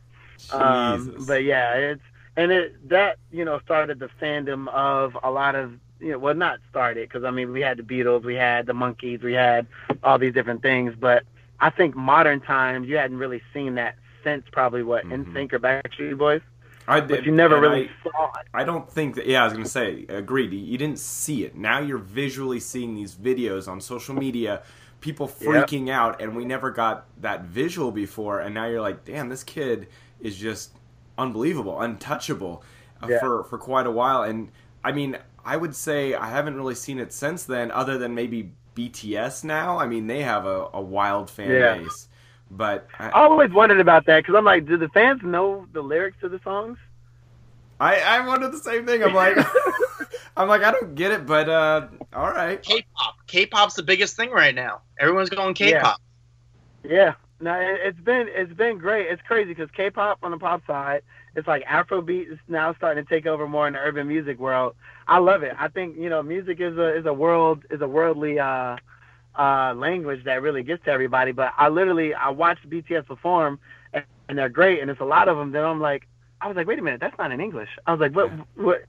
Um, 0.50 1.24
but 1.26 1.44
yeah, 1.44 1.74
it's 1.74 2.02
and 2.36 2.50
it 2.52 2.88
that 2.88 3.18
you 3.30 3.44
know 3.44 3.60
started 3.60 3.98
the 3.98 4.08
fandom 4.20 4.68
of 4.68 5.16
a 5.22 5.30
lot 5.30 5.54
of 5.54 5.74
you 6.00 6.12
know 6.12 6.18
well 6.18 6.34
not 6.34 6.58
started 6.70 7.08
because 7.08 7.24
I 7.24 7.30
mean 7.30 7.52
we 7.52 7.60
had 7.60 7.76
the 7.76 7.82
Beatles, 7.82 8.24
we 8.24 8.34
had 8.34 8.66
the 8.66 8.72
Monkees, 8.72 9.22
we 9.22 9.34
had 9.34 9.66
all 10.02 10.18
these 10.18 10.32
different 10.32 10.62
things, 10.62 10.94
but 10.98 11.24
I 11.60 11.70
think 11.70 11.94
modern 11.94 12.40
times 12.40 12.88
you 12.88 12.96
hadn't 12.96 13.18
really 13.18 13.42
seen 13.52 13.74
that 13.76 13.96
since 14.22 14.44
probably 14.52 14.82
what 14.82 15.04
mm-hmm. 15.04 15.36
NSYNC 15.36 15.52
or 15.52 15.58
Backstreet 15.58 16.18
Boys. 16.18 16.42
I 16.86 17.00
did, 17.00 17.08
but 17.08 17.24
you 17.24 17.32
never 17.32 17.60
really 17.60 17.88
I, 17.88 18.10
saw 18.10 18.26
it. 18.40 18.46
I 18.52 18.64
don't 18.64 18.90
think 18.90 19.14
that. 19.14 19.26
Yeah, 19.26 19.42
I 19.42 19.44
was 19.44 19.54
gonna 19.54 19.64
say, 19.66 20.04
agreed. 20.08 20.52
You 20.52 20.76
didn't 20.76 20.98
see 20.98 21.44
it. 21.44 21.56
Now 21.56 21.80
you're 21.80 21.98
visually 21.98 22.60
seeing 22.60 22.94
these 22.94 23.14
videos 23.14 23.68
on 23.68 23.80
social 23.80 24.14
media, 24.14 24.62
people 25.00 25.26
freaking 25.40 25.86
yep. 25.86 25.96
out, 25.96 26.22
and 26.22 26.36
we 26.36 26.44
never 26.44 26.70
got 26.70 27.06
that 27.22 27.44
visual 27.44 27.90
before. 27.90 28.40
And 28.40 28.54
now 28.54 28.66
you're 28.66 28.82
like, 28.82 29.04
damn, 29.04 29.30
this 29.30 29.42
kid 29.42 29.88
is 30.20 30.36
just 30.36 30.72
unbelievable, 31.16 31.80
untouchable 31.80 32.62
uh, 33.02 33.06
yeah. 33.08 33.20
for 33.20 33.44
for 33.44 33.56
quite 33.56 33.86
a 33.86 33.90
while. 33.90 34.22
And 34.22 34.50
I 34.82 34.92
mean, 34.92 35.16
I 35.44 35.56
would 35.56 35.74
say 35.74 36.14
I 36.14 36.28
haven't 36.28 36.56
really 36.56 36.74
seen 36.74 36.98
it 36.98 37.14
since 37.14 37.44
then, 37.44 37.70
other 37.70 37.96
than 37.96 38.14
maybe 38.14 38.52
BTS 38.74 39.44
now. 39.44 39.78
I 39.78 39.86
mean, 39.86 40.06
they 40.06 40.22
have 40.22 40.46
a, 40.46 40.68
a 40.72 40.80
wild 40.80 41.30
fan 41.30 41.50
yeah. 41.50 41.78
base. 41.78 42.08
But 42.50 42.86
I, 42.98 43.08
I 43.08 43.22
always 43.24 43.50
wondered 43.50 43.80
about 43.80 44.06
that 44.06 44.20
because 44.20 44.34
I'm 44.36 44.44
like, 44.44 44.66
do 44.66 44.76
the 44.76 44.88
fans 44.90 45.22
know 45.22 45.66
the 45.72 45.82
lyrics 45.82 46.18
to 46.20 46.28
the 46.28 46.40
songs? 46.44 46.78
I 47.80 48.00
I 48.00 48.26
wondered 48.26 48.52
the 48.52 48.58
same 48.58 48.86
thing. 48.86 49.02
I'm 49.02 49.14
like, 49.14 49.36
I'm 50.36 50.48
like, 50.48 50.62
I 50.62 50.70
don't 50.70 50.94
get 50.94 51.10
it, 51.10 51.26
but 51.26 51.48
uh, 51.48 51.88
all 52.12 52.30
right. 52.30 52.62
K-pop, 52.62 53.16
K-pop's 53.26 53.74
the 53.74 53.82
biggest 53.82 54.16
thing 54.16 54.30
right 54.30 54.54
now. 54.54 54.82
Everyone's 55.00 55.30
going 55.30 55.54
K-pop. 55.54 56.00
Yeah, 56.84 56.90
yeah. 56.90 57.14
no, 57.40 57.54
it, 57.54 57.80
it's 57.82 58.00
been 58.00 58.28
it's 58.30 58.52
been 58.52 58.78
great. 58.78 59.08
It's 59.08 59.22
crazy 59.22 59.48
because 59.48 59.70
K-pop 59.72 60.18
on 60.22 60.30
the 60.30 60.38
pop 60.38 60.64
side 60.66 61.02
it's 61.36 61.48
like 61.48 61.64
Afrobeat 61.64 62.32
is 62.32 62.38
now 62.48 62.74
starting 62.74 63.04
to 63.04 63.08
take 63.08 63.26
over 63.26 63.48
more 63.48 63.66
in 63.66 63.74
the 63.74 63.80
urban 63.80 64.06
music 64.06 64.38
world. 64.38 64.74
I 65.06 65.18
love 65.18 65.42
it. 65.42 65.54
I 65.58 65.68
think 65.68 65.96
you 65.96 66.08
know 66.08 66.22
music 66.22 66.60
is 66.60 66.76
a 66.76 66.96
is 66.96 67.06
a 67.06 67.12
world 67.12 67.64
is 67.70 67.80
a 67.80 67.88
worldly 67.88 68.38
uh, 68.38 68.76
uh, 69.38 69.74
language 69.74 70.24
that 70.24 70.42
really 70.42 70.62
gets 70.62 70.84
to 70.84 70.90
everybody. 70.90 71.32
But 71.32 71.52
I 71.56 71.68
literally 71.68 72.14
I 72.14 72.30
watched 72.30 72.68
BTS 72.68 73.06
perform 73.06 73.58
and, 73.92 74.04
and 74.28 74.38
they're 74.38 74.48
great 74.48 74.80
and 74.80 74.90
it's 74.90 75.00
a 75.00 75.04
lot 75.04 75.28
of 75.28 75.36
them. 75.36 75.52
Then 75.52 75.64
I'm 75.64 75.80
like 75.80 76.06
I 76.40 76.48
was 76.48 76.56
like 76.56 76.66
wait 76.66 76.78
a 76.78 76.82
minute 76.82 77.00
that's 77.00 77.18
not 77.18 77.32
in 77.32 77.40
English. 77.40 77.70
I 77.86 77.92
was 77.92 78.00
like 78.00 78.14
what 78.14 78.30
what 78.54 78.84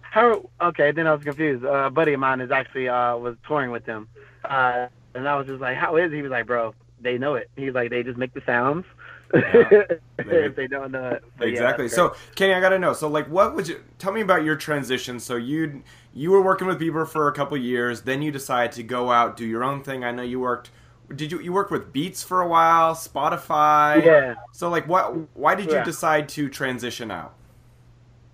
how 0.00 0.48
okay 0.60 0.92
then 0.92 1.06
I 1.06 1.14
was 1.14 1.24
confused. 1.24 1.64
Uh, 1.64 1.86
a 1.86 1.90
buddy 1.90 2.14
of 2.14 2.20
mine 2.20 2.40
is 2.40 2.50
actually 2.50 2.88
uh, 2.88 3.16
was 3.16 3.36
touring 3.46 3.70
with 3.70 3.84
them. 3.84 4.08
Uh, 4.44 4.88
and 5.14 5.28
I 5.28 5.36
was 5.36 5.46
just 5.46 5.60
like, 5.60 5.76
how 5.76 5.96
is 5.96 6.12
it? 6.12 6.16
He 6.16 6.22
was 6.22 6.30
like, 6.30 6.46
bro, 6.46 6.74
they 7.00 7.18
know 7.18 7.34
it. 7.34 7.50
He's 7.56 7.74
like, 7.74 7.90
they 7.90 8.02
just 8.02 8.18
make 8.18 8.32
the 8.34 8.42
sounds. 8.46 8.86
Yeah, 9.34 9.82
if 10.18 10.56
they 10.56 10.66
don't 10.66 10.92
know 10.92 11.10
it. 11.10 11.24
But 11.38 11.48
exactly. 11.48 11.86
Yeah, 11.86 11.92
so, 11.92 12.16
Kenny, 12.34 12.54
I 12.54 12.60
gotta 12.60 12.78
know. 12.78 12.92
So, 12.92 13.08
like, 13.08 13.26
what 13.28 13.54
would 13.54 13.68
you 13.68 13.82
tell 13.98 14.12
me 14.12 14.20
about 14.20 14.44
your 14.44 14.56
transition? 14.56 15.20
So, 15.20 15.36
you 15.36 15.82
you 16.12 16.30
were 16.30 16.42
working 16.42 16.66
with 16.66 16.80
Bieber 16.80 17.06
for 17.08 17.28
a 17.28 17.32
couple 17.32 17.56
years, 17.56 18.02
then 18.02 18.22
you 18.22 18.30
decided 18.30 18.72
to 18.72 18.82
go 18.82 19.10
out 19.10 19.36
do 19.36 19.46
your 19.46 19.64
own 19.64 19.82
thing. 19.82 20.04
I 20.04 20.10
know 20.10 20.22
you 20.22 20.40
worked. 20.40 20.70
Did 21.14 21.32
you 21.32 21.40
you 21.40 21.52
worked 21.52 21.70
with 21.70 21.92
Beats 21.92 22.22
for 22.22 22.40
a 22.40 22.48
while, 22.48 22.94
Spotify? 22.94 24.04
Yeah. 24.04 24.34
So, 24.52 24.68
like, 24.68 24.86
what? 24.88 25.14
Why 25.36 25.54
did 25.54 25.66
you 25.66 25.76
yeah. 25.76 25.84
decide 25.84 26.28
to 26.30 26.48
transition 26.48 27.10
out? 27.10 27.34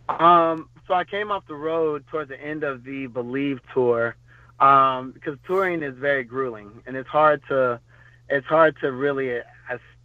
Um. 0.09 0.69
So 0.87 0.95
I 0.95 1.05
came 1.05 1.31
off 1.31 1.47
the 1.47 1.55
road 1.55 2.07
towards 2.07 2.31
the 2.31 2.41
end 2.41 2.65
of 2.65 2.83
the 2.83 3.09
Believe 3.09 3.61
tour 3.75 4.17
um, 4.61 5.13
because 5.13 5.37
touring 5.47 5.83
is 5.83 5.95
very 5.97 6.25
grueling 6.25 6.83
and 6.87 6.97
it's 6.97 7.09
hard 7.09 7.43
to 7.49 7.81
it's 8.29 8.47
hard 8.47 8.77
to 8.81 8.93
really 8.93 9.41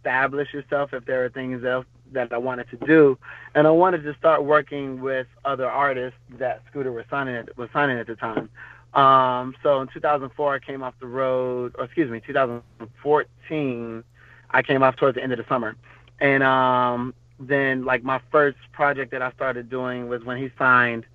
establish 0.04 0.52
yourself 0.52 0.92
if 0.92 1.06
there 1.06 1.24
are 1.24 1.30
things 1.30 1.64
else 1.64 1.86
that 2.12 2.32
I 2.32 2.38
wanted 2.38 2.68
to 2.70 2.76
do, 2.86 3.18
and 3.54 3.66
I 3.66 3.70
wanted 3.70 4.02
to 4.04 4.14
start 4.14 4.44
working 4.44 5.00
with 5.00 5.26
other 5.44 5.68
artists 5.68 6.18
that 6.38 6.62
Scooter 6.70 6.92
was 6.92 7.06
signing 7.10 7.34
at, 7.34 7.56
was 7.56 7.70
signing 7.72 7.98
at 7.98 8.06
the 8.06 8.14
time. 8.14 8.50
Um, 8.92 9.56
so 9.62 9.80
in 9.80 9.88
2004, 9.88 10.54
I 10.54 10.58
came 10.58 10.82
off 10.82 10.94
the 11.00 11.06
road, 11.06 11.74
or 11.78 11.84
excuse 11.84 12.10
me, 12.10 12.20
2014, 12.24 14.04
I 14.50 14.62
came 14.62 14.82
off 14.82 14.96
towards 14.96 15.16
the 15.16 15.22
end 15.22 15.32
of 15.32 15.38
the 15.38 15.46
summer, 15.48 15.74
and 16.20 16.42
um, 16.42 17.14
then 17.40 17.84
like 17.84 18.04
my 18.04 18.20
first 18.30 18.58
project 18.72 19.10
that 19.12 19.22
I 19.22 19.32
started 19.32 19.70
doing 19.70 20.08
was 20.08 20.22
when 20.22 20.36
he 20.36 20.50
signed, 20.58 21.06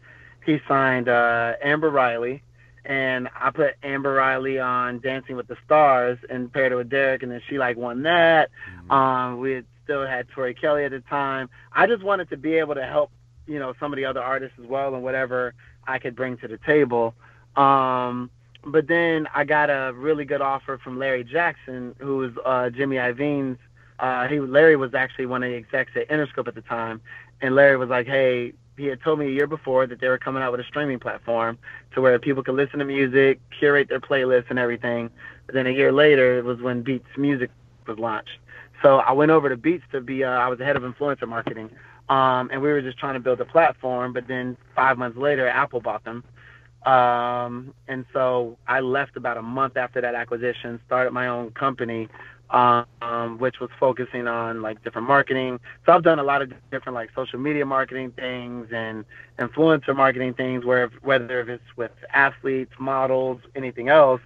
he 0.45 0.59
signed 0.67 1.07
uh, 1.07 1.53
Amber 1.61 1.91
Riley, 1.91 2.41
and 2.85 3.29
I 3.39 3.51
put 3.51 3.75
Amber 3.83 4.13
Riley 4.13 4.59
on 4.59 4.99
Dancing 4.99 5.35
with 5.35 5.47
the 5.47 5.57
Stars 5.65 6.17
and 6.29 6.51
paired 6.51 6.71
her 6.71 6.77
with 6.77 6.89
Derek, 6.89 7.23
and 7.23 7.31
then 7.31 7.41
she 7.47 7.57
like 7.57 7.77
won 7.77 8.03
that. 8.03 8.49
Mm-hmm. 8.71 8.91
Um, 8.91 9.39
we 9.39 9.51
had 9.53 9.65
still 9.83 10.05
had 10.05 10.27
Tori 10.29 10.53
Kelly 10.53 10.85
at 10.85 10.91
the 10.91 11.01
time. 11.01 11.49
I 11.73 11.87
just 11.87 12.03
wanted 12.03 12.29
to 12.29 12.37
be 12.37 12.53
able 12.55 12.75
to 12.75 12.85
help, 12.85 13.11
you 13.47 13.59
know, 13.59 13.73
some 13.79 13.91
of 13.91 13.97
the 13.97 14.05
other 14.05 14.21
artists 14.21 14.57
as 14.61 14.67
well, 14.67 14.93
and 14.93 15.03
whatever 15.03 15.53
I 15.87 15.99
could 15.99 16.15
bring 16.15 16.37
to 16.37 16.47
the 16.47 16.59
table. 16.65 17.15
Um, 17.55 18.29
but 18.65 18.87
then 18.87 19.27
I 19.33 19.43
got 19.43 19.69
a 19.69 19.93
really 19.93 20.25
good 20.25 20.41
offer 20.41 20.77
from 20.77 20.99
Larry 20.99 21.23
Jackson, 21.23 21.95
who 21.99 22.17
was 22.17 22.31
uh, 22.45 22.69
Jimmy 22.69 22.97
Iovine's. 22.97 23.57
Uh, 23.99 24.27
he 24.27 24.39
Larry 24.39 24.77
was 24.77 24.93
actually 24.93 25.25
one 25.25 25.43
of 25.43 25.49
the 25.49 25.57
execs 25.57 25.91
at 25.95 26.07
Interscope 26.09 26.47
at 26.47 26.55
the 26.55 26.61
time, 26.61 27.01
and 27.41 27.55
Larry 27.55 27.77
was 27.77 27.89
like, 27.89 28.07
"Hey, 28.07 28.53
he 28.79 28.85
had 28.85 29.01
told 29.01 29.19
me 29.19 29.27
a 29.27 29.31
year 29.31 29.45
before 29.45 29.85
that 29.85 29.99
they 29.99 30.07
were 30.07 30.17
coming 30.17 30.41
out 30.41 30.51
with 30.51 30.61
a 30.61 30.63
streaming 30.63 30.99
platform 30.99 31.57
to 31.93 32.01
where 32.01 32.17
people 32.17 32.41
could 32.41 32.55
listen 32.55 32.79
to 32.79 32.85
music, 32.85 33.39
curate 33.59 33.89
their 33.89 33.99
playlists 33.99 34.49
and 34.49 34.57
everything. 34.57 35.09
But 35.45 35.55
then 35.55 35.67
a 35.67 35.71
year 35.71 35.91
later, 35.91 36.39
it 36.39 36.45
was 36.45 36.61
when 36.61 36.81
Beats 36.81 37.05
Music 37.17 37.51
was 37.85 37.99
launched. 37.99 38.39
So 38.81 38.99
I 38.99 39.11
went 39.11 39.31
over 39.31 39.49
to 39.49 39.57
Beats 39.57 39.83
to 39.91 39.99
be, 39.99 40.23
uh, 40.23 40.29
I 40.29 40.47
was 40.47 40.59
the 40.59 40.65
head 40.65 40.77
of 40.77 40.83
influencer 40.83 41.27
marketing. 41.27 41.69
Um, 42.07 42.49
and 42.51 42.61
we 42.61 42.69
were 42.69 42.81
just 42.81 42.97
trying 42.97 43.15
to 43.15 43.19
build 43.19 43.41
a 43.41 43.45
platform. 43.45 44.13
But 44.13 44.27
then 44.27 44.55
five 44.75 44.97
months 44.97 45.17
later, 45.17 45.47
Apple 45.47 45.81
bought 45.81 46.05
them. 46.05 46.23
Um, 46.85 47.73
and 47.89 48.05
so 48.13 48.57
I 48.65 48.79
left 48.79 49.17
about 49.17 49.35
a 49.35 49.41
month 49.41 49.75
after 49.75 49.99
that 49.99 50.15
acquisition, 50.15 50.79
started 50.85 51.11
my 51.11 51.27
own 51.27 51.51
company, 51.51 52.07
um, 52.51 53.37
which 53.37 53.59
was 53.59 53.69
focusing 53.79 54.27
on 54.27 54.61
like 54.61 54.83
different 54.83 55.07
marketing. 55.07 55.59
So 55.85 55.93
I've 55.93 56.03
done 56.03 56.19
a 56.19 56.23
lot 56.23 56.41
of 56.41 56.51
different 56.71 56.95
like 56.95 57.09
social 57.15 57.39
media 57.39 57.65
marketing 57.65 58.11
things 58.11 58.67
and 58.71 59.05
influencer 59.37 59.95
marketing 59.95 60.33
things, 60.33 60.65
where 60.65 60.89
whether 61.01 61.41
if 61.41 61.49
it's 61.49 61.77
with 61.77 61.91
athletes, 62.13 62.71
models, 62.79 63.41
anything 63.55 63.89
else. 63.89 64.21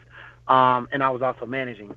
Um, 0.47 0.87
and 0.91 1.03
I 1.03 1.09
was 1.09 1.21
also 1.21 1.45
managing. 1.45 1.95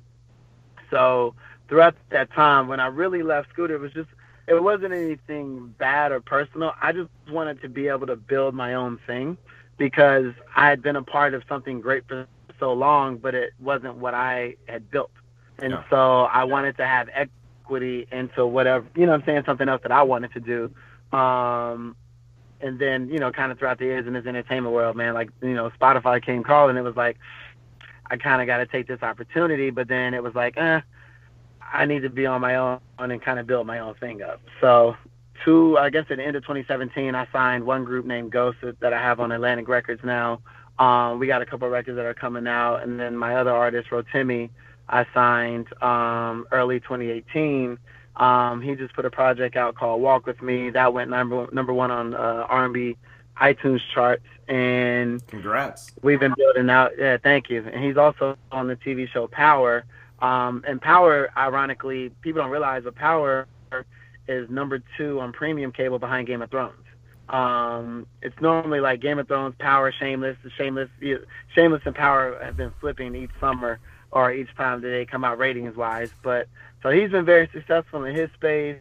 So 0.89 1.35
throughout 1.67 1.95
that 2.09 2.31
time, 2.31 2.67
when 2.67 2.79
I 2.79 2.87
really 2.87 3.23
left 3.23 3.49
Scooter, 3.53 3.75
it 3.75 3.79
was 3.79 3.93
just 3.93 4.09
it 4.47 4.61
wasn't 4.61 4.93
anything 4.93 5.73
bad 5.77 6.11
or 6.11 6.21
personal. 6.21 6.73
I 6.81 6.93
just 6.93 7.09
wanted 7.29 7.61
to 7.61 7.69
be 7.69 7.89
able 7.89 8.07
to 8.07 8.15
build 8.15 8.55
my 8.55 8.73
own 8.75 8.99
thing 9.05 9.37
because 9.77 10.33
I 10.55 10.69
had 10.69 10.81
been 10.81 10.95
a 10.95 11.03
part 11.03 11.33
of 11.33 11.43
something 11.49 11.81
great 11.81 12.07
for 12.07 12.27
so 12.59 12.73
long, 12.73 13.17
but 13.17 13.35
it 13.35 13.53
wasn't 13.59 13.97
what 13.97 14.13
I 14.13 14.55
had 14.67 14.89
built. 14.89 15.11
And 15.59 15.71
yeah. 15.71 15.83
so 15.89 16.23
I 16.23 16.43
wanted 16.43 16.77
to 16.77 16.85
have 16.85 17.09
equity 17.13 18.07
into 18.11 18.45
whatever, 18.45 18.85
you 18.95 19.05
know 19.05 19.13
I'm 19.13 19.23
saying, 19.25 19.43
something 19.45 19.67
else 19.67 19.81
that 19.83 19.91
I 19.91 20.03
wanted 20.03 20.33
to 20.33 20.39
do. 20.39 21.17
Um, 21.17 21.95
and 22.61 22.79
then, 22.79 23.09
you 23.09 23.19
know, 23.19 23.31
kind 23.31 23.51
of 23.51 23.59
throughout 23.59 23.79
the 23.79 23.85
years 23.85 24.07
in 24.07 24.13
this 24.13 24.25
entertainment 24.25 24.73
world, 24.73 24.95
man, 24.95 25.13
like, 25.13 25.29
you 25.41 25.53
know, 25.53 25.69
Spotify 25.79 26.23
came 26.23 26.43
calling. 26.43 26.75
It 26.75 26.81
was 26.81 26.95
like, 26.95 27.17
I 28.09 28.17
kind 28.17 28.41
of 28.41 28.47
got 28.47 28.57
to 28.57 28.65
take 28.65 28.87
this 28.87 29.03
opportunity. 29.03 29.69
But 29.69 29.87
then 29.87 30.13
it 30.13 30.23
was 30.23 30.33
like, 30.33 30.57
eh, 30.57 30.81
I 31.61 31.85
need 31.85 32.01
to 32.01 32.09
be 32.09 32.25
on 32.25 32.41
my 32.41 32.55
own 32.55 32.79
and 32.97 33.21
kind 33.21 33.39
of 33.39 33.45
build 33.45 33.67
my 33.67 33.79
own 33.79 33.93
thing 33.95 34.23
up. 34.23 34.41
So, 34.59 34.95
two, 35.45 35.77
I 35.77 35.89
guess 35.89 36.05
at 36.09 36.17
the 36.17 36.25
end 36.25 36.35
of 36.35 36.43
2017, 36.43 37.13
I 37.13 37.27
signed 37.31 37.63
one 37.63 37.83
group 37.83 38.05
named 38.05 38.31
Ghost 38.31 38.57
that 38.79 38.93
I 38.93 38.99
have 38.99 39.19
on 39.19 39.31
Atlantic 39.31 39.67
Records 39.67 40.01
now. 40.03 40.41
Um, 40.79 41.19
we 41.19 41.27
got 41.27 41.41
a 41.41 41.45
couple 41.45 41.67
records 41.69 41.95
that 41.95 42.05
are 42.05 42.13
coming 42.13 42.47
out. 42.47 42.83
And 42.83 42.99
then 42.99 43.15
my 43.15 43.35
other 43.35 43.51
artist, 43.51 43.89
Rotimi, 43.89 44.49
I 44.89 45.05
signed 45.13 45.67
um, 45.81 46.47
early 46.51 46.79
2018. 46.79 47.77
Um, 48.15 48.61
he 48.61 48.75
just 48.75 48.93
put 48.95 49.05
a 49.05 49.11
project 49.11 49.55
out 49.55 49.75
called 49.75 50.01
Walk 50.01 50.25
with 50.25 50.41
Me 50.41 50.69
that 50.71 50.93
went 50.93 51.09
number 51.09 51.47
number 51.51 51.73
one 51.73 51.91
on 51.91 52.13
uh, 52.13 52.45
R&B 52.49 52.97
iTunes 53.39 53.81
charts. 53.93 54.23
And 54.47 55.25
congrats. 55.27 55.91
We've 56.01 56.19
been 56.19 56.33
building 56.37 56.69
out. 56.69 56.91
Yeah, 56.97 57.17
thank 57.17 57.49
you. 57.49 57.67
And 57.71 57.83
he's 57.83 57.97
also 57.97 58.37
on 58.51 58.67
the 58.67 58.75
TV 58.75 59.09
show 59.09 59.27
Power. 59.27 59.85
Um, 60.19 60.63
and 60.67 60.81
Power, 60.81 61.29
ironically, 61.37 62.09
people 62.21 62.41
don't 62.41 62.49
realize, 62.49 62.83
but 62.83 62.95
Power 62.95 63.45
is 64.27 64.49
number 64.49 64.81
two 64.97 65.19
on 65.19 65.31
premium 65.31 65.71
cable 65.71 65.99
behind 65.99 66.27
Game 66.27 66.41
of 66.41 66.49
Thrones. 66.49 66.73
Um, 67.29 68.07
it's 68.21 68.39
normally 68.41 68.79
like 68.79 69.01
Game 69.01 69.19
of 69.19 69.27
Thrones, 69.27 69.53
Power, 69.59 69.91
Shameless, 69.91 70.37
Shameless, 70.57 70.89
Shameless, 71.53 71.81
and 71.85 71.93
Power 71.93 72.39
have 72.41 72.57
been 72.57 72.71
flipping 72.79 73.15
each 73.15 73.31
summer 73.39 73.79
or 74.11 74.31
each 74.31 74.53
time 74.55 74.81
that 74.81 74.89
they 74.89 75.05
come 75.05 75.23
out 75.23 75.37
ratings 75.37 75.75
wise. 75.75 76.11
But 76.23 76.47
so 76.83 76.89
he's 76.89 77.11
been 77.11 77.25
very 77.25 77.49
successful 77.51 78.03
in 78.05 78.15
his 78.15 78.29
space. 78.31 78.79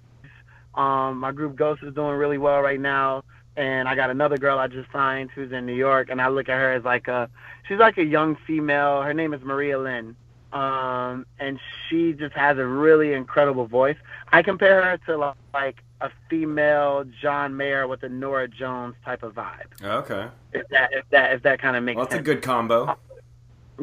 Um, 0.75 1.19
my 1.19 1.33
group 1.33 1.57
Ghost 1.57 1.83
is 1.83 1.95
doing 1.95 2.17
really 2.17 2.39
well 2.39 2.61
right 2.61 2.81
now. 2.81 3.25
And 3.57 3.89
I 3.89 3.95
got 3.95 4.11
another 4.11 4.37
girl 4.37 4.59
I 4.59 4.67
just 4.67 4.93
signed 4.93 5.31
who's 5.31 5.51
in 5.51 5.65
New 5.65 5.75
York, 5.75 6.11
and 6.11 6.21
I 6.21 6.29
look 6.29 6.51
at 6.51 6.59
her 6.59 6.75
as 6.75 6.85
like 6.85 7.09
a, 7.09 7.31
she's 7.67 7.79
like 7.79 7.97
a 7.97 8.05
young 8.05 8.37
female. 8.47 9.01
Her 9.01 9.15
name 9.15 9.33
is 9.33 9.41
Maria 9.43 9.79
Lynn, 9.79 10.15
um, 10.53 11.25
and 11.39 11.59
she 11.89 12.13
just 12.13 12.35
has 12.35 12.59
a 12.59 12.67
really 12.67 13.15
incredible 13.15 13.65
voice. 13.67 13.97
I 14.31 14.43
compare 14.43 14.83
her 14.83 14.99
to 15.07 15.35
like 15.55 15.83
a 16.03 16.11
female 16.29 17.07
John 17.23 17.57
Mayer 17.57 17.89
with 17.89 18.03
a 18.03 18.11
Norah 18.11 18.49
Jones 18.49 18.95
type 19.07 19.23
of 19.23 19.33
vibe. 19.33 19.83
Okay. 19.83 20.29
If 20.53 20.69
that 20.69 20.93
if 20.93 21.09
that 21.09 21.33
if 21.33 21.43
that 21.45 21.59
kind 21.59 21.77
of 21.77 21.83
makes 21.83 21.97
well, 21.97 22.05
that's 22.05 22.17
sense. 22.17 22.29
a 22.29 22.35
good 22.35 22.43
combo. 22.43 22.99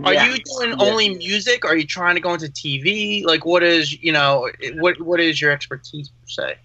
Are 0.03 0.13
yeah. 0.13 0.25
you 0.25 0.43
doing 0.43 0.69
yeah. 0.71 0.85
only 0.85 1.15
music? 1.15 1.65
Are 1.65 1.75
you 1.75 1.85
trying 1.85 2.15
to 2.15 2.21
go 2.21 2.33
into 2.33 2.47
TV? 2.47 3.25
Like, 3.25 3.45
what 3.45 3.63
is 3.63 4.01
you 4.01 4.11
know 4.11 4.49
what 4.75 4.99
what 5.01 5.19
is 5.19 5.39
your 5.39 5.51
expertise 5.51 6.09
per 6.09 6.27
se? 6.27 6.55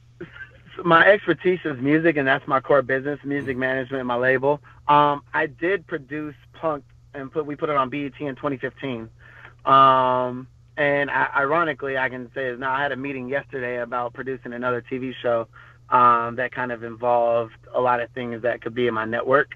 My 0.84 1.06
expertise 1.06 1.60
is 1.64 1.78
music, 1.80 2.16
and 2.16 2.26
that's 2.26 2.46
my 2.46 2.60
core 2.60 2.82
business, 2.82 3.18
music 3.24 3.56
management, 3.56 4.06
my 4.06 4.14
label. 4.14 4.60
Um, 4.86 5.22
I 5.34 5.46
did 5.46 5.86
produce 5.86 6.36
Punk, 6.54 6.84
and 7.14 7.30
put 7.30 7.44
we 7.44 7.56
put 7.56 7.68
it 7.68 7.76
on 7.76 7.90
BET 7.90 8.12
in 8.18 8.36
2015. 8.36 9.10
Um, 9.64 10.46
and 10.76 11.10
I, 11.10 11.28
ironically, 11.36 11.98
I 11.98 12.08
can 12.08 12.30
say 12.34 12.46
is 12.46 12.58
now 12.58 12.72
I 12.72 12.80
had 12.80 12.92
a 12.92 12.96
meeting 12.96 13.28
yesterday 13.28 13.80
about 13.80 14.14
producing 14.14 14.52
another 14.52 14.80
TV 14.80 15.12
show 15.20 15.48
um, 15.90 16.36
that 16.36 16.52
kind 16.52 16.72
of 16.72 16.84
involved 16.84 17.54
a 17.74 17.80
lot 17.80 18.00
of 18.00 18.10
things 18.10 18.42
that 18.42 18.62
could 18.62 18.74
be 18.74 18.86
in 18.86 18.94
my 18.94 19.04
network. 19.04 19.54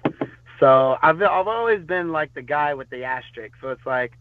So 0.59 0.97
I've 1.01 1.21
I've 1.21 1.47
always 1.47 1.83
been 1.85 2.11
like 2.11 2.33
the 2.33 2.41
guy 2.41 2.73
with 2.73 2.89
the 2.89 3.03
asterisk. 3.03 3.55
So 3.61 3.69
it's 3.69 3.85
like, 3.85 4.13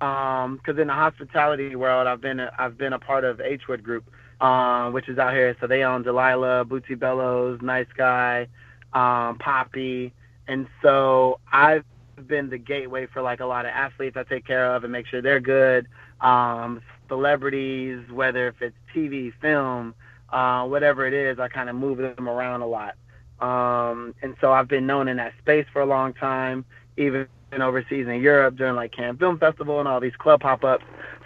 um, 0.00 0.56
because 0.56 0.80
in 0.80 0.86
the 0.86 0.94
hospitality 0.94 1.74
world, 1.76 2.06
I've 2.06 2.20
been 2.20 2.40
a, 2.40 2.50
I've 2.58 2.78
been 2.78 2.92
a 2.92 2.98
part 2.98 3.24
of 3.24 3.40
H 3.40 3.62
Wood 3.68 3.82
Group, 3.82 4.04
um, 4.40 4.92
which 4.92 5.08
is 5.08 5.18
out 5.18 5.32
here. 5.32 5.56
So 5.60 5.66
they 5.66 5.82
own 5.82 6.02
Delilah, 6.02 6.64
Bootsy 6.64 6.98
Bellows, 6.98 7.60
Nice 7.62 7.88
Guy, 7.96 8.48
um, 8.92 9.38
Poppy, 9.38 10.12
and 10.48 10.66
so 10.82 11.38
I've 11.52 11.84
been 12.26 12.50
the 12.50 12.58
gateway 12.58 13.06
for 13.06 13.22
like 13.22 13.40
a 13.40 13.46
lot 13.46 13.64
of 13.64 13.70
athletes 13.70 14.16
I 14.16 14.24
take 14.24 14.46
care 14.46 14.74
of 14.74 14.84
and 14.84 14.92
make 14.92 15.06
sure 15.06 15.22
they're 15.22 15.40
good. 15.40 15.86
Um, 16.20 16.82
celebrities, 17.08 18.00
whether 18.10 18.48
if 18.48 18.60
it's 18.62 18.76
TV, 18.94 19.32
film, 19.40 19.94
uh, 20.30 20.64
whatever 20.66 21.06
it 21.06 21.14
is, 21.14 21.38
I 21.38 21.48
kind 21.48 21.68
of 21.68 21.76
move 21.76 21.98
them 21.98 22.28
around 22.28 22.62
a 22.62 22.66
lot. 22.66 22.94
Um, 23.40 24.14
and 24.22 24.36
so 24.40 24.52
I've 24.52 24.68
been 24.68 24.86
known 24.86 25.08
in 25.08 25.16
that 25.16 25.32
space 25.38 25.66
for 25.72 25.80
a 25.80 25.86
long 25.86 26.12
time, 26.14 26.64
even 26.96 27.26
overseas 27.60 28.06
in 28.06 28.20
Europe 28.20 28.56
during 28.56 28.76
like 28.76 28.92
Cannes 28.92 29.18
Film 29.18 29.38
Festival 29.38 29.80
and 29.80 29.88
all 29.88 30.00
these 30.00 30.16
club 30.16 30.40
pop 30.40 30.64
ups. 30.64 30.84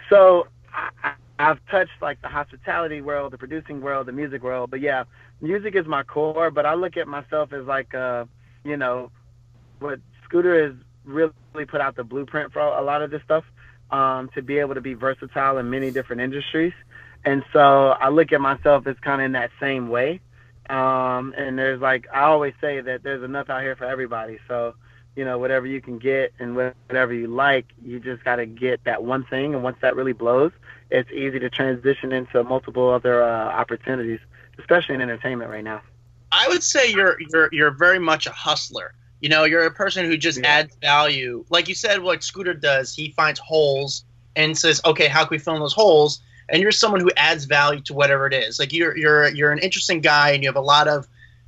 So 0.09 0.47
I, 0.73 1.13
I've 1.37 1.59
touched 1.69 2.01
like 2.01 2.21
the 2.21 2.27
hospitality 2.27 3.01
world, 3.01 3.33
the 3.33 3.37
producing 3.37 3.81
world, 3.81 4.07
the 4.07 4.11
music 4.11 4.41
world. 4.43 4.71
But 4.71 4.81
yeah, 4.81 5.03
music 5.41 5.75
is 5.75 5.85
my 5.85 6.03
core. 6.03 6.49
But 6.51 6.65
I 6.65 6.73
look 6.75 6.97
at 6.97 7.07
myself 7.07 7.53
as 7.53 7.65
like, 7.65 7.93
uh, 7.93 8.25
you 8.63 8.77
know, 8.77 9.11
what 9.79 9.99
Scooter 10.23 10.67
has 10.67 10.75
really 11.03 11.31
put 11.67 11.81
out 11.81 11.95
the 11.95 12.03
blueprint 12.03 12.53
for 12.53 12.59
a 12.59 12.81
lot 12.81 13.01
of 13.01 13.11
this 13.11 13.21
stuff 13.23 13.43
um, 13.91 14.29
to 14.35 14.41
be 14.41 14.57
able 14.57 14.73
to 14.75 14.81
be 14.81 14.93
versatile 14.93 15.57
in 15.57 15.69
many 15.69 15.91
different 15.91 16.21
industries. 16.21 16.73
And 17.23 17.43
so 17.53 17.89
I 17.89 18.09
look 18.09 18.31
at 18.31 18.41
myself 18.41 18.87
as 18.87 18.95
kind 19.01 19.21
of 19.21 19.25
in 19.25 19.31
that 19.33 19.51
same 19.59 19.89
way. 19.89 20.21
Um, 20.69 21.33
and 21.37 21.57
there's 21.57 21.81
like, 21.81 22.07
I 22.13 22.21
always 22.21 22.53
say 22.59 22.81
that 22.81 23.03
there's 23.03 23.23
enough 23.23 23.49
out 23.49 23.61
here 23.61 23.75
for 23.75 23.85
everybody. 23.85 24.39
So, 24.47 24.75
you 25.15 25.23
know, 25.23 25.37
whatever 25.37 25.65
you 25.65 25.81
can 25.81 25.97
get 25.97 26.33
and 26.39 26.55
whatever 26.55 27.13
you 27.13 27.27
like, 27.27 27.65
you 27.83 27.99
just 27.99 28.23
got 28.23 28.37
to 28.37 28.45
get 28.45 28.83
that 28.83 29.03
one 29.03 29.25
thing. 29.25 29.53
And 29.53 29.63
once 29.63 29.77
that 29.81 29.95
really 29.95 30.13
blows, 30.13 30.51
it's 30.89 31.09
easy 31.11 31.39
to 31.39 31.49
transition 31.49 32.11
into 32.11 32.43
multiple 32.43 32.89
other 32.89 33.23
uh, 33.23 33.27
opportunities, 33.27 34.19
especially 34.59 34.95
in 34.95 35.01
entertainment 35.01 35.49
right 35.49 35.63
now. 35.63 35.81
I 36.31 36.47
would 36.49 36.63
say 36.63 36.91
you're 36.91 37.17
you're 37.31 37.49
you're 37.51 37.71
very 37.71 37.99
much 37.99 38.27
a 38.27 38.31
hustler. 38.31 38.93
You 39.21 39.29
know, 39.29 39.45
you're 39.45 39.65
a 39.65 39.71
person 39.71 40.05
who 40.05 40.17
just 40.17 40.39
yeah. 40.39 40.47
adds 40.47 40.75
value. 40.81 41.45
Like 41.49 41.67
you 41.69 41.75
said, 41.75 42.01
what 42.01 42.23
Scooter 42.23 42.53
does, 42.53 42.93
he 42.93 43.11
finds 43.11 43.39
holes 43.39 44.03
and 44.35 44.57
says, 44.57 44.81
"Okay, 44.85 45.07
how 45.07 45.21
can 45.21 45.29
we 45.31 45.39
fill 45.39 45.55
in 45.55 45.61
those 45.61 45.73
holes?" 45.73 46.21
And 46.49 46.61
you're 46.61 46.71
someone 46.71 47.01
who 47.01 47.11
adds 47.17 47.45
value 47.45 47.81
to 47.81 47.93
whatever 47.93 48.27
it 48.27 48.33
is. 48.33 48.59
Like 48.59 48.71
you're 48.71 48.95
you're 48.97 49.27
you're 49.29 49.51
an 49.51 49.59
interesting 49.59 50.01
guy, 50.01 50.31
and 50.31 50.43
you 50.43 50.49
have 50.49 50.55
a 50.55 50.61
lot 50.61 50.87
of 50.87 51.07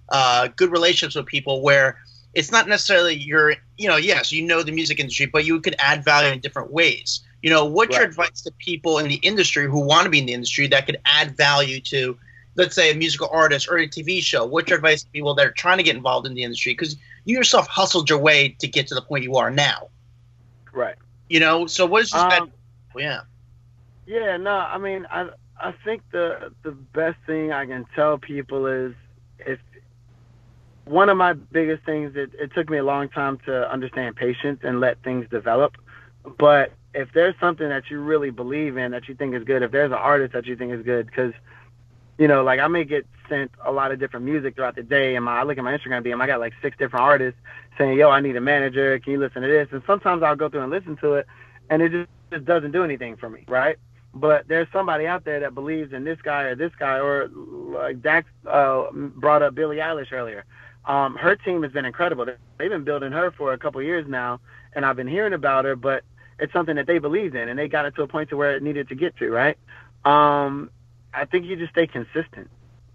uh, 0.10 0.48
good 0.56 0.72
relationships 0.72 1.16
with 1.16 1.26
people 1.26 1.62
where 1.62 2.00
it's 2.34 2.52
not 2.52 2.68
necessarily 2.68 3.16
your 3.16 3.56
you 3.78 3.88
know 3.88 3.98
yes 3.98 4.32
you 4.32 4.44
know 4.44 4.62
the 4.62 4.72
music 4.72 5.00
industry 5.00 5.26
but 5.26 5.44
you 5.44 5.60
could 5.60 5.76
add 5.80 6.04
value 6.04 6.32
in 6.32 6.40
different 6.40 6.72
ways. 6.72 7.22
You 7.42 7.50
know 7.50 7.66
what's 7.66 7.90
right. 7.90 8.02
your 8.02 8.10
advice 8.10 8.42
to 8.44 8.52
people 8.60 9.00
in 9.00 9.08
the 9.08 9.16
industry 9.16 9.66
who 9.66 9.80
want 9.80 10.06
to 10.06 10.10
be 10.10 10.20
in 10.20 10.26
the 10.26 10.34
industry 10.34 10.68
that 10.68 10.86
could 10.86 11.00
add 11.06 11.36
value 11.36 11.80
to 11.82 12.18
let's 12.56 12.76
say 12.76 12.92
a 12.92 12.96
musical 12.96 13.28
artist 13.32 13.68
or 13.70 13.78
a 13.78 13.88
tv 13.88 14.22
show? 14.22 14.46
What's 14.46 14.70
your 14.70 14.78
advice 14.78 15.04
to 15.04 15.10
people 15.10 15.36
that 15.36 15.46
are 15.46 15.52
trying 15.52 15.78
to 15.78 15.84
get 15.84 15.96
involved 15.96 16.28
in 16.28 16.34
the 16.34 16.44
industry? 16.44 16.74
Because 16.74 16.96
you 17.26 17.38
yourself 17.38 17.68
hustled 17.68 18.10
your 18.10 18.20
way 18.20 18.56
to 18.60 18.68
get 18.68 18.88
to 18.88 18.96
the 18.96 19.02
point 19.02 19.24
you 19.24 19.36
are 19.36 19.52
now. 19.52 19.90
Right. 20.74 20.96
You 21.30 21.40
know 21.40 21.68
so 21.68 21.86
what 21.86 22.04
is 22.04 22.12
just 22.12 22.40
um, 22.40 22.52
yeah 22.96 23.22
yeah 24.08 24.38
no 24.38 24.52
i 24.52 24.78
mean 24.78 25.06
i 25.12 25.30
i 25.60 25.74
think 25.84 26.02
the 26.12 26.52
the 26.64 26.72
best 26.72 27.18
thing 27.28 27.52
i 27.52 27.66
can 27.66 27.86
tell 27.94 28.18
people 28.18 28.66
is 28.66 28.94
if 29.40 29.60
one 30.86 31.10
of 31.10 31.18
my 31.18 31.34
biggest 31.34 31.86
things 31.86 32.14
it, 32.16 32.32
it 32.40 32.52
took 32.56 32.70
me 32.70 32.78
a 32.78 32.84
long 32.84 33.10
time 33.10 33.38
to 33.46 33.70
understand 33.72 34.16
patience 34.16 34.62
and 34.64 34.80
let 34.80 35.02
things 35.04 35.28
develop 35.30 35.76
but 36.40 36.72
if 36.94 37.10
there's 37.14 37.36
something 37.40 37.70
that 37.70 37.92
you 37.92 38.00
really 38.00 38.32
believe 38.32 38.78
in 38.78 38.92
that 38.92 39.08
you 39.08 39.14
think 39.14 39.36
is 39.36 39.44
good 39.44 39.62
if 39.62 39.72
there's 39.72 39.92
an 39.92 39.98
artist 39.98 40.34
that 40.34 40.46
you 40.46 40.56
think 40.56 40.72
is 40.72 40.84
good 40.84 41.06
because 41.06 41.34
you 42.18 42.28
know 42.28 42.44
like 42.44 42.62
i 42.62 42.68
may 42.68 42.86
get 42.86 43.06
sent 43.28 43.52
a 43.66 43.72
lot 43.72 43.92
of 43.92 44.00
different 44.00 44.26
music 44.26 44.56
throughout 44.56 44.76
the 44.76 44.84
day 44.84 45.16
and 45.16 45.26
my 45.26 45.40
i 45.40 45.44
look 45.44 45.58
at 45.58 45.64
my 45.66 45.78
instagram 45.78 46.06
dm 46.06 46.22
i 46.22 46.28
got 46.28 46.40
like 46.40 46.54
six 46.62 46.78
different 46.78 47.04
artists 47.04 47.40
saying 47.78 47.98
yo 47.98 48.10
i 48.10 48.22
need 48.22 48.38
a 48.38 48.42
manager 48.42 48.98
can 49.00 49.14
you 49.14 49.20
listen 49.20 49.42
to 49.42 49.48
this? 49.48 49.68
And 49.72 49.84
sometimes 49.86 50.24
i'll 50.24 50.36
go 50.38 50.48
through 50.48 50.62
and 50.62 50.72
listen 50.72 50.96
to 50.98 51.16
it 51.16 51.28
and 51.70 51.82
it 51.82 51.92
just, 51.92 52.10
just 52.32 52.46
doesn't 52.46 52.72
do 52.72 52.86
anything 52.86 53.18
for 53.18 53.30
me 53.30 53.44
right 53.50 53.78
but 54.20 54.48
there's 54.48 54.68
somebody 54.74 55.08
out 55.08 55.24
there 55.26 55.40
that 55.40 55.54
believes 55.56 55.94
in 55.94 56.04
this 56.04 56.20
guy 56.22 56.44
or 56.44 56.56
this 56.56 56.72
guy 56.78 57.00
or 57.00 57.28
like 57.28 58.02
Dax 58.02 58.28
uh, 58.46 58.86
brought 58.92 59.42
up 59.42 59.56
Billie 59.56 59.78
Eilish 59.78 60.12
earlier 60.12 60.46
um, 60.88 61.16
her 61.16 61.36
team 61.36 61.64
has 61.64 61.72
been 61.72 61.86
incredible. 61.86 62.26
They've 62.58 62.70
been 62.70 62.86
building 62.86 63.12
her 63.12 63.32
for 63.32 63.54
a 63.54 63.58
couple 63.58 63.82
years 63.82 64.08
now, 64.08 64.40
and 64.74 64.86
I've 64.86 64.96
been 64.96 65.08
hearing 65.08 65.34
about 65.34 65.66
her, 65.66 65.76
but 65.76 66.04
it's 66.40 66.54
something 66.54 66.78
that 66.78 66.88
they 66.88 66.98
believed 66.98 67.36
in, 67.36 67.50
and 67.50 67.60
they 67.60 67.68
got 67.68 67.86
it 67.86 67.96
to 67.96 68.04
a 68.04 68.08
point 68.08 68.30
to 68.30 68.38
where 68.38 68.56
it 68.56 68.64
needed 68.64 68.88
to 68.90 68.96
get 68.96 69.18
to, 69.18 69.30
right? 69.30 69.58
Um, 70.06 70.72
I 71.14 71.26
think 71.26 71.46
you 71.46 71.58
just 71.58 71.74
stay 71.74 71.88
consistent. 71.88 72.50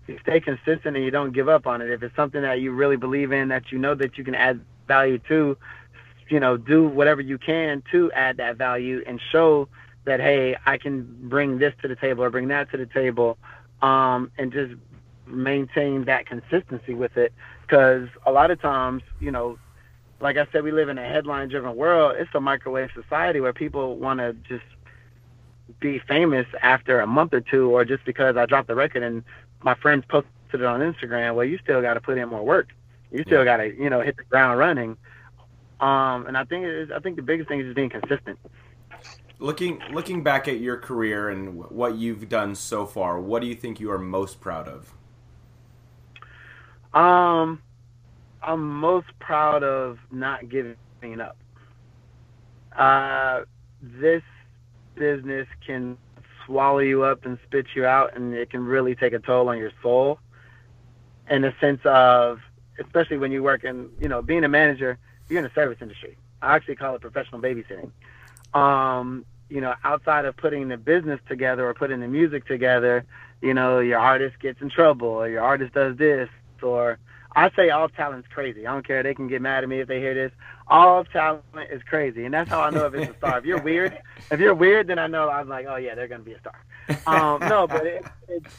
You 0.07 0.19
stay 0.23 0.41
consistent 0.41 0.97
and 0.97 1.05
you 1.05 1.11
don't 1.11 1.33
give 1.33 1.49
up 1.49 1.67
on 1.67 1.83
it. 1.83 1.91
If 1.91 2.03
it's 2.03 2.17
something 2.17 2.43
that 2.43 2.61
you 2.61 2.73
really 2.73 2.97
believe 2.97 3.31
in, 3.31 3.49
that 3.49 3.71
you 3.71 3.79
know 3.79 3.95
that 3.95 4.17
you 4.17 4.25
can 4.25 4.35
add 4.35 4.61
value 4.89 5.19
to, 5.29 5.57
you 6.29 6.41
know, 6.41 6.57
do 6.57 6.89
whatever 6.89 7.21
you 7.21 7.39
can 7.39 7.83
to 7.93 8.11
add 8.13 8.39
that 8.39 8.57
value 8.57 9.05
and 9.07 9.21
show 9.31 9.69
that 10.05 10.21
hey, 10.21 10.57
I 10.67 10.79
can 10.79 11.29
bring 11.29 11.59
this 11.59 11.75
to 11.83 11.89
the 11.89 11.97
table 11.97 12.25
or 12.25 12.31
bring 12.31 12.49
that 12.49 12.71
to 12.73 12.77
the 12.77 12.87
table, 12.87 13.39
um, 13.83 14.31
and 14.39 14.53
just 14.53 14.75
maintain 15.27 16.05
that 16.05 16.27
consistency 16.27 16.95
with 16.95 17.17
it 17.17 17.33
because 17.63 18.09
a 18.27 18.33
lot 18.33 18.51
of 18.51 18.61
times, 18.61 19.03
you 19.21 19.31
know, 19.31 19.59
like 20.21 20.37
I 20.37 20.47
said, 20.53 20.63
we 20.63 20.73
live 20.73 20.89
in 20.89 20.99
a 20.99 21.09
headline 21.09 21.49
driven 21.49 21.75
world. 21.75 22.17
It's 22.19 22.31
a 22.35 22.41
microwave 22.41 22.91
society 22.95 23.41
where 23.41 23.53
people 23.53 23.97
want 23.97 24.21
to 24.21 24.35
just 24.49 24.65
be 25.81 25.99
famous 26.01 26.47
after 26.63 27.01
a 27.01 27.07
month 27.07 27.33
or 27.35 27.41
two, 27.41 27.71
or 27.71 27.85
just 27.85 28.05
because 28.05 28.37
I 28.37 28.47
dropped 28.47 28.69
the 28.69 28.75
record 28.75 29.03
and 29.03 29.25
my 29.63 29.75
friends 29.75 30.05
posted 30.09 30.31
it 30.53 30.65
on 30.65 30.81
Instagram. 30.81 31.35
Well, 31.35 31.47
you 31.47 31.59
still 31.63 31.81
got 31.83 31.95
to 31.95 32.01
put 32.01 32.19
in 32.19 32.29
more 32.29 32.45
work. 32.45 32.69
You 33.11 33.25
still 33.27 33.45
got 33.45 33.57
to, 33.59 33.75
you 33.75 33.91
know, 33.91 34.01
hit 34.01 34.17
the 34.17 34.25
ground 34.25 34.59
running. 34.59 34.97
Um, 35.81 36.27
and 36.27 36.37
I 36.37 36.45
think 36.45 36.65
it 36.65 36.71
is, 36.71 36.91
I 36.95 37.01
think 37.01 37.17
the 37.17 37.23
biggest 37.23 37.49
thing 37.49 37.61
is 37.61 37.67
just 37.67 37.77
being 37.77 37.91
consistent. 37.91 38.39
Looking 39.43 39.81
looking 39.91 40.23
back 40.23 40.47
at 40.47 40.61
your 40.61 40.77
career 40.77 41.29
and 41.29 41.57
what 41.57 41.97
you've 41.97 42.29
done 42.29 42.55
so 42.55 42.87
far, 42.87 43.21
what 43.21 43.43
do 43.43 43.49
you 43.49 43.57
think 43.57 43.81
you 43.81 43.91
are 43.91 43.99
most 43.99 44.41
proud 44.41 44.69
of? 44.69 44.95
Um, 46.95 47.61
I'm 48.41 48.69
most 48.79 49.09
proud 49.19 49.65
of 49.65 49.99
not 50.13 50.49
giving 50.49 50.77
up. 51.21 51.37
Uh, 52.77 53.41
this 53.83 54.23
business 54.95 55.49
can 55.67 55.99
swallow 56.47 56.79
you 56.79 57.03
up 57.03 57.25
and 57.25 57.37
spit 57.45 57.67
you 57.75 57.85
out, 57.85 58.17
and 58.17 58.35
it 58.35 58.49
can 58.49 58.65
really 58.65 58.95
take 58.95 59.13
a 59.13 59.19
toll 59.19 59.49
on 59.49 59.59
your 59.59 59.73
soul. 59.83 60.21
In 61.29 61.43
the 61.43 61.53
sense 61.61 61.81
of, 61.85 62.39
especially 62.79 63.19
when 63.19 63.33
you 63.33 63.43
work 63.43 63.65
in, 63.65 63.91
you 64.01 64.09
know, 64.09 64.23
being 64.23 64.45
a 64.45 64.49
manager, 64.49 64.99
you're 65.29 65.39
in 65.39 65.45
the 65.45 65.51
service 65.53 65.79
industry. 65.81 66.17
I 66.41 66.55
actually 66.55 66.77
call 66.77 66.95
it 66.95 67.01
professional 67.01 67.41
babysitting. 67.41 67.91
Um, 68.55 69.25
you 69.53 69.61
know, 69.61 69.75
outside 69.85 70.25
of 70.25 70.37
putting 70.37 70.69
the 70.69 70.77
business 70.77 71.21
together 71.29 71.69
or 71.69 71.75
putting 71.75 72.01
the 72.01 72.09
music 72.09 72.47
together, 72.47 73.05
you 73.41 73.53
know, 73.53 73.81
your 73.81 73.99
artist 73.99 74.39
gets 74.41 74.61
in 74.61 74.71
trouble 74.71 75.09
or 75.09 75.29
your 75.29 75.43
artist 75.43 75.75
does 75.75 75.97
this 75.97 76.29
or 76.63 76.99
I 77.35 77.51
say 77.57 77.71
all 77.71 77.89
talent's 77.89 78.29
crazy. 78.29 78.67
I 78.67 78.73
don't 78.73 78.87
care. 78.87 79.03
They 79.03 79.15
can 79.15 79.29
get 79.29 79.41
mad 79.41 79.63
at 79.63 79.69
me 79.69 79.81
if 79.81 79.89
they 79.89 80.01
hear 80.01 80.15
this. 80.15 80.33
All 80.69 81.05
talent 81.05 81.43
is 81.71 81.83
crazy, 81.83 82.25
and 82.25 82.33
that's 82.33 82.51
how 82.51 82.61
I 82.61 82.71
know 82.71 82.87
if 82.87 82.95
it's 82.95 83.11
a 83.11 83.17
star. 83.17 83.39
If 83.39 83.45
you're 83.45 83.63
weird, 83.63 83.99
if 84.31 84.39
you're 84.39 84.55
weird, 84.55 84.87
then 84.87 84.99
I 84.99 85.07
know 85.07 85.31
I'm 85.31 85.49
like, 85.49 85.67
oh 85.69 85.77
yeah, 85.77 85.95
they're 85.95 86.09
gonna 86.09 86.23
be 86.23 86.35
a 86.35 86.41
star. 86.41 86.59
Um, 87.07 87.41
no, 87.49 87.67
but 87.67 87.87
it, 87.87 88.05
it's 88.29 88.55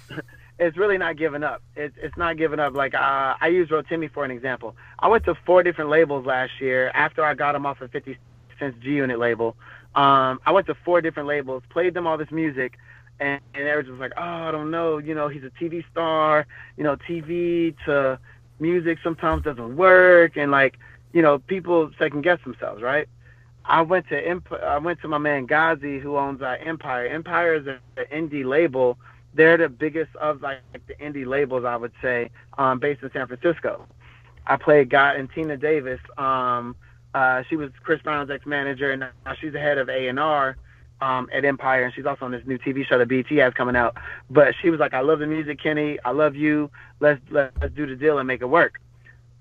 it's 0.60 0.78
really 0.78 0.98
not 0.98 1.18
giving 1.18 1.44
up. 1.44 1.62
It's 1.76 1.96
it's 2.02 2.18
not 2.18 2.38
giving 2.38 2.60
up. 2.60 2.74
Like 2.74 2.94
uh, 2.94 3.36
I 3.39 3.48
use 3.48 3.70
Rotimi 3.70 4.12
for 4.12 4.26
an 4.26 4.32
example. 4.32 4.76
I 5.00 5.08
went 5.08 5.26
to 5.26 5.36
four 5.46 5.64
different 5.64 5.89
labels 5.89 6.26
last 6.26 6.54
year 6.60 6.89
after 6.89 7.24
I 7.24 7.34
got 7.36 7.56
him 7.56 7.66
off 7.66 7.82
of 7.82 7.91
50 7.91 8.18
Cent's 8.60 8.78
G 8.84 8.91
Unit 8.91 9.20
label. 9.20 9.56
Um, 9.96 10.39
I 10.46 10.52
went 10.52 10.68
to 10.68 10.76
four 10.86 11.02
different 11.02 11.28
labels, 11.28 11.64
played 11.70 11.94
them 11.94 12.08
all 12.08 12.18
this 12.18 12.32
music, 12.32 12.78
and, 13.20 13.39
and 13.54 13.68
everyone's 13.68 13.91
was 13.91 14.00
like, 14.00 14.14
oh, 14.18 14.22
I 14.22 14.52
don't 14.52 14.72
know, 14.72 14.98
you 14.98 15.14
know, 15.14 15.28
he's 15.28 15.44
a 15.44 15.52
TV 15.52 15.84
star, 15.91 16.48
you 16.78 16.84
know, 16.84 16.96
TV 16.96 17.76
to 17.86 18.20
music 18.60 18.98
sometimes 19.04 19.44
doesn't 19.44 19.76
work, 19.76 20.36
and 20.36 20.52
like, 20.52 20.80
you 21.14 21.22
know, 21.22 21.39
people 21.39 21.91
second 22.00 22.24
guess 22.24 22.39
themselves, 22.44 22.82
right? 22.82 23.08
I 23.66 23.82
went 23.82 24.10
to 24.10 24.41
I 24.64 24.78
went 24.78 25.02
to 25.02 25.08
my 25.08 25.18
man 25.18 25.46
Ghazi 25.46 26.00
who 26.00 26.18
owns 26.18 26.41
uh, 26.41 26.58
Empire. 26.60 27.08
Empire 27.08 27.56
is 27.56 27.68
an 27.68 27.80
indie 28.12 28.46
label. 28.46 28.98
They're 29.34 29.58
the 29.58 29.70
biggest 29.70 30.16
of 30.18 30.41
like 30.41 30.60
the 30.88 30.96
indie 30.96 31.26
labels, 31.26 31.64
I 31.64 31.78
would 31.78 31.94
say, 32.02 32.30
um, 32.58 32.80
based 32.80 33.04
in 33.04 33.12
San 33.14 33.28
Francisco. 33.28 33.88
I 34.46 34.58
played 34.58 34.89
God 34.89 35.16
and 35.16 35.30
Tina 35.32 35.56
Davis. 35.56 36.02
Um, 36.18 36.76
uh, 37.14 37.43
she 37.49 37.55
was 37.55 37.70
Chris 37.84 38.01
Brown's 38.01 38.30
ex-manager, 38.30 38.91
and 38.91 39.01
now 39.01 39.34
she's 39.39 39.53
the 39.53 39.59
head 39.59 39.78
of 39.78 39.89
A 39.89 40.07
and 40.07 40.20
R 40.20 40.57
um, 41.01 41.30
at 41.34 41.45
Empire, 41.45 41.84
and 41.84 41.93
she's 41.93 42.05
also 42.05 42.26
on 42.26 42.32
this 42.32 42.45
new 42.45 42.57
TV 42.57 42.86
show 42.86 42.97
that 42.97 43.07
BT 43.07 43.38
has 43.38 43.53
coming 43.53 43.76
out. 43.76 43.95
But 44.30 44.55
she 44.61 44.70
was 44.70 44.80
like, 44.80 44.93
"I 44.93 45.01
love 45.01 45.20
the 45.20 45.28
music, 45.28 45.61
Kenny. 45.61 45.99
I 46.05 46.11
love 46.11 46.36
you. 46.36 46.72
Let's 46.99 47.22
let's 47.30 47.53
do 47.76 47.86
the 47.86 47.95
deal 47.95 48.18
and 48.20 48.28
make 48.28 48.41
it 48.41 48.47
work." 48.47 48.80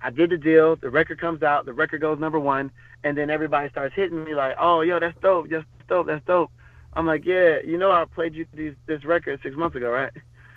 I 0.03 0.11
did 0.11 0.31
the 0.31 0.37
deal. 0.37 0.77
The 0.77 0.91
record 0.91 1.21
comes 1.21 1.43
out. 1.43 1.65
The 1.65 1.73
record 1.73 2.01
goes 2.01 2.19
number 2.19 2.41
one, 2.41 2.73
and 3.05 3.17
then 3.17 3.31
everybody 3.31 3.69
starts 3.71 3.95
hitting 3.95 4.25
me 4.25 4.35
like, 4.35 4.57
"Oh, 4.59 4.81
yo, 4.81 4.99
that's 4.99 5.19
dope. 5.21 5.49
That's 5.49 5.65
dope. 5.89 6.07
That's 6.07 6.25
dope." 6.27 6.51
I'm 6.95 7.07
like, 7.07 7.25
"Yeah, 7.25 7.59
you 7.65 7.79
know, 7.79 7.93
I 7.93 8.05
played 8.05 8.35
you 8.35 8.47
these, 8.53 8.75
this 8.87 9.05
record 9.05 9.41
six 9.43 9.57
months 9.57 9.77
ago, 9.77 9.91
right?" 9.91 10.13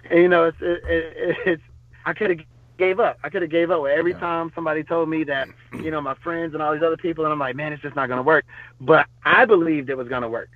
And 0.10 0.20
you 0.20 0.28
know, 0.28 0.46
it's 0.46 0.58
it, 0.62 0.84
it, 0.86 1.38
it's 1.46 1.64
I 2.06 2.14
could 2.14 2.30
have 2.32 2.40
gave 2.78 3.00
up. 3.00 3.18
I 3.24 3.30
could 3.30 3.42
have 3.42 3.52
gave 3.52 3.72
up 3.72 3.86
every 3.86 4.12
yeah. 4.12 4.20
time 4.20 4.52
somebody 4.54 4.84
told 4.84 5.10
me 5.10 5.24
that, 5.26 5.48
you 5.74 5.92
know, 5.92 6.02
my 6.02 6.16
friends 6.16 6.54
and 6.54 6.62
all 6.62 6.74
these 6.74 6.84
other 6.84 6.98
people, 6.98 7.24
and 7.26 7.34
I'm 7.34 7.40
like, 7.40 7.56
man, 7.56 7.74
it's 7.74 7.82
just 7.82 7.96
not 7.96 8.10
gonna 8.10 8.24
work. 8.24 8.46
But 8.80 9.08
I 9.24 9.46
believed 9.46 9.90
it 9.90 9.98
was 9.98 10.08
gonna 10.08 10.30
work. 10.30 10.50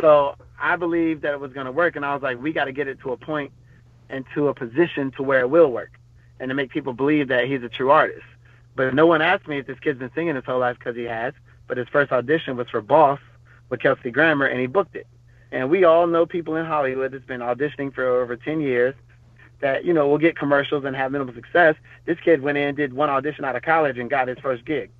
So 0.00 0.36
I 0.58 0.76
believed 0.76 1.22
that 1.22 1.32
it 1.32 1.40
was 1.40 1.52
going 1.52 1.66
to 1.66 1.72
work, 1.72 1.96
and 1.96 2.04
I 2.04 2.14
was 2.14 2.22
like, 2.22 2.40
we 2.40 2.52
got 2.52 2.64
to 2.64 2.72
get 2.72 2.88
it 2.88 3.00
to 3.00 3.12
a 3.12 3.48
and 4.08 4.24
to 4.34 4.48
a 4.48 4.54
position 4.54 5.10
to 5.12 5.22
where 5.22 5.40
it 5.40 5.50
will 5.50 5.70
work 5.70 5.92
and 6.40 6.48
to 6.48 6.54
make 6.54 6.70
people 6.70 6.92
believe 6.92 7.28
that 7.28 7.46
he's 7.46 7.62
a 7.62 7.68
true 7.68 7.90
artist. 7.90 8.24
But 8.74 8.94
no 8.94 9.06
one 9.06 9.22
asked 9.22 9.46
me 9.46 9.58
if 9.58 9.66
this 9.66 9.78
kid's 9.78 9.98
been 9.98 10.10
singing 10.14 10.34
his 10.34 10.44
whole 10.44 10.58
life 10.58 10.78
because 10.78 10.96
he 10.96 11.04
has. 11.04 11.34
But 11.68 11.76
his 11.76 11.88
first 11.88 12.10
audition 12.10 12.56
was 12.56 12.68
for 12.68 12.80
Boss 12.80 13.20
with 13.68 13.80
Kelsey 13.80 14.10
Grammer, 14.10 14.46
and 14.46 14.60
he 14.60 14.66
booked 14.66 14.96
it. 14.96 15.06
And 15.50 15.70
we 15.70 15.84
all 15.84 16.06
know 16.06 16.26
people 16.26 16.56
in 16.56 16.66
Hollywood 16.66 17.12
that's 17.12 17.24
been 17.24 17.40
auditioning 17.40 17.94
for 17.94 18.04
over 18.04 18.36
10 18.36 18.60
years 18.60 18.94
that, 19.62 19.84
you 19.84 19.94
know, 19.94 20.06
will 20.06 20.18
get 20.18 20.36
commercials 20.36 20.84
and 20.84 20.94
have 20.94 21.10
minimal 21.10 21.34
success. 21.34 21.76
This 22.04 22.18
kid 22.20 22.42
went 22.42 22.58
in, 22.58 22.74
did 22.74 22.92
one 22.92 23.08
audition 23.08 23.44
out 23.44 23.56
of 23.56 23.62
college, 23.62 23.96
and 23.96 24.10
got 24.10 24.28
his 24.28 24.38
first 24.38 24.64
gig. 24.64 24.90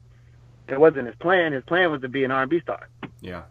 It 0.69 0.81
wasn't 0.81 1.09
his 1.09 1.17
plan. 1.17 1.53
His 1.53 1.65
plan 1.65 1.91
was 1.91 2.01
to 2.01 2.09
be 2.09 2.25
an 2.25 2.31
R&B 2.31 2.61
star. 2.61 2.89
Yeah. 3.21 3.43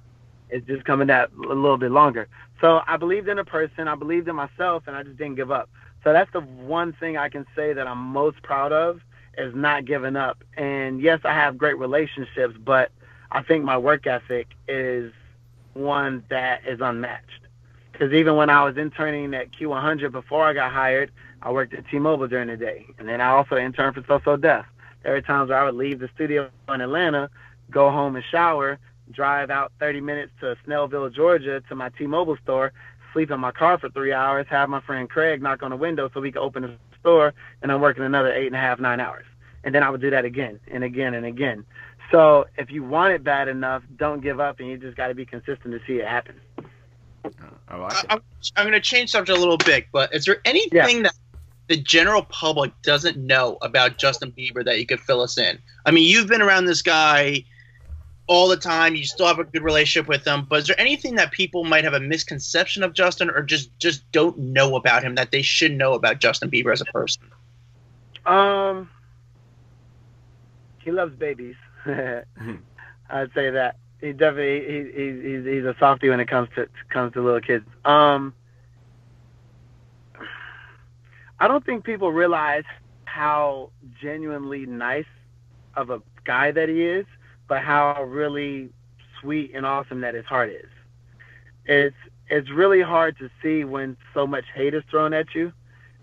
It's 0.49 0.65
just 0.65 0.85
coming 0.85 1.07
that 1.07 1.29
a 1.33 1.53
little 1.53 1.77
bit 1.77 1.91
longer. 1.91 2.27
So 2.59 2.81
I 2.87 2.97
believed 2.97 3.27
in 3.27 3.37
a 3.37 3.45
person. 3.45 3.87
I 3.87 3.95
believed 3.95 4.27
in 4.27 4.35
myself, 4.35 4.83
and 4.87 4.95
I 4.95 5.03
just 5.03 5.17
didn't 5.17 5.35
give 5.35 5.51
up. 5.51 5.69
So 6.03 6.13
that's 6.13 6.31
the 6.31 6.41
one 6.41 6.93
thing 6.93 7.17
I 7.17 7.29
can 7.29 7.45
say 7.55 7.73
that 7.73 7.87
I'm 7.87 7.99
most 7.99 8.41
proud 8.41 8.71
of 8.71 9.01
is 9.37 9.53
not 9.53 9.85
giving 9.85 10.15
up. 10.15 10.43
And 10.57 11.01
yes, 11.01 11.19
I 11.23 11.33
have 11.33 11.57
great 11.57 11.77
relationships, 11.77 12.55
but 12.57 12.91
I 13.31 13.43
think 13.43 13.63
my 13.63 13.77
work 13.77 14.07
ethic 14.07 14.47
is 14.67 15.13
one 15.73 16.23
that 16.29 16.61
is 16.65 16.79
unmatched. 16.81 17.40
Because 18.01 18.15
even 18.15 18.35
when 18.35 18.49
I 18.49 18.63
was 18.63 18.77
interning 18.77 19.31
at 19.35 19.51
Q100 19.51 20.11
before 20.11 20.43
I 20.43 20.53
got 20.53 20.71
hired, 20.71 21.11
I 21.43 21.51
worked 21.51 21.75
at 21.75 21.87
T-Mobile 21.87 22.27
during 22.27 22.47
the 22.47 22.57
day, 22.57 22.87
and 22.97 23.07
then 23.07 23.21
I 23.21 23.27
also 23.27 23.57
interned 23.57 23.93
for 23.93 24.03
So 24.07 24.19
So 24.25 24.37
Def. 24.37 24.65
There 25.03 25.13
were 25.13 25.21
times 25.21 25.49
where 25.49 25.59
I 25.59 25.65
would 25.65 25.75
leave 25.75 25.99
the 25.99 26.09
studio 26.15 26.49
in 26.67 26.81
Atlanta, 26.81 27.29
go 27.69 27.91
home 27.91 28.15
and 28.15 28.25
shower, 28.31 28.79
drive 29.11 29.51
out 29.51 29.71
30 29.79 30.01
minutes 30.01 30.31
to 30.39 30.57
Snellville, 30.65 31.13
Georgia, 31.13 31.61
to 31.69 31.75
my 31.75 31.89
T-Mobile 31.89 32.37
store, 32.41 32.73
sleep 33.13 33.29
in 33.29 33.39
my 33.39 33.51
car 33.51 33.77
for 33.77 33.87
three 33.91 34.13
hours, 34.13 34.47
have 34.49 34.67
my 34.67 34.81
friend 34.81 35.07
Craig 35.07 35.39
knock 35.39 35.61
on 35.61 35.69
the 35.69 35.77
window 35.77 36.09
so 36.11 36.21
we 36.21 36.31
could 36.31 36.41
open 36.41 36.63
the 36.63 36.75
store, 37.01 37.35
and 37.61 37.71
I'm 37.71 37.81
working 37.81 38.03
another 38.03 38.33
eight 38.33 38.47
and 38.47 38.55
a 38.55 38.59
half, 38.59 38.79
nine 38.79 38.99
hours. 38.99 39.25
And 39.63 39.75
then 39.75 39.83
I 39.83 39.91
would 39.91 40.01
do 40.01 40.09
that 40.09 40.25
again 40.25 40.59
and 40.71 40.83
again 40.83 41.13
and 41.13 41.27
again. 41.27 41.65
So 42.11 42.47
if 42.57 42.71
you 42.71 42.83
want 42.83 43.13
it 43.13 43.23
bad 43.23 43.47
enough, 43.47 43.83
don't 43.95 44.23
give 44.23 44.39
up, 44.39 44.59
and 44.59 44.67
you 44.67 44.79
just 44.79 44.97
got 44.97 45.09
to 45.09 45.13
be 45.13 45.27
consistent 45.27 45.65
to 45.65 45.79
see 45.85 45.99
it 45.99 46.07
happen. 46.07 46.41
I 47.67 47.77
like 47.77 48.11
I, 48.11 48.15
it. 48.15 48.21
I'm 48.55 48.63
going 48.63 48.73
to 48.73 48.81
change 48.81 49.11
subject 49.11 49.37
a 49.37 49.39
little 49.39 49.57
bit, 49.57 49.87
but 49.91 50.13
is 50.13 50.25
there 50.25 50.41
anything 50.45 51.03
that 51.03 51.13
the 51.67 51.77
general 51.77 52.23
public 52.23 52.73
doesn't 52.81 53.17
know 53.17 53.57
about 53.61 53.97
Justin 53.97 54.31
Bieber 54.31 54.63
that 54.65 54.79
you 54.79 54.85
could 54.85 54.99
fill 54.99 55.21
us 55.21 55.37
in? 55.37 55.57
I 55.85 55.91
mean, 55.91 56.09
you've 56.09 56.27
been 56.27 56.41
around 56.41 56.65
this 56.65 56.81
guy 56.81 57.45
all 58.27 58.47
the 58.47 58.57
time. 58.57 58.95
You 58.95 59.05
still 59.05 59.27
have 59.27 59.39
a 59.39 59.43
good 59.43 59.63
relationship 59.63 60.07
with 60.07 60.25
him, 60.25 60.45
but 60.49 60.59
is 60.59 60.67
there 60.67 60.79
anything 60.79 61.15
that 61.15 61.31
people 61.31 61.63
might 61.63 61.83
have 61.83 61.93
a 61.93 61.99
misconception 61.99 62.83
of 62.83 62.93
Justin, 62.93 63.29
or 63.29 63.41
just 63.41 63.77
just 63.79 64.09
don't 64.11 64.37
know 64.37 64.75
about 64.75 65.03
him 65.03 65.15
that 65.15 65.31
they 65.31 65.41
should 65.41 65.71
know 65.71 65.93
about 65.93 66.19
Justin 66.19 66.49
Bieber 66.49 66.71
as 66.73 66.81
a 66.81 66.85
person? 66.85 67.23
Um, 68.25 68.89
he 70.79 70.91
loves 70.91 71.15
babies. 71.15 71.55
I'd 71.85 73.33
say 73.33 73.49
that 73.51 73.75
he 74.01 74.13
definitely 74.13 74.61
he, 74.65 75.03
he, 75.03 75.29
he's 75.29 75.45
he's 75.45 75.65
a 75.65 75.75
softie 75.79 76.09
when 76.09 76.19
it 76.19 76.27
comes 76.27 76.49
to 76.55 76.67
comes 76.89 77.13
to 77.13 77.21
little 77.21 77.39
kids. 77.39 77.65
Um, 77.85 78.33
I 81.39 81.47
don't 81.47 81.65
think 81.65 81.83
people 81.83 82.11
realize 82.11 82.63
how 83.05 83.71
genuinely 84.01 84.65
nice 84.65 85.05
of 85.75 85.89
a 85.89 86.01
guy 86.23 86.51
that 86.51 86.69
he 86.69 86.83
is, 86.83 87.05
but 87.47 87.61
how 87.61 88.03
really 88.03 88.69
sweet 89.19 89.51
and 89.53 89.65
awesome 89.65 90.01
that 90.01 90.13
his 90.13 90.25
heart 90.25 90.49
is. 90.49 90.69
It's 91.65 91.95
it's 92.27 92.49
really 92.49 92.81
hard 92.81 93.17
to 93.19 93.29
see 93.41 93.63
when 93.63 93.97
so 94.13 94.25
much 94.25 94.45
hate 94.53 94.73
is 94.73 94.83
thrown 94.89 95.13
at 95.13 95.35
you 95.35 95.51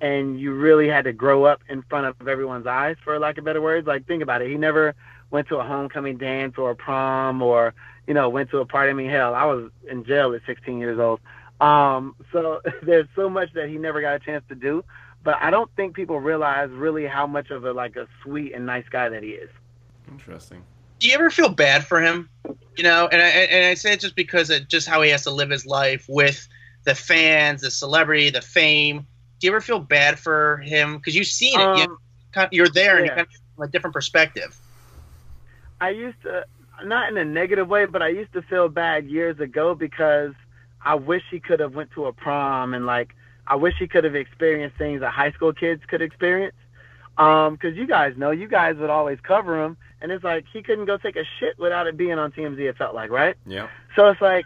and 0.01 0.38
you 0.38 0.55
really 0.55 0.88
had 0.88 1.05
to 1.05 1.12
grow 1.12 1.44
up 1.44 1.61
in 1.68 1.82
front 1.82 2.07
of 2.07 2.28
everyone's 2.28 2.66
eyes 2.66 2.96
for 3.03 3.18
lack 3.18 3.38
of 3.38 3.44
better 3.44 3.61
words. 3.61 3.86
Like 3.86 4.07
think 4.07 4.22
about 4.22 4.42
it. 4.42 4.51
He 4.51 4.57
never 4.57 4.94
went 5.30 5.48
to 5.48 5.56
a 5.56 5.64
homecoming 5.64 6.16
dance 6.16 6.54
or 6.56 6.70
a 6.70 6.76
prom 6.76 7.42
or, 7.42 7.74
you 8.06 8.14
know, 8.14 8.28
went 8.28 8.50
to 8.50 8.58
a 8.58 8.66
party. 8.66 8.90
I 8.90 8.94
mean, 8.94 9.10
hell, 9.10 9.34
I 9.34 9.44
was 9.44 9.70
in 9.90 10.04
jail 10.04 10.32
at 10.34 10.42
16 10.46 10.78
years 10.78 10.98
old. 10.98 11.20
Um, 11.60 12.14
so 12.32 12.60
there's 12.82 13.08
so 13.14 13.28
much 13.28 13.52
that 13.54 13.68
he 13.68 13.78
never 13.78 14.00
got 14.00 14.16
a 14.16 14.18
chance 14.18 14.44
to 14.48 14.54
do. 14.54 14.84
But 15.24 15.36
I 15.40 15.50
don't 15.50 15.70
think 15.76 15.94
people 15.94 16.20
realize 16.20 16.70
really 16.70 17.06
how 17.06 17.26
much 17.26 17.50
of 17.50 17.64
a 17.64 17.72
like 17.72 17.96
a 17.96 18.06
sweet 18.22 18.54
and 18.54 18.64
nice 18.64 18.88
guy 18.88 19.08
that 19.08 19.22
he 19.22 19.30
is. 19.30 19.50
Interesting. 20.10 20.62
Do 21.00 21.08
you 21.08 21.14
ever 21.14 21.30
feel 21.30 21.48
bad 21.48 21.84
for 21.84 22.00
him? 22.00 22.28
You 22.76 22.84
know, 22.84 23.08
and 23.10 23.20
I, 23.20 23.26
and 23.26 23.66
I 23.66 23.74
say 23.74 23.92
it 23.92 24.00
just 24.00 24.16
because 24.16 24.50
of 24.50 24.68
just 24.68 24.88
how 24.88 25.02
he 25.02 25.10
has 25.10 25.24
to 25.24 25.30
live 25.30 25.50
his 25.50 25.66
life 25.66 26.06
with 26.08 26.48
the 26.84 26.94
fans, 26.94 27.62
the 27.62 27.70
celebrity, 27.70 28.30
the 28.30 28.40
fame. 28.40 29.06
Do 29.38 29.46
you 29.46 29.52
ever 29.52 29.60
feel 29.60 29.80
bad 29.80 30.18
for 30.18 30.58
him? 30.58 30.96
Because 30.96 31.14
you've 31.14 31.26
seen 31.26 31.60
it. 31.60 31.64
Um, 31.64 31.98
you, 32.36 32.48
you're 32.52 32.68
there, 32.68 32.96
and 32.96 33.06
you 33.06 33.10
yeah. 33.10 33.16
kind 33.16 33.26
of 33.26 33.56
from 33.56 33.68
a 33.68 33.68
different 33.68 33.94
perspective. 33.94 34.56
I 35.80 35.90
used 35.90 36.20
to, 36.22 36.44
not 36.84 37.10
in 37.10 37.16
a 37.16 37.24
negative 37.24 37.68
way, 37.68 37.86
but 37.86 38.02
I 38.02 38.08
used 38.08 38.32
to 38.32 38.42
feel 38.42 38.68
bad 38.68 39.06
years 39.06 39.38
ago 39.40 39.74
because 39.74 40.32
I 40.84 40.94
wish 40.94 41.22
he 41.30 41.40
could 41.40 41.60
have 41.60 41.74
went 41.74 41.90
to 41.92 42.06
a 42.06 42.12
prom 42.12 42.74
and 42.74 42.86
like 42.86 43.14
I 43.46 43.56
wish 43.56 43.74
he 43.78 43.88
could 43.88 44.04
have 44.04 44.14
experienced 44.14 44.76
things 44.76 45.00
that 45.00 45.12
high 45.12 45.32
school 45.32 45.52
kids 45.52 45.82
could 45.88 46.02
experience. 46.02 46.56
Um, 47.16 47.56
cause 47.56 47.74
you 47.74 47.86
guys 47.86 48.14
know, 48.16 48.30
you 48.30 48.46
guys 48.46 48.76
would 48.76 48.90
always 48.90 49.18
cover 49.20 49.64
him, 49.64 49.76
and 50.00 50.12
it's 50.12 50.22
like 50.22 50.44
he 50.52 50.62
couldn't 50.62 50.84
go 50.84 50.98
take 50.98 51.16
a 51.16 51.24
shit 51.40 51.58
without 51.58 51.88
it 51.88 51.96
being 51.96 52.12
on 52.12 52.30
TMZ. 52.30 52.58
It 52.60 52.76
felt 52.76 52.94
like, 52.94 53.10
right? 53.10 53.34
Yeah. 53.44 53.68
So 53.96 54.08
it's 54.08 54.20
like, 54.20 54.44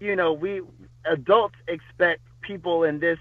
you 0.00 0.16
know, 0.16 0.32
we 0.32 0.62
adults 1.04 1.56
expect 1.68 2.22
people 2.40 2.84
in 2.84 3.00
this 3.00 3.18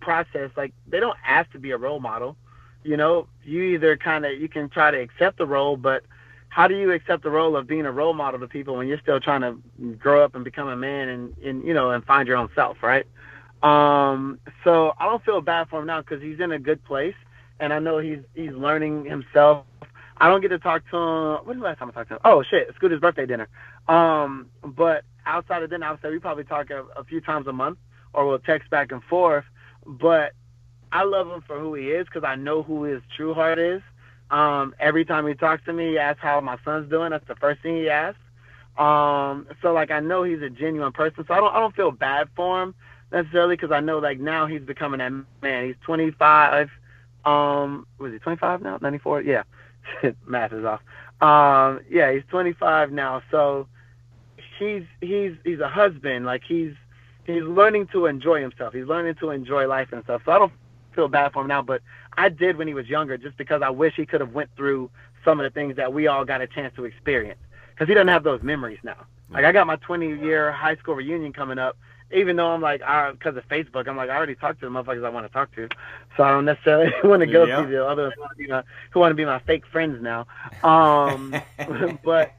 process, 0.00 0.50
like 0.56 0.72
they 0.86 1.00
don't 1.00 1.18
ask 1.26 1.50
to 1.52 1.58
be 1.58 1.72
a 1.72 1.76
role 1.76 2.00
model. 2.00 2.36
You 2.84 2.96
know, 2.96 3.26
you 3.44 3.62
either 3.62 3.96
kind 3.96 4.24
of 4.24 4.32
you 4.32 4.48
can 4.48 4.68
try 4.68 4.90
to 4.90 5.00
accept 5.00 5.38
the 5.38 5.46
role, 5.46 5.76
but 5.76 6.04
how 6.54 6.68
do 6.68 6.76
you 6.76 6.92
accept 6.92 7.24
the 7.24 7.30
role 7.30 7.56
of 7.56 7.66
being 7.66 7.84
a 7.84 7.90
role 7.90 8.14
model 8.14 8.38
to 8.38 8.46
people 8.46 8.76
when 8.76 8.86
you're 8.86 9.00
still 9.00 9.18
trying 9.18 9.40
to 9.40 9.58
grow 9.96 10.24
up 10.24 10.36
and 10.36 10.44
become 10.44 10.68
a 10.68 10.76
man 10.76 11.08
and, 11.08 11.36
and 11.38 11.64
you 11.64 11.74
know 11.74 11.90
and 11.90 12.04
find 12.04 12.28
your 12.28 12.36
own 12.36 12.48
self, 12.54 12.76
right? 12.80 13.04
Um, 13.64 14.38
so 14.62 14.92
I 15.00 15.06
don't 15.06 15.24
feel 15.24 15.40
bad 15.40 15.68
for 15.68 15.80
him 15.80 15.86
now 15.86 16.00
because 16.00 16.22
he's 16.22 16.38
in 16.38 16.52
a 16.52 16.58
good 16.60 16.84
place, 16.84 17.16
and 17.58 17.72
I 17.72 17.80
know 17.80 17.98
he's 17.98 18.20
he's 18.34 18.52
learning 18.52 19.04
himself. 19.04 19.64
I 20.16 20.28
don't 20.28 20.42
get 20.42 20.50
to 20.50 20.60
talk 20.60 20.88
to 20.92 20.96
him. 20.96 21.38
When's 21.44 21.60
the 21.60 21.64
last 21.64 21.80
time 21.80 21.88
I 21.88 21.90
talked 21.90 22.10
to 22.10 22.14
him? 22.14 22.20
Oh 22.24 22.44
shit, 22.44 22.72
Scooter's 22.76 23.00
birthday 23.00 23.26
dinner. 23.26 23.48
Um, 23.88 24.46
but 24.62 25.02
outside 25.26 25.64
of 25.64 25.70
dinner, 25.70 25.86
I 25.86 25.90
would 25.90 26.02
say 26.02 26.10
we 26.10 26.20
probably 26.20 26.44
talk 26.44 26.70
a, 26.70 26.84
a 26.96 27.02
few 27.02 27.20
times 27.20 27.48
a 27.48 27.52
month, 27.52 27.78
or 28.12 28.28
we'll 28.28 28.38
text 28.38 28.70
back 28.70 28.92
and 28.92 29.02
forth. 29.02 29.44
But 29.84 30.34
I 30.92 31.02
love 31.02 31.26
him 31.26 31.42
for 31.48 31.58
who 31.58 31.74
he 31.74 31.86
is 31.86 32.06
because 32.06 32.22
I 32.24 32.36
know 32.36 32.62
who 32.62 32.84
his 32.84 33.02
true 33.16 33.34
heart 33.34 33.58
is. 33.58 33.82
Um, 34.30 34.74
every 34.80 35.04
time 35.04 35.26
he 35.26 35.34
talks 35.34 35.64
to 35.66 35.72
me, 35.72 35.90
he 35.90 35.98
asks 35.98 36.22
how 36.22 36.40
my 36.40 36.58
son's 36.64 36.90
doing. 36.90 37.10
That's 37.10 37.26
the 37.28 37.36
first 37.36 37.62
thing 37.62 37.76
he 37.76 37.88
asks. 37.88 38.18
Um, 38.76 39.46
so 39.62 39.72
like 39.72 39.90
I 39.90 40.00
know 40.00 40.24
he's 40.24 40.42
a 40.42 40.50
genuine 40.50 40.92
person, 40.92 41.24
so 41.26 41.34
I 41.34 41.38
don't 41.38 41.54
I 41.54 41.60
don't 41.60 41.74
feel 41.76 41.92
bad 41.92 42.28
for 42.34 42.62
him 42.62 42.74
necessarily 43.12 43.54
because 43.54 43.70
I 43.70 43.80
know 43.80 43.98
like 43.98 44.18
now 44.18 44.46
he's 44.46 44.62
becoming 44.62 44.98
that 44.98 45.12
man. 45.42 45.66
He's 45.66 45.76
25. 45.84 46.70
Um, 47.24 47.86
was 47.98 48.12
he 48.12 48.18
25 48.18 48.62
now? 48.62 48.78
94? 48.82 49.22
Yeah, 49.22 49.44
math 50.26 50.52
is 50.52 50.64
off. 50.64 50.80
Um, 51.20 51.80
yeah, 51.88 52.12
he's 52.12 52.24
25 52.28 52.90
now. 52.90 53.22
So 53.30 53.68
he's 54.58 54.82
he's 55.00 55.32
he's 55.44 55.60
a 55.60 55.68
husband. 55.68 56.26
Like 56.26 56.42
he's 56.46 56.74
he's 57.24 57.42
learning 57.42 57.88
to 57.92 58.06
enjoy 58.06 58.40
himself. 58.40 58.74
He's 58.74 58.86
learning 58.86 59.14
to 59.20 59.30
enjoy 59.30 59.66
life 59.68 59.88
and 59.92 60.02
stuff. 60.04 60.22
So 60.24 60.32
I 60.32 60.38
don't 60.38 60.52
feel 60.94 61.08
bad 61.08 61.32
for 61.32 61.42
him 61.42 61.48
now, 61.48 61.62
but 61.62 61.82
I 62.16 62.28
did 62.28 62.56
when 62.56 62.68
he 62.68 62.74
was 62.74 62.88
younger, 62.88 63.16
just 63.18 63.36
because 63.36 63.62
I 63.62 63.70
wish 63.70 63.94
he 63.96 64.06
could 64.06 64.20
have 64.20 64.32
went 64.32 64.50
through 64.56 64.90
some 65.24 65.40
of 65.40 65.44
the 65.44 65.50
things 65.50 65.76
that 65.76 65.92
we 65.92 66.06
all 66.06 66.24
got 66.24 66.40
a 66.40 66.46
chance 66.46 66.74
to 66.76 66.84
experience. 66.84 67.40
Because 67.72 67.88
he 67.88 67.94
doesn't 67.94 68.08
have 68.08 68.22
those 68.24 68.42
memories 68.42 68.78
now. 68.82 69.06
Like 69.30 69.44
I 69.44 69.52
got 69.52 69.66
my 69.66 69.76
20 69.76 70.16
year 70.20 70.52
high 70.52 70.76
school 70.76 70.94
reunion 70.94 71.32
coming 71.32 71.58
up. 71.58 71.76
Even 72.12 72.36
though 72.36 72.48
I'm 72.48 72.60
like, 72.60 72.80
because 72.80 73.36
of 73.36 73.48
Facebook, 73.48 73.88
I'm 73.88 73.96
like, 73.96 74.10
I 74.10 74.14
already 74.16 74.36
talked 74.36 74.60
to 74.60 74.66
the 74.66 74.70
motherfuckers 74.70 75.04
I 75.04 75.08
want 75.08 75.26
to 75.26 75.32
talk 75.32 75.52
to, 75.56 75.68
so 76.16 76.22
I 76.22 76.30
don't 76.30 76.44
necessarily 76.44 76.92
want 77.04 77.20
to 77.20 77.26
go 77.26 77.44
Yeah. 77.44 77.64
see 77.64 77.70
the 77.72 77.84
other 77.84 78.12
you 78.38 78.46
know, 78.46 78.62
who 78.92 79.00
want 79.00 79.10
to 79.10 79.16
be 79.16 79.24
my 79.24 79.40
fake 79.40 79.64
friends 79.66 80.00
now. 80.00 80.26
Um, 80.62 81.42
but 82.04 82.32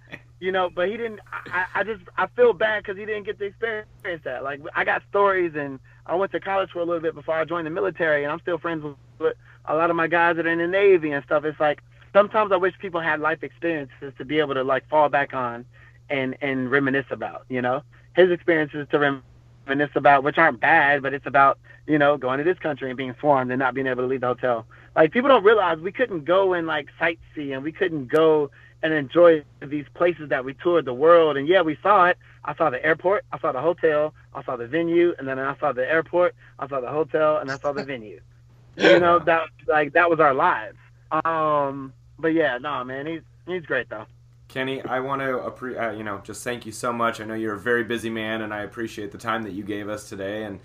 you 0.46 0.52
know, 0.52 0.70
but 0.70 0.88
he 0.88 0.96
didn't. 0.96 1.22
I, 1.34 1.66
I 1.74 1.84
just 1.84 2.02
I 2.18 2.28
feel 2.28 2.54
bad 2.54 2.84
because 2.84 3.00
he 3.00 3.06
didn't 3.06 3.24
get 3.24 3.40
to 3.40 3.46
experience 3.46 4.22
that. 4.24 4.44
Like 4.44 4.62
I 4.76 4.86
got 4.86 5.02
stories, 5.10 5.54
and 5.56 5.80
I 6.06 6.14
went 6.14 6.32
to 6.34 6.40
college 6.40 6.70
for 6.70 6.80
a 6.80 6.86
little 6.86 7.02
bit 7.02 7.16
before 7.16 7.34
I 7.34 7.46
joined 7.46 7.66
the 7.66 7.72
military, 7.72 8.24
and 8.24 8.32
I'm 8.32 8.40
still 8.42 8.60
friends 8.60 8.86
with, 9.18 9.34
a 9.66 9.76
lot 9.76 9.90
of 9.90 9.96
my 9.96 10.06
guys 10.06 10.36
that 10.36 10.46
are 10.46 10.50
in 10.52 10.60
the 10.60 10.68
Navy 10.68 11.12
and 11.12 11.26
stuff. 11.26 11.46
It's 11.46 11.60
like 11.60 11.82
sometimes 12.14 12.52
I 12.52 12.58
wish 12.58 12.78
people 12.78 13.02
had 13.02 13.20
life 13.20 13.42
experiences 13.42 14.14
to 14.20 14.24
be 14.24 14.38
able 14.38 14.54
to 14.54 14.64
like 14.64 14.88
fall 14.88 15.10
back 15.10 15.34
on 15.34 15.66
and 16.12 16.38
and 16.42 16.70
reminisce 16.70 17.08
about. 17.10 17.46
You 17.50 17.64
know, 17.64 17.82
his 18.16 18.30
experiences 18.30 18.88
to 18.92 19.22
reminisce 19.68 19.96
about, 19.96 20.24
which 20.24 20.38
aren't 20.38 20.60
bad, 20.60 21.02
but 21.02 21.16
it's 21.16 21.26
about 21.26 21.58
you 21.88 21.98
know 21.98 22.18
going 22.18 22.38
to 22.38 22.44
this 22.44 22.60
country 22.60 22.92
and 22.92 22.98
being 22.98 23.16
swarmed 23.20 23.50
and 23.50 23.58
not 23.58 23.74
being 23.74 23.88
able 23.88 24.04
to 24.04 24.08
leave 24.08 24.22
the 24.22 24.28
hotel. 24.28 24.68
Like 24.96 25.12
people 25.12 25.28
don't 25.28 25.44
realize 25.44 25.80
we 25.80 25.92
couldn't 25.92 26.26
go 26.26 26.54
and 26.54 26.68
like 26.68 26.90
sightsee 27.02 27.52
and 27.52 27.64
we 27.64 27.72
couldn't 27.72 28.10
go 28.10 28.52
and 28.84 28.94
enjoy 28.94 29.44
these 29.62 29.86
places 29.94 30.30
that 30.30 30.46
we 30.46 30.54
toured 30.54 30.86
the 30.86 30.94
world. 30.94 31.38
And 31.38 31.48
yeah, 31.48 31.62
we 31.62 31.78
saw 31.82 32.06
it. 32.06 32.18
I 32.44 32.56
saw 32.56 32.70
the 32.70 32.84
airport, 32.86 33.26
I 33.32 33.40
saw 33.40 33.52
the 33.52 33.62
hotel, 33.62 34.14
I 34.34 34.44
saw 34.44 34.56
the 34.56 34.68
venue, 34.68 35.16
and 35.18 35.28
then 35.28 35.40
I 35.40 35.58
saw 35.58 35.72
the 35.72 35.90
airport, 35.90 36.36
I 36.60 36.68
saw 36.68 36.80
the 36.80 36.90
hotel, 36.90 37.38
and 37.38 37.52
I 37.52 37.58
saw 37.58 37.74
the 37.74 37.84
venue. 37.84 38.22
You 38.78 39.00
know 39.00 39.20
that 39.20 39.44
like 39.68 39.94
that 39.94 40.10
was 40.10 40.20
our 40.20 40.34
lives. 40.34 40.76
Um, 41.10 41.94
but 42.20 42.34
yeah, 42.34 42.58
no, 42.58 42.84
man, 42.84 43.06
he's 43.06 43.22
he's 43.48 43.66
great 43.66 43.90
though. 43.90 44.06
Kenny, 44.50 44.82
I 44.84 45.00
want 45.00 45.22
to 45.22 45.28
appre- 45.28 45.82
uh, 45.82 45.96
you 45.96 46.04
know 46.04 46.20
just 46.26 46.44
thank 46.44 46.66
you 46.66 46.74
so 46.74 46.92
much. 46.92 47.22
I 47.22 47.24
know 47.24 47.36
you're 47.36 47.54
a 47.54 47.60
very 47.60 47.86
busy 47.86 48.10
man, 48.10 48.42
and 48.42 48.54
I 48.54 48.64
appreciate 48.64 49.14
the 49.14 49.18
time 49.18 49.44
that 49.44 49.54
you 49.54 49.64
gave 49.64 49.88
us 49.88 50.10
today. 50.10 50.44
And 50.44 50.60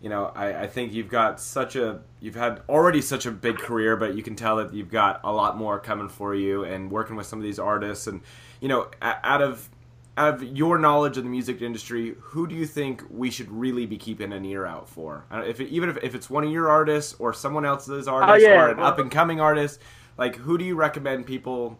you 0.00 0.08
know, 0.08 0.30
I, 0.34 0.62
I 0.62 0.66
think 0.66 0.92
you've 0.92 1.08
got 1.08 1.40
such 1.40 1.74
a 1.76 2.00
you've 2.20 2.34
had 2.34 2.62
already 2.68 3.00
such 3.00 3.26
a 3.26 3.30
big 3.30 3.58
career, 3.58 3.96
but 3.96 4.14
you 4.14 4.22
can 4.22 4.36
tell 4.36 4.56
that 4.56 4.72
you've 4.72 4.90
got 4.90 5.20
a 5.24 5.32
lot 5.32 5.56
more 5.56 5.78
coming 5.80 6.08
for 6.08 6.34
you. 6.34 6.64
And 6.64 6.90
working 6.90 7.16
with 7.16 7.26
some 7.26 7.38
of 7.38 7.42
these 7.42 7.58
artists, 7.58 8.06
and 8.06 8.20
you 8.60 8.68
know, 8.68 8.90
out 9.02 9.42
of 9.42 9.70
out 10.18 10.34
of 10.34 10.42
your 10.42 10.78
knowledge 10.78 11.16
of 11.16 11.24
the 11.24 11.30
music 11.30 11.60
industry, 11.60 12.14
who 12.20 12.46
do 12.46 12.54
you 12.54 12.66
think 12.66 13.02
we 13.10 13.30
should 13.30 13.50
really 13.50 13.86
be 13.86 13.98
keeping 13.98 14.32
an 14.32 14.44
ear 14.44 14.66
out 14.66 14.88
for? 14.88 15.24
Uh, 15.30 15.42
if 15.46 15.60
it, 15.60 15.68
even 15.68 15.90
if, 15.90 15.98
if 16.02 16.14
it's 16.14 16.30
one 16.30 16.44
of 16.44 16.50
your 16.50 16.70
artists 16.70 17.14
or 17.18 17.32
someone 17.32 17.66
else's 17.66 18.08
oh, 18.08 18.14
artist 18.14 18.46
oh, 18.46 18.48
yeah. 18.48 18.62
or 18.62 18.68
an 18.68 18.80
up 18.80 18.98
and 18.98 19.10
coming 19.10 19.40
artist, 19.40 19.80
like 20.16 20.36
who 20.36 20.56
do 20.56 20.64
you 20.64 20.74
recommend 20.74 21.26
people 21.26 21.78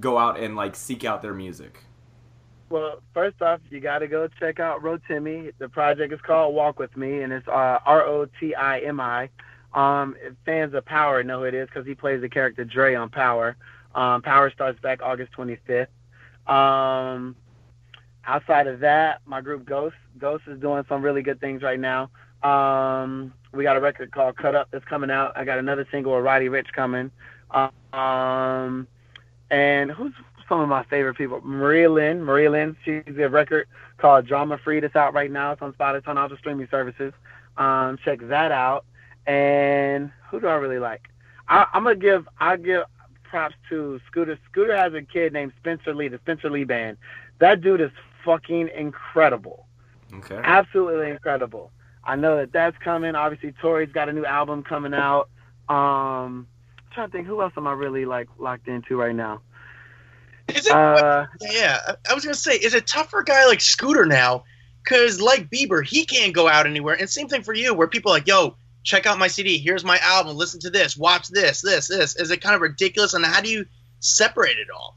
go 0.00 0.18
out 0.18 0.38
and 0.38 0.54
like 0.54 0.76
seek 0.76 1.04
out 1.04 1.22
their 1.22 1.34
music? 1.34 1.84
Well, 2.70 3.00
first 3.14 3.40
off, 3.40 3.60
you 3.70 3.80
got 3.80 4.00
to 4.00 4.08
go 4.08 4.28
check 4.38 4.60
out 4.60 4.82
Rotimi. 4.82 5.52
The 5.58 5.68
project 5.68 6.12
is 6.12 6.20
called 6.20 6.54
Walk 6.54 6.78
with 6.78 6.94
Me, 6.96 7.22
and 7.22 7.32
it's 7.32 7.48
uh, 7.48 7.78
R 7.84 8.04
O 8.04 8.26
T 8.38 8.54
I 8.54 8.80
M 8.80 9.00
I. 9.00 9.30
Um, 9.72 10.16
fans 10.44 10.74
of 10.74 10.84
Power 10.84 11.22
know 11.22 11.40
who 11.40 11.44
it 11.44 11.54
is 11.54 11.68
because 11.68 11.86
he 11.86 11.94
plays 11.94 12.20
the 12.20 12.28
character 12.28 12.64
Dre 12.64 12.94
on 12.94 13.08
Power. 13.08 13.56
Um, 13.94 14.22
Power 14.22 14.50
starts 14.50 14.78
back 14.80 15.00
August 15.02 15.32
25th. 15.32 15.86
Um, 16.46 17.36
outside 18.26 18.66
of 18.66 18.80
that, 18.80 19.20
my 19.24 19.40
group 19.40 19.64
Ghost 19.64 19.96
Ghost 20.18 20.44
is 20.46 20.60
doing 20.60 20.84
some 20.88 21.02
really 21.02 21.22
good 21.22 21.40
things 21.40 21.62
right 21.62 21.80
now. 21.80 22.10
Um, 22.42 23.32
we 23.52 23.62
got 23.64 23.76
a 23.76 23.80
record 23.80 24.12
called 24.12 24.36
Cut 24.36 24.54
Up 24.54 24.68
that's 24.70 24.84
coming 24.84 25.10
out. 25.10 25.32
I 25.36 25.44
got 25.44 25.58
another 25.58 25.86
single 25.90 26.14
with 26.14 26.24
Roddy 26.24 26.48
Ricch 26.48 26.70
coming. 26.72 27.10
Um, 27.92 28.86
and 29.50 29.90
who's 29.90 30.12
some 30.48 30.60
of 30.60 30.68
my 30.68 30.84
favorite 30.84 31.16
people? 31.16 31.40
Maria 31.42 31.90
Lynn. 31.90 32.22
Maria 32.22 32.50
Lynn. 32.50 32.76
She's 32.84 33.02
a 33.18 33.28
record 33.28 33.68
called 33.98 34.26
Drama 34.26 34.58
Free 34.58 34.80
that's 34.80 34.96
out 34.96 35.14
right 35.14 35.30
now. 35.30 35.52
It's 35.52 35.62
on 35.62 35.72
Spotify. 35.72 35.98
It's 35.98 36.08
on 36.08 36.18
all 36.18 36.28
the 36.28 36.36
streaming 36.38 36.68
services. 36.70 37.12
Um, 37.56 37.98
check 38.04 38.20
that 38.22 38.52
out. 38.52 38.84
And 39.26 40.10
who 40.30 40.40
do 40.40 40.46
I 40.46 40.54
really 40.54 40.78
like? 40.78 41.08
I, 41.48 41.66
I'm 41.72 41.84
gonna 41.84 41.96
give. 41.96 42.28
I 42.40 42.56
give 42.56 42.84
props 43.22 43.54
to 43.68 44.00
Scooter. 44.06 44.38
Scooter 44.50 44.76
has 44.76 44.94
a 44.94 45.02
kid 45.02 45.32
named 45.32 45.52
Spencer 45.58 45.94
Lee, 45.94 46.08
the 46.08 46.18
Spencer 46.18 46.50
Lee 46.50 46.64
Band. 46.64 46.96
That 47.40 47.60
dude 47.60 47.80
is 47.80 47.90
fucking 48.24 48.68
incredible. 48.74 49.66
Okay. 50.12 50.40
Absolutely 50.42 51.10
incredible. 51.10 51.70
I 52.04 52.16
know 52.16 52.36
that 52.38 52.52
that's 52.52 52.76
coming. 52.78 53.14
Obviously, 53.14 53.52
Tori's 53.60 53.92
got 53.92 54.08
a 54.08 54.12
new 54.12 54.24
album 54.24 54.62
coming 54.62 54.94
out. 54.94 55.28
Um, 55.68 56.46
I'm 56.78 56.92
trying 56.92 57.08
to 57.08 57.12
think 57.12 57.26
who 57.26 57.42
else 57.42 57.52
am 57.56 57.66
I 57.66 57.72
really 57.72 58.06
like 58.06 58.28
locked 58.38 58.68
into 58.68 58.96
right 58.96 59.14
now. 59.14 59.42
Is 60.54 60.66
it? 60.66 60.72
Uh, 60.72 61.26
yeah, 61.40 61.78
I 62.08 62.14
was 62.14 62.24
gonna 62.24 62.34
say, 62.34 62.56
is 62.56 62.74
it 62.74 62.86
tough 62.86 63.10
for 63.10 63.20
a 63.20 63.24
guy 63.24 63.46
like 63.46 63.60
Scooter 63.60 64.06
now? 64.06 64.44
Because 64.82 65.20
like 65.20 65.50
Bieber, 65.50 65.84
he 65.84 66.04
can't 66.04 66.32
go 66.32 66.48
out 66.48 66.66
anywhere. 66.66 66.94
And 66.98 67.08
same 67.08 67.28
thing 67.28 67.42
for 67.42 67.52
you, 67.52 67.74
where 67.74 67.88
people 67.88 68.12
are 68.12 68.14
like, 68.16 68.26
yo, 68.26 68.56
check 68.82 69.06
out 69.06 69.18
my 69.18 69.28
CD. 69.28 69.58
Here's 69.58 69.84
my 69.84 69.98
album. 69.98 70.36
Listen 70.36 70.60
to 70.60 70.70
this. 70.70 70.96
Watch 70.96 71.28
this. 71.28 71.60
This. 71.60 71.88
This. 71.88 72.16
Is 72.16 72.30
it 72.30 72.40
kind 72.40 72.54
of 72.54 72.62
ridiculous? 72.62 73.14
And 73.14 73.24
how 73.24 73.40
do 73.40 73.50
you 73.50 73.66
separate 74.00 74.58
it 74.58 74.68
all? 74.74 74.96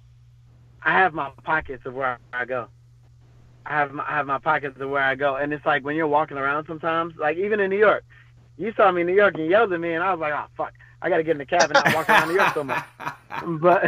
I 0.84 0.94
have 0.94 1.14
my 1.14 1.32
pockets 1.44 1.86
of 1.86 1.94
where 1.94 2.20
I 2.34 2.46
go. 2.46 2.68
I 3.66 3.74
have 3.74 3.92
my, 3.92 4.04
I 4.08 4.12
have 4.12 4.26
my 4.26 4.40
pockets 4.40 4.80
of 4.80 4.90
where 4.90 5.04
I 5.04 5.16
go, 5.16 5.36
and 5.36 5.54
it's 5.54 5.66
like 5.66 5.84
when 5.84 5.96
you're 5.96 6.08
walking 6.08 6.38
around 6.38 6.66
sometimes, 6.66 7.16
like 7.18 7.38
even 7.38 7.60
in 7.60 7.70
New 7.70 7.78
York, 7.78 8.04
you 8.58 8.74
saw 8.76 8.92
me 8.92 9.02
in 9.02 9.08
New 9.08 9.16
York 9.16 9.36
and 9.36 9.48
yelled 9.48 9.72
at 9.72 9.80
me, 9.80 9.94
and 9.94 10.04
I 10.04 10.12
was 10.12 10.20
like, 10.20 10.34
oh 10.34 10.46
fuck, 10.58 10.74
I 11.02 11.10
got 11.10 11.18
to 11.18 11.24
get 11.24 11.32
in 11.32 11.38
the 11.38 11.46
cab 11.46 11.64
and 11.64 11.74
not 11.74 11.94
walk 11.94 12.10
around 12.10 12.28
New 12.30 12.36
York 12.36 12.54
so 12.54 12.64
much. 12.64 12.84
But 13.48 13.86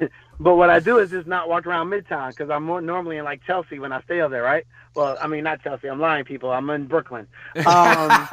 but 0.38 0.56
what 0.56 0.70
I 0.70 0.80
do 0.80 0.98
is 0.98 1.10
just 1.10 1.26
not 1.26 1.48
walk 1.48 1.66
around 1.66 1.88
Midtown 1.88 2.30
because 2.30 2.50
I'm 2.50 2.64
more 2.64 2.80
normally 2.80 3.16
in 3.16 3.24
like 3.24 3.42
Chelsea 3.46 3.78
when 3.78 3.92
I 3.92 4.02
stay 4.02 4.20
over 4.20 4.34
there, 4.34 4.42
right? 4.42 4.66
Well, 4.94 5.16
I 5.20 5.26
mean 5.26 5.44
not 5.44 5.62
Chelsea. 5.62 5.88
I'm 5.88 6.00
lying, 6.00 6.24
people. 6.24 6.50
I'm 6.50 6.68
in 6.70 6.86
Brooklyn, 6.86 7.26
um, 7.66 8.28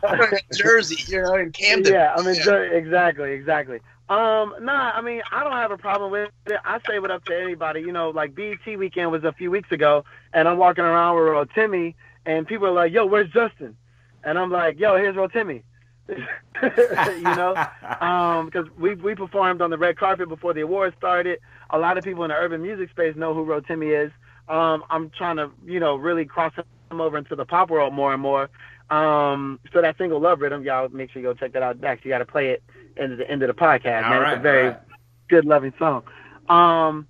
Jersey. 0.54 0.96
You 1.10 1.22
know, 1.22 1.34
in 1.34 1.52
Camden. 1.52 1.92
Yeah, 1.92 2.14
I'm 2.16 2.26
in 2.26 2.34
yeah. 2.34 2.42
Jersey. 2.42 2.76
Exactly, 2.76 3.32
exactly. 3.32 3.80
Um, 4.08 4.54
nah, 4.60 4.92
I 4.94 5.02
mean, 5.02 5.20
I 5.30 5.44
don't 5.44 5.52
have 5.52 5.70
a 5.70 5.76
problem 5.76 6.10
with 6.10 6.30
it. 6.46 6.58
I 6.64 6.80
say 6.88 6.98
what 6.98 7.10
up 7.10 7.24
to 7.26 7.38
anybody. 7.38 7.80
You 7.80 7.92
know, 7.92 8.10
like 8.10 8.34
BET 8.34 8.78
weekend 8.78 9.12
was 9.12 9.24
a 9.24 9.32
few 9.32 9.50
weeks 9.50 9.70
ago, 9.70 10.04
and 10.32 10.48
I'm 10.48 10.56
walking 10.56 10.84
around 10.84 11.36
with 11.36 11.50
Timmy, 11.54 11.94
and 12.24 12.46
people 12.46 12.66
are 12.68 12.72
like, 12.72 12.92
"Yo, 12.92 13.06
where's 13.06 13.30
Justin?" 13.30 13.76
And 14.24 14.38
I'm 14.38 14.50
like, 14.50 14.78
"Yo, 14.78 14.96
here's 14.96 15.16
Timmy." 15.32 15.62
you 16.08 17.22
know, 17.22 17.54
because 17.82 18.66
um, 18.66 18.72
we 18.78 18.94
we 18.94 19.14
performed 19.14 19.60
on 19.60 19.70
the 19.70 19.78
red 19.78 19.98
carpet 19.98 20.28
before 20.28 20.54
the 20.54 20.62
awards 20.62 20.96
started. 20.96 21.38
A 21.70 21.78
lot 21.78 21.98
of 21.98 22.04
people 22.04 22.24
in 22.24 22.30
the 22.30 22.34
urban 22.34 22.62
music 22.62 22.90
space 22.90 23.14
know 23.16 23.34
who 23.34 23.44
Rotimi 23.44 24.06
is. 24.06 24.10
Um, 24.48 24.84
I'm 24.88 25.10
trying 25.10 25.36
to, 25.36 25.50
you 25.66 25.78
know, 25.78 25.96
really 25.96 26.24
cross 26.24 26.54
him 26.90 27.00
over 27.00 27.18
into 27.18 27.36
the 27.36 27.44
pop 27.44 27.68
world 27.68 27.92
more 27.92 28.12
and 28.14 28.22
more. 28.22 28.48
Um, 28.90 29.60
so 29.72 29.82
that 29.82 29.98
single 29.98 30.20
"Love 30.20 30.40
Rhythm," 30.40 30.64
y'all 30.64 30.88
make 30.88 31.10
sure 31.10 31.20
you 31.20 31.28
go 31.28 31.34
check 31.34 31.52
that 31.52 31.62
out. 31.62 31.76
You 32.04 32.10
got 32.10 32.18
to 32.18 32.26
play 32.26 32.50
it 32.50 32.62
into 32.96 33.16
the 33.16 33.30
end 33.30 33.42
of 33.42 33.48
the 33.48 33.54
podcast, 33.54 34.04
all 34.04 34.10
man. 34.10 34.22
Right, 34.22 34.32
it's 34.32 34.38
a 34.38 34.42
very 34.42 34.68
right. 34.68 34.80
good, 35.28 35.44
loving 35.44 35.74
song. 35.78 36.04
Um, 36.48 37.06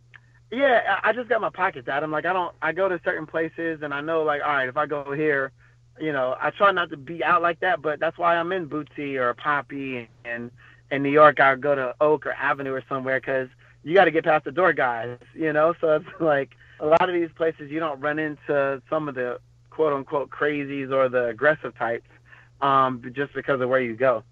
yeah, 0.50 0.98
I 1.04 1.12
just 1.12 1.28
got 1.28 1.40
my 1.40 1.50
pockets 1.50 1.88
out. 1.88 2.02
I'm 2.02 2.10
like, 2.10 2.26
I 2.26 2.32
don't. 2.32 2.54
I 2.60 2.72
go 2.72 2.88
to 2.88 3.00
certain 3.04 3.26
places, 3.26 3.80
and 3.82 3.94
I 3.94 4.00
know, 4.00 4.22
like, 4.22 4.42
all 4.42 4.48
right, 4.48 4.68
if 4.68 4.76
I 4.76 4.86
go 4.86 5.12
here, 5.12 5.52
you 6.00 6.12
know, 6.12 6.36
I 6.40 6.50
try 6.50 6.72
not 6.72 6.90
to 6.90 6.96
be 6.96 7.22
out 7.24 7.42
like 7.42 7.60
that, 7.60 7.82
but 7.82 8.00
that's 8.00 8.18
why 8.18 8.36
I'm 8.36 8.52
in 8.52 8.68
Bootsy 8.68 9.16
or 9.16 9.34
Poppy 9.34 10.08
and 10.24 10.50
in 10.90 11.02
New 11.02 11.10
York. 11.10 11.40
I 11.40 11.54
go 11.56 11.74
to 11.74 11.94
Oak 12.00 12.26
or 12.26 12.32
Avenue 12.32 12.72
or 12.72 12.82
somewhere 12.88 13.20
because 13.20 13.48
you 13.84 13.94
got 13.94 14.04
to 14.04 14.10
get 14.10 14.24
past 14.24 14.44
the 14.44 14.52
door 14.52 14.72
guys, 14.72 15.18
you 15.34 15.52
know. 15.52 15.74
So 15.80 15.96
it's 15.96 16.06
like 16.20 16.50
a 16.80 16.86
lot 16.86 17.08
of 17.08 17.14
these 17.14 17.30
places 17.36 17.70
you 17.70 17.80
don't 17.80 18.00
run 18.00 18.18
into 18.18 18.82
some 18.88 19.08
of 19.08 19.14
the 19.14 19.40
quote 19.70 19.92
unquote 19.92 20.30
crazies 20.30 20.92
or 20.92 21.08
the 21.08 21.26
aggressive 21.26 21.76
types, 21.76 22.08
um, 22.60 23.02
just 23.12 23.34
because 23.34 23.60
of 23.60 23.68
where 23.68 23.80
you 23.80 23.94
go. 23.94 24.24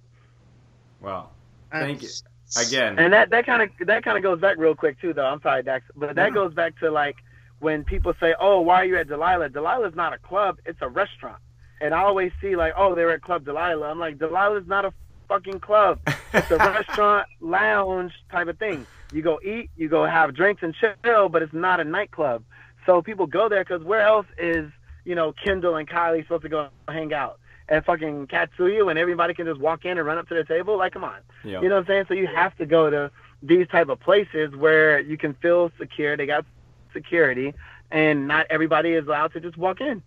Well, 1.01 1.31
thank 1.71 2.03
you 2.03 2.09
again. 2.57 2.99
And 2.99 3.13
that 3.13 3.31
that 3.31 3.47
kind 3.47 3.63
of 3.63 3.87
that 3.87 4.05
kind 4.05 4.17
of 4.17 4.23
goes 4.23 4.41
back 4.41 4.57
real 4.59 4.75
quick 4.75 5.01
too, 5.01 5.13
though. 5.13 5.27
I'm 5.27 5.41
sorry, 5.43 5.63
Dax, 5.63 5.85
but 5.97 6.15
that 6.17 6.33
goes 6.33 6.55
back 6.55 6.79
to 6.81 6.91
like 6.91 7.17
when 7.61 7.85
people 7.85 8.15
say, 8.21 8.35
"Oh, 8.39 8.61
why 8.61 8.77
are 8.83 8.85
you 8.85 8.97
at 8.97 9.09
Delilah?" 9.09 9.51
Delilah's 9.51 9.95
not 9.95 10.13
a 10.13 10.19
club; 10.19 10.59
it's 10.65 10.81
a 10.81 10.89
restaurant. 10.89 11.39
And 11.81 11.95
I 11.95 12.03
always 12.03 12.33
see 12.41 12.57
like, 12.57 12.75
"Oh, 12.77 12.95
they're 12.95 13.11
at 13.11 13.23
Club 13.23 13.45
Delilah." 13.45 13.89
I'm 13.89 13.99
like, 13.99 14.19
Delilah's 14.19 14.67
not 14.67 14.85
a 14.85 14.93
fucking 15.29 15.61
club; 15.61 16.01
it's 16.33 16.51
a 16.51 16.57
restaurant, 16.59 17.27
lounge 17.41 18.13
type 18.31 18.49
of 18.49 18.59
thing. 18.59 18.87
You 19.13 19.23
go 19.23 19.41
eat, 19.45 19.71
you 19.77 19.89
go 19.89 20.05
have 20.05 20.35
drinks 20.35 20.63
and 20.63 20.75
chill, 20.75 21.29
but 21.29 21.43
it's 21.43 21.53
not 21.53 21.81
a 21.81 21.85
nightclub. 21.85 22.43
So 22.87 23.03
people 23.03 23.27
go 23.27 23.49
there 23.49 23.63
because 23.65 23.83
where 23.83 24.01
else 24.01 24.27
is 24.39 24.71
you 25.05 25.15
know 25.15 25.33
Kendall 25.33 25.77
and 25.77 25.89
Kylie 25.89 26.23
supposed 26.23 26.43
to 26.43 26.49
go 26.49 26.69
hang 26.89 27.13
out? 27.13 27.39
and 27.69 27.85
fucking 27.85 28.29
Katsuya 28.29 28.87
when 28.87 28.97
everybody 28.97 29.35
can 29.35 29.47
just 29.47 29.61
walk 29.61 29.85
in 29.85 29.99
and 29.99 30.07
run 30.07 30.19
up 30.19 30.29
to 30.29 30.35
the 30.35 30.45
table. 30.45 30.77
Like, 30.77 30.93
come 30.93 31.05
on. 31.05 31.19
You 31.63 31.69
know 31.69 31.77
what 31.77 31.81
I'm 31.81 31.87
saying? 31.87 32.05
So 32.09 32.15
you 32.15 32.27
have 32.27 32.57
to 32.59 32.67
go 32.67 32.91
to 32.91 33.11
these 33.43 33.67
type 33.69 33.89
of 33.89 34.01
places 34.01 34.55
where 34.55 35.01
you 35.01 35.17
can 35.17 35.35
feel 35.35 35.71
secure. 35.79 36.17
They 36.17 36.27
got 36.27 36.45
security, 36.93 37.55
and 37.91 38.27
not 38.29 38.47
everybody 38.51 38.93
is 38.93 39.07
allowed 39.07 39.33
to 39.35 39.41
just 39.41 39.57
walk 39.57 39.81
in. 39.81 40.03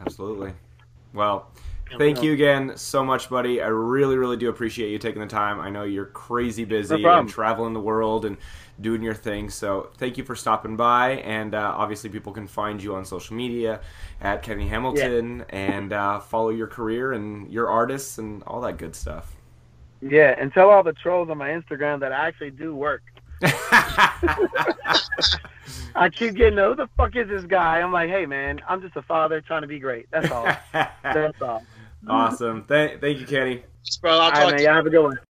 Absolutely. 0.00 0.52
Well, 1.14 1.48
thank 1.96 2.22
you 2.22 2.32
again 2.32 2.76
so 2.76 3.04
much, 3.04 3.30
buddy. 3.30 3.62
I 3.62 3.68
really, 3.68 4.16
really 4.16 4.36
do 4.36 4.48
appreciate 4.48 4.90
you 4.90 4.98
taking 4.98 5.22
the 5.22 5.28
time. 5.28 5.60
I 5.60 5.70
know 5.70 5.84
you're 5.84 6.06
crazy 6.06 6.64
busy 6.64 7.00
no 7.00 7.20
and 7.20 7.28
traveling 7.28 7.72
the 7.72 7.80
world 7.80 8.24
and 8.24 8.36
doing 8.80 9.02
your 9.02 9.14
thing. 9.14 9.48
So 9.48 9.90
thank 9.96 10.18
you 10.18 10.24
for 10.24 10.34
stopping 10.34 10.76
by. 10.76 11.12
And 11.18 11.54
uh, 11.54 11.72
obviously, 11.76 12.10
people 12.10 12.32
can 12.32 12.48
find 12.48 12.82
you 12.82 12.96
on 12.96 13.04
social 13.04 13.36
media 13.36 13.80
at 14.20 14.42
Kenny 14.42 14.66
Hamilton 14.66 15.38
yeah. 15.38 15.56
and 15.56 15.92
uh, 15.92 16.18
follow 16.18 16.50
your 16.50 16.66
career 16.66 17.12
and 17.12 17.50
your 17.50 17.68
artists 17.68 18.18
and 18.18 18.42
all 18.42 18.60
that 18.62 18.76
good 18.76 18.96
stuff. 18.96 19.36
Yeah, 20.02 20.34
and 20.36 20.52
tell 20.52 20.70
all 20.70 20.82
the 20.82 20.92
trolls 20.92 21.30
on 21.30 21.38
my 21.38 21.50
Instagram 21.50 22.00
that 22.00 22.12
I 22.12 22.26
actually 22.26 22.50
do 22.50 22.74
work. 22.74 23.02
I 25.94 26.08
keep 26.08 26.34
getting, 26.34 26.58
who 26.58 26.74
the 26.74 26.88
fuck 26.96 27.16
is 27.16 27.28
this 27.28 27.44
guy? 27.44 27.80
I'm 27.80 27.92
like, 27.92 28.10
hey 28.10 28.26
man, 28.26 28.60
I'm 28.68 28.80
just 28.80 28.96
a 28.96 29.02
father 29.02 29.40
trying 29.40 29.62
to 29.62 29.68
be 29.68 29.78
great. 29.78 30.08
That's 30.10 30.30
all. 30.30 30.44
That's 30.72 31.42
all. 31.42 31.64
Awesome. 32.08 32.64
Thank, 32.64 33.00
thank 33.00 33.18
you, 33.18 33.26
Kenny. 33.26 33.56
Thanks, 33.56 33.96
bro. 33.98 34.18
I'll 34.18 34.30
talk 34.30 34.38
right, 34.38 34.46
man, 34.50 34.56
to 34.56 34.62
you. 34.62 34.68
Have 34.68 34.86
a 34.86 34.90
good 34.90 35.02
one. 35.02 35.18